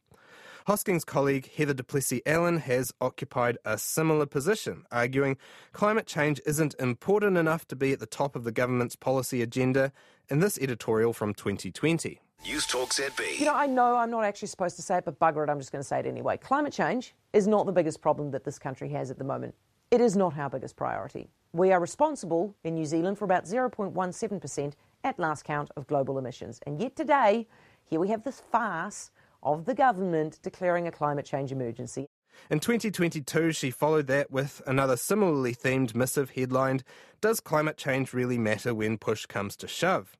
Hosking's 0.67 1.03
colleague 1.03 1.49
Heather 1.55 1.73
du 1.73 1.83
Plessis-Allen 1.83 2.59
has 2.59 2.93
occupied 3.01 3.57
a 3.65 3.77
similar 3.77 4.27
position, 4.27 4.85
arguing 4.91 5.37
climate 5.71 6.05
change 6.05 6.39
isn't 6.45 6.75
important 6.79 7.37
enough 7.37 7.67
to 7.69 7.75
be 7.75 7.91
at 7.91 7.99
the 7.99 8.05
top 8.05 8.35
of 8.35 8.43
the 8.43 8.51
government's 8.51 8.95
policy 8.95 9.41
agenda 9.41 9.91
in 10.29 10.39
this 10.39 10.59
editorial 10.59 11.11
from 11.11 11.33
2020. 11.33 12.21
Newstalk 12.45 12.89
ZB. 12.89 13.39
You 13.39 13.45
know, 13.45 13.55
I 13.55 13.67
know 13.67 13.95
I'm 13.95 14.09
not 14.09 14.23
actually 14.23 14.47
supposed 14.47 14.75
to 14.77 14.81
say 14.81 14.97
it, 14.97 15.05
but 15.05 15.19
bugger 15.19 15.43
it, 15.43 15.49
I'm 15.49 15.59
just 15.59 15.71
going 15.71 15.81
to 15.81 15.87
say 15.87 15.99
it 15.99 16.05
anyway. 16.05 16.37
Climate 16.37 16.73
change 16.73 17.13
is 17.33 17.47
not 17.47 17.65
the 17.65 17.71
biggest 17.71 18.01
problem 18.01 18.31
that 18.31 18.43
this 18.43 18.57
country 18.57 18.89
has 18.89 19.11
at 19.11 19.17
the 19.17 19.23
moment. 19.23 19.55
It 19.91 20.01
is 20.01 20.15
not 20.15 20.37
our 20.37 20.49
biggest 20.49 20.75
priority. 20.75 21.29
We 21.51 21.71
are 21.71 21.79
responsible 21.79 22.55
in 22.63 22.75
New 22.75 22.85
Zealand 22.85 23.17
for 23.17 23.25
about 23.25 23.45
0.17% 23.45 24.73
at 25.03 25.19
last 25.19 25.43
count 25.43 25.71
of 25.75 25.87
global 25.87 26.17
emissions. 26.17 26.59
And 26.65 26.79
yet 26.79 26.95
today, 26.95 27.47
here 27.85 27.99
we 27.99 28.09
have 28.09 28.23
this 28.23 28.41
farce 28.51 29.11
of 29.41 29.65
the 29.65 29.73
government 29.73 30.39
declaring 30.43 30.87
a 30.87 30.91
climate 30.91 31.25
change 31.25 31.51
emergency. 31.51 32.07
In 32.49 32.59
2022, 32.59 33.51
she 33.51 33.71
followed 33.71 34.07
that 34.07 34.31
with 34.31 34.61
another 34.65 34.95
similarly 34.95 35.53
themed 35.53 35.95
missive 35.95 36.31
headlined 36.31 36.83
Does 37.19 37.39
Climate 37.39 37.77
Change 37.77 38.13
Really 38.13 38.37
Matter 38.37 38.73
When 38.73 38.97
Push 38.97 39.25
Comes 39.25 39.55
to 39.57 39.67
Shove? 39.67 40.17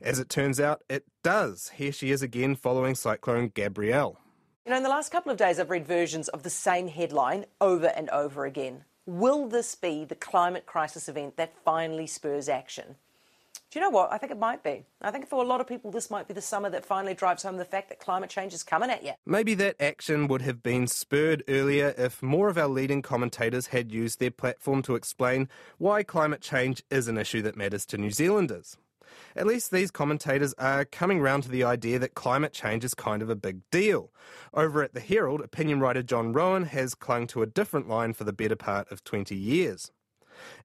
As 0.00 0.18
it 0.18 0.28
turns 0.28 0.60
out, 0.60 0.82
it 0.88 1.04
does. 1.22 1.70
Here 1.76 1.92
she 1.92 2.10
is 2.10 2.22
again 2.22 2.56
following 2.56 2.94
Cyclone 2.94 3.48
Gabrielle. 3.48 4.18
You 4.64 4.70
know, 4.70 4.76
in 4.76 4.82
the 4.82 4.88
last 4.88 5.10
couple 5.10 5.32
of 5.32 5.38
days, 5.38 5.58
I've 5.58 5.70
read 5.70 5.86
versions 5.86 6.28
of 6.28 6.44
the 6.44 6.50
same 6.50 6.88
headline 6.88 7.46
over 7.60 7.88
and 7.88 8.08
over 8.10 8.44
again. 8.44 8.84
Will 9.06 9.48
this 9.48 9.74
be 9.74 10.04
the 10.04 10.14
climate 10.14 10.66
crisis 10.66 11.08
event 11.08 11.36
that 11.36 11.56
finally 11.64 12.06
spurs 12.06 12.48
action? 12.48 12.94
Do 13.72 13.78
you 13.78 13.84
know 13.84 13.90
what? 13.90 14.12
I 14.12 14.18
think 14.18 14.30
it 14.30 14.38
might 14.38 14.62
be. 14.62 14.84
I 15.00 15.10
think 15.10 15.26
for 15.26 15.42
a 15.42 15.46
lot 15.46 15.62
of 15.62 15.66
people, 15.66 15.90
this 15.90 16.10
might 16.10 16.28
be 16.28 16.34
the 16.34 16.42
summer 16.42 16.68
that 16.68 16.84
finally 16.84 17.14
drives 17.14 17.42
home 17.42 17.56
the 17.56 17.64
fact 17.64 17.88
that 17.88 17.98
climate 17.98 18.28
change 18.28 18.52
is 18.52 18.62
coming 18.62 18.90
at 18.90 19.02
you. 19.02 19.12
Maybe 19.24 19.54
that 19.54 19.80
action 19.80 20.28
would 20.28 20.42
have 20.42 20.62
been 20.62 20.86
spurred 20.86 21.42
earlier 21.48 21.94
if 21.96 22.22
more 22.22 22.50
of 22.50 22.58
our 22.58 22.68
leading 22.68 23.00
commentators 23.00 23.68
had 23.68 23.90
used 23.90 24.20
their 24.20 24.30
platform 24.30 24.82
to 24.82 24.94
explain 24.94 25.48
why 25.78 26.02
climate 26.02 26.42
change 26.42 26.82
is 26.90 27.08
an 27.08 27.16
issue 27.16 27.40
that 27.42 27.56
matters 27.56 27.86
to 27.86 27.96
New 27.96 28.10
Zealanders. 28.10 28.76
At 29.36 29.46
least 29.46 29.70
these 29.70 29.90
commentators 29.90 30.54
are 30.58 30.84
coming 30.84 31.20
round 31.20 31.42
to 31.44 31.48
the 31.48 31.64
idea 31.64 31.98
that 31.98 32.14
climate 32.14 32.52
change 32.52 32.84
is 32.84 32.94
kind 32.94 33.22
of 33.22 33.30
a 33.30 33.36
big 33.36 33.60
deal. 33.70 34.10
Over 34.52 34.82
at 34.82 34.94
the 34.94 35.00
Herald, 35.00 35.40
opinion 35.40 35.80
writer 35.80 36.02
John 36.02 36.32
Roughan 36.32 36.64
has 36.64 36.94
clung 36.94 37.26
to 37.28 37.42
a 37.42 37.46
different 37.46 37.88
line 37.88 38.12
for 38.12 38.24
the 38.24 38.32
better 38.32 38.56
part 38.56 38.90
of 38.90 39.04
20 39.04 39.34
years. 39.34 39.90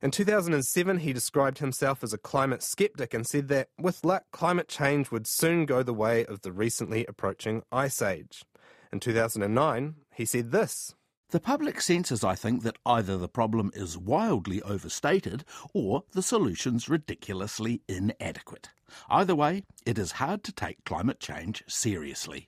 In 0.01 0.11
2007, 0.11 0.99
he 0.99 1.13
described 1.13 1.59
himself 1.59 2.03
as 2.03 2.13
a 2.13 2.17
climate 2.17 2.63
skeptic 2.63 3.13
and 3.13 3.27
said 3.27 3.47
that, 3.49 3.69
with 3.79 4.03
luck, 4.03 4.23
climate 4.31 4.67
change 4.67 5.11
would 5.11 5.27
soon 5.27 5.65
go 5.65 5.83
the 5.83 5.93
way 5.93 6.25
of 6.25 6.41
the 6.41 6.51
recently 6.51 7.05
approaching 7.05 7.63
ice 7.71 8.01
age. 8.01 8.43
In 8.91 8.99
2009, 8.99 9.95
he 10.15 10.25
said 10.25 10.51
this 10.51 10.95
the 11.29 11.39
public 11.39 11.81
senses, 11.81 12.23
I 12.23 12.35
think, 12.35 12.63
that 12.63 12.77
either 12.85 13.17
the 13.17 13.27
problem 13.27 13.71
is 13.73 13.97
wildly 13.97 14.61
overstated 14.61 15.43
or 15.73 16.03
the 16.13 16.21
solution's 16.21 16.87
ridiculously 16.87 17.81
inadequate. 17.87 18.69
Either 19.09 19.35
way, 19.35 19.63
it 19.85 19.97
is 19.97 20.13
hard 20.13 20.43
to 20.45 20.53
take 20.53 20.85
climate 20.85 21.19
change 21.19 21.63
seriously. 21.67 22.47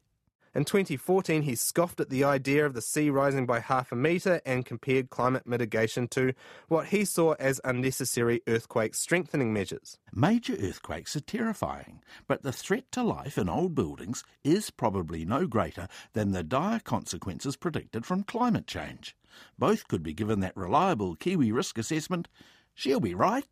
In 0.56 0.66
2014, 0.66 1.44
he 1.44 1.56
scoffed 1.56 2.00
at 2.00 2.10
the 2.10 2.24
idea 2.24 2.66
of 2.66 2.74
the 2.74 2.82
sea 2.82 3.10
rising 3.10 3.46
by 3.46 3.60
half 3.60 3.92
a 3.92 3.96
metre 3.96 4.42
and 4.46 4.66
compared 4.66 5.10
climate 5.10 5.46
mitigation 5.46 6.08
to 6.10 6.34
what 6.68 6.88
he 6.88 7.06
saw 7.06 7.34
as 7.34 7.62
unnecessary 7.64 8.42
earthquake 8.48 8.96
strengthening 8.96 9.54
measures. 9.54 9.98
Major 10.14 10.54
earthquakes 10.54 11.16
are 11.16 11.22
terrifying, 11.22 12.02
but 12.28 12.42
the 12.42 12.52
threat 12.52 12.92
to 12.94 13.04
life 13.04 13.38
in 13.38 13.48
old 13.48 13.76
buildings 13.76 14.24
is 14.44 14.72
probably 14.72 15.24
no 15.24 15.46
greater 15.46 15.88
than 16.14 16.32
the 16.32 16.44
dire 16.44 16.80
consequences 16.80 17.56
predicted 17.56 18.06
from 18.06 18.24
climate 18.24 18.66
change. 18.66 19.16
Both 19.58 19.88
could 19.88 20.02
be 20.02 20.14
given 20.14 20.40
that 20.40 20.58
reliable 20.58 21.16
Kiwi 21.16 21.52
risk 21.52 21.78
assessment. 21.78 22.28
She'll 22.74 23.00
be 23.00 23.14
right. 23.14 23.46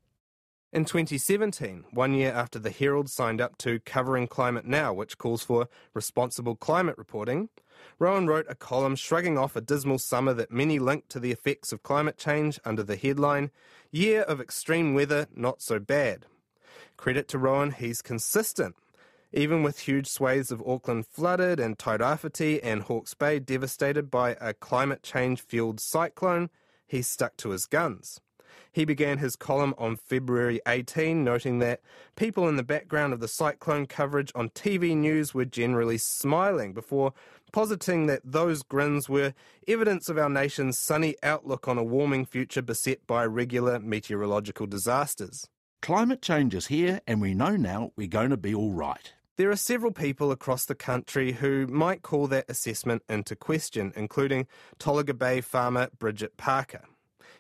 In 0.74 0.84
2017, 0.84 1.86
one 1.92 2.14
year 2.14 2.34
after 2.34 2.60
the 2.60 2.72
Herald 2.72 3.10
signed 3.10 3.40
up 3.40 3.58
to 3.60 3.80
Covering 3.80 4.28
Climate 4.28 4.66
Now, 4.66 4.92
which 4.92 5.18
calls 5.18 5.42
for 5.42 5.70
responsible 5.94 6.58
climate 6.58 6.98
reporting, 6.98 7.48
Roughan 8.00 8.28
wrote 8.28 8.48
a 8.50 8.56
column 8.56 8.98
shrugging 8.98 9.38
off 9.38 9.56
a 9.56 9.62
dismal 9.62 9.98
summer 9.98 10.34
that 10.34 10.52
many 10.52 10.78
linked 10.78 11.10
to 11.12 11.22
the 11.22 11.32
effects 11.32 11.72
of 11.72 11.84
climate 11.84 12.18
change 12.18 12.60
under 12.66 12.84
the 12.84 12.98
headline, 12.98 13.50
Year 13.92 14.24
of 14.24 14.42
Extreme 14.42 14.94
Weather 14.94 15.28
Not 15.34 15.62
So 15.62 15.80
Bad. 15.80 16.26
Credit 16.98 17.30
to 17.30 17.38
Roughan, 17.38 17.72
he's 17.72 18.02
consistent. 18.02 18.76
Even 19.32 19.64
with 19.64 19.80
huge 19.80 20.08
swathes 20.08 20.52
of 20.52 20.62
Auckland 20.68 21.08
flooded 21.08 21.62
and 21.62 21.78
Tairāwhiti 21.78 22.60
and 22.62 22.84
Hawke's 22.84 23.14
Bay 23.14 23.40
devastated 23.40 24.12
by 24.12 24.36
a 24.42 24.54
climate 24.54 25.02
change 25.02 25.40
fueled 25.40 25.80
cyclone, 25.80 26.50
he 26.86 27.02
stuck 27.02 27.38
to 27.38 27.52
his 27.52 27.68
guns. 27.68 28.20
He 28.72 28.86
began 28.86 29.18
his 29.18 29.36
column 29.36 29.74
on 29.78 29.96
February 29.96 30.60
18, 30.68 31.24
noting 31.24 31.60
that 31.60 31.82
people 32.16 32.48
in 32.48 32.56
the 32.56 32.64
background 32.64 33.14
of 33.14 33.20
the 33.20 33.28
cyclone 33.28 33.86
coverage 33.86 34.32
on 34.36 34.50
TV 34.50 34.96
news 34.96 35.34
were 35.34 35.46
generally 35.46 35.98
smiling 35.98 36.74
before 36.74 37.14
positing 37.52 38.08
that 38.08 38.22
those 38.24 38.64
grins 38.64 39.08
were 39.10 39.34
evidence 39.68 40.10
of 40.10 40.18
our 40.18 40.30
nation's 40.30 40.78
sunny 40.78 41.16
outlook 41.24 41.68
on 41.68 41.78
a 41.78 41.84
warming 41.84 42.26
future 42.26 42.62
beset 42.62 43.06
by 43.08 43.26
regular 43.26 43.80
meteorological 43.80 44.68
disasters. 44.68 45.48
Climate 45.82 46.22
change 46.22 46.56
is 46.56 46.68
here, 46.68 47.02
and 47.08 47.22
we 47.22 47.34
know 47.34 47.56
now 47.56 47.92
we're 47.96 48.08
going 48.08 48.32
to 48.32 48.38
be 48.38 48.54
all 48.54 48.74
right. 48.74 49.14
There 49.38 49.52
are 49.52 49.56
several 49.56 49.92
people 49.92 50.32
across 50.32 50.66
the 50.66 50.74
country 50.74 51.34
who 51.34 51.68
might 51.68 52.02
call 52.02 52.26
that 52.28 52.50
assessment 52.50 53.04
into 53.08 53.36
question, 53.36 53.94
including 53.96 54.48
Tolaga 54.80 55.16
Bay 55.16 55.42
farmer 55.42 55.90
Bridget 56.00 56.38
Parker. 56.38 56.82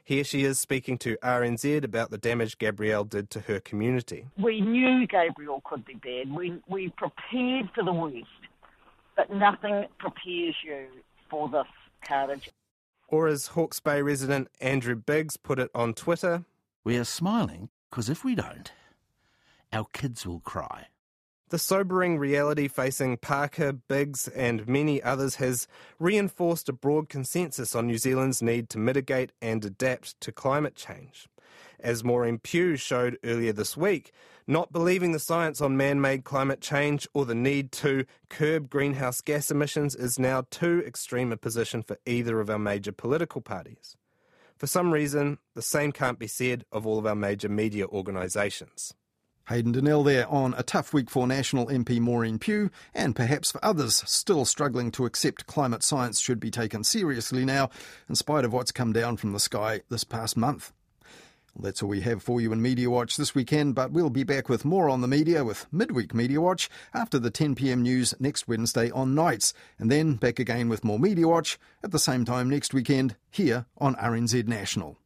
Here 0.08 0.24
she 0.24 0.45
is 0.45 0.58
speaking 0.58 0.97
to 0.99 1.18
RNZ 1.18 1.84
about 1.84 2.12
the 2.12 2.18
damage 2.18 2.58
Gabrielle 2.58 3.03
did 3.03 3.30
to 3.32 3.41
her 3.41 3.60
community. 3.60 4.26
We 4.38 4.62
knew 4.62 5.05
Gabrielle 5.05 5.62
could 5.66 5.84
be 5.84 5.95
bad. 5.95 6.34
We, 6.34 6.62
we 6.66 6.93
prepared 6.95 7.70
for 7.76 7.84
the 7.84 7.91
worst, 7.91 8.24
but 9.18 9.30
nothing 9.30 9.84
prepares 9.99 10.55
you 10.64 10.86
for 11.30 11.49
this 11.49 11.68
carnage. 12.08 12.49
Or 13.10 13.28
as 13.28 13.47
Hawke's 13.47 13.82
Bay 13.82 14.01
resident 14.01 14.47
Andrew 14.62 14.95
Biggs 14.95 15.36
put 15.36 15.60
it 15.60 15.70
on 15.76 15.93
Twitter, 15.93 16.45
We 16.86 16.97
are 16.97 17.03
smiling 17.03 17.68
because 17.89 18.08
if 18.10 18.24
we 18.24 18.34
don't, 18.34 18.72
our 19.74 19.88
kids 19.91 20.26
will 20.26 20.39
cry. 20.39 20.88
The 21.50 21.58
sobering 21.58 22.18
reality 22.18 22.68
facing 22.68 23.18
Parker, 23.18 23.72
Biggs, 23.72 24.28
and 24.28 24.68
many 24.68 25.02
others 25.02 25.36
has 25.36 25.66
reinforced 25.98 26.68
a 26.68 26.74
broad 26.74 27.08
consensus 27.08 27.74
on 27.74 27.88
New 27.88 27.98
Zealand's 27.98 28.41
need 28.41 28.70
to 28.72 28.78
mitigate 28.78 29.32
and 29.41 29.64
adapt 29.64 30.20
to 30.20 30.34
climate 30.34 30.76
change. 30.76 31.30
As 31.80 32.04
Maureen 32.04 32.38
Pugh 32.38 32.76
showed 32.76 33.18
earlier 33.24 33.54
this 33.54 33.78
week, 33.78 34.12
not 34.45 34.74
believing 34.74 35.14
the 35.14 35.20
science 35.20 35.62
on 35.62 35.78
man 35.78 36.02
made 36.02 36.26
climate 36.26 36.60
change 36.60 37.08
or 37.14 37.26
the 37.26 37.36
need 37.36 37.72
to 37.74 38.06
curb 38.30 38.70
greenhouse 38.70 39.22
gas 39.22 39.50
emissions 39.50 39.95
is 39.95 40.20
now 40.20 40.43
too 40.50 40.84
extreme 40.86 41.32
a 41.32 41.38
position 41.38 41.82
for 41.82 41.98
either 42.06 42.41
of 42.41 42.50
our 42.50 42.60
major 42.60 42.91
political 42.91 43.39
parties. 43.39 43.95
For 44.58 44.68
some 44.68 44.91
reason, 44.91 45.38
the 45.56 45.62
same 45.62 45.93
can't 45.93 46.20
be 46.20 46.28
said 46.28 46.66
of 46.74 46.86
all 46.86 47.00
of 47.00 47.06
our 47.06 47.16
major 47.16 47.48
media 47.48 47.86
organisations. 47.88 48.93
Hayden 49.50 49.72
Donnell 49.72 50.04
there 50.04 50.28
on 50.28 50.54
a 50.58 50.64
tough 50.64 50.93
week 50.93 51.10
for 51.10 51.26
National 51.26 51.68
MP 51.68 52.02
Maureen 52.02 52.38
Pugh, 52.38 52.70
and 52.93 53.16
perhaps 53.16 53.50
for 53.50 53.64
others 53.64 54.04
still 54.06 54.43
struggling 54.43 54.91
to 54.91 55.06
accept 55.06 55.48
climate 55.48 55.84
science 55.84 56.20
should 56.20 56.41
be 56.41 56.52
taken 56.52 56.84
seriously 56.84 57.45
now, 57.45 57.70
in 58.10 58.16
spite 58.16 58.43
of 58.43 58.52
what's 58.52 58.74
come 58.74 58.91
down 58.91 59.16
from 59.16 59.32
the 59.32 59.39
sky 59.39 59.82
this 59.89 60.04
past 60.04 60.36
month. 60.36 60.74
Well, 61.56 61.64
that's 61.64 61.82
all 61.82 61.88
we 61.88 62.02
have 62.02 62.22
for 62.22 62.41
you 62.41 62.52
in 62.52 62.62
Mediawatch 62.62 63.16
this 63.16 63.34
weekend, 63.34 63.74
but 63.74 63.91
we'll 63.91 64.10
be 64.10 64.26
back 64.26 64.50
with 64.50 64.66
more 64.66 64.89
on 64.89 65.00
the 65.00 65.08
media 65.08 65.45
with 65.45 65.66
Midweek 65.72 66.12
Mediawatch 66.12 66.68
after 66.93 67.18
the 67.18 67.32
10pm 67.32 67.80
news 67.80 68.14
next 68.20 68.50
Wednesday 68.50 68.91
on 68.91 69.16
nights, 69.16 69.54
and 69.80 69.89
then 69.89 70.16
back 70.16 70.39
again 70.39 70.68
with 70.68 70.84
more 70.84 71.00
Mediawatch 71.00 71.56
at 71.82 71.91
the 71.91 72.00
same 72.00 72.26
time 72.26 72.50
next 72.50 72.74
weekend 72.74 73.16
here 73.32 73.66
on 73.78 73.95
RNZ 73.95 74.45
National. 74.45 74.98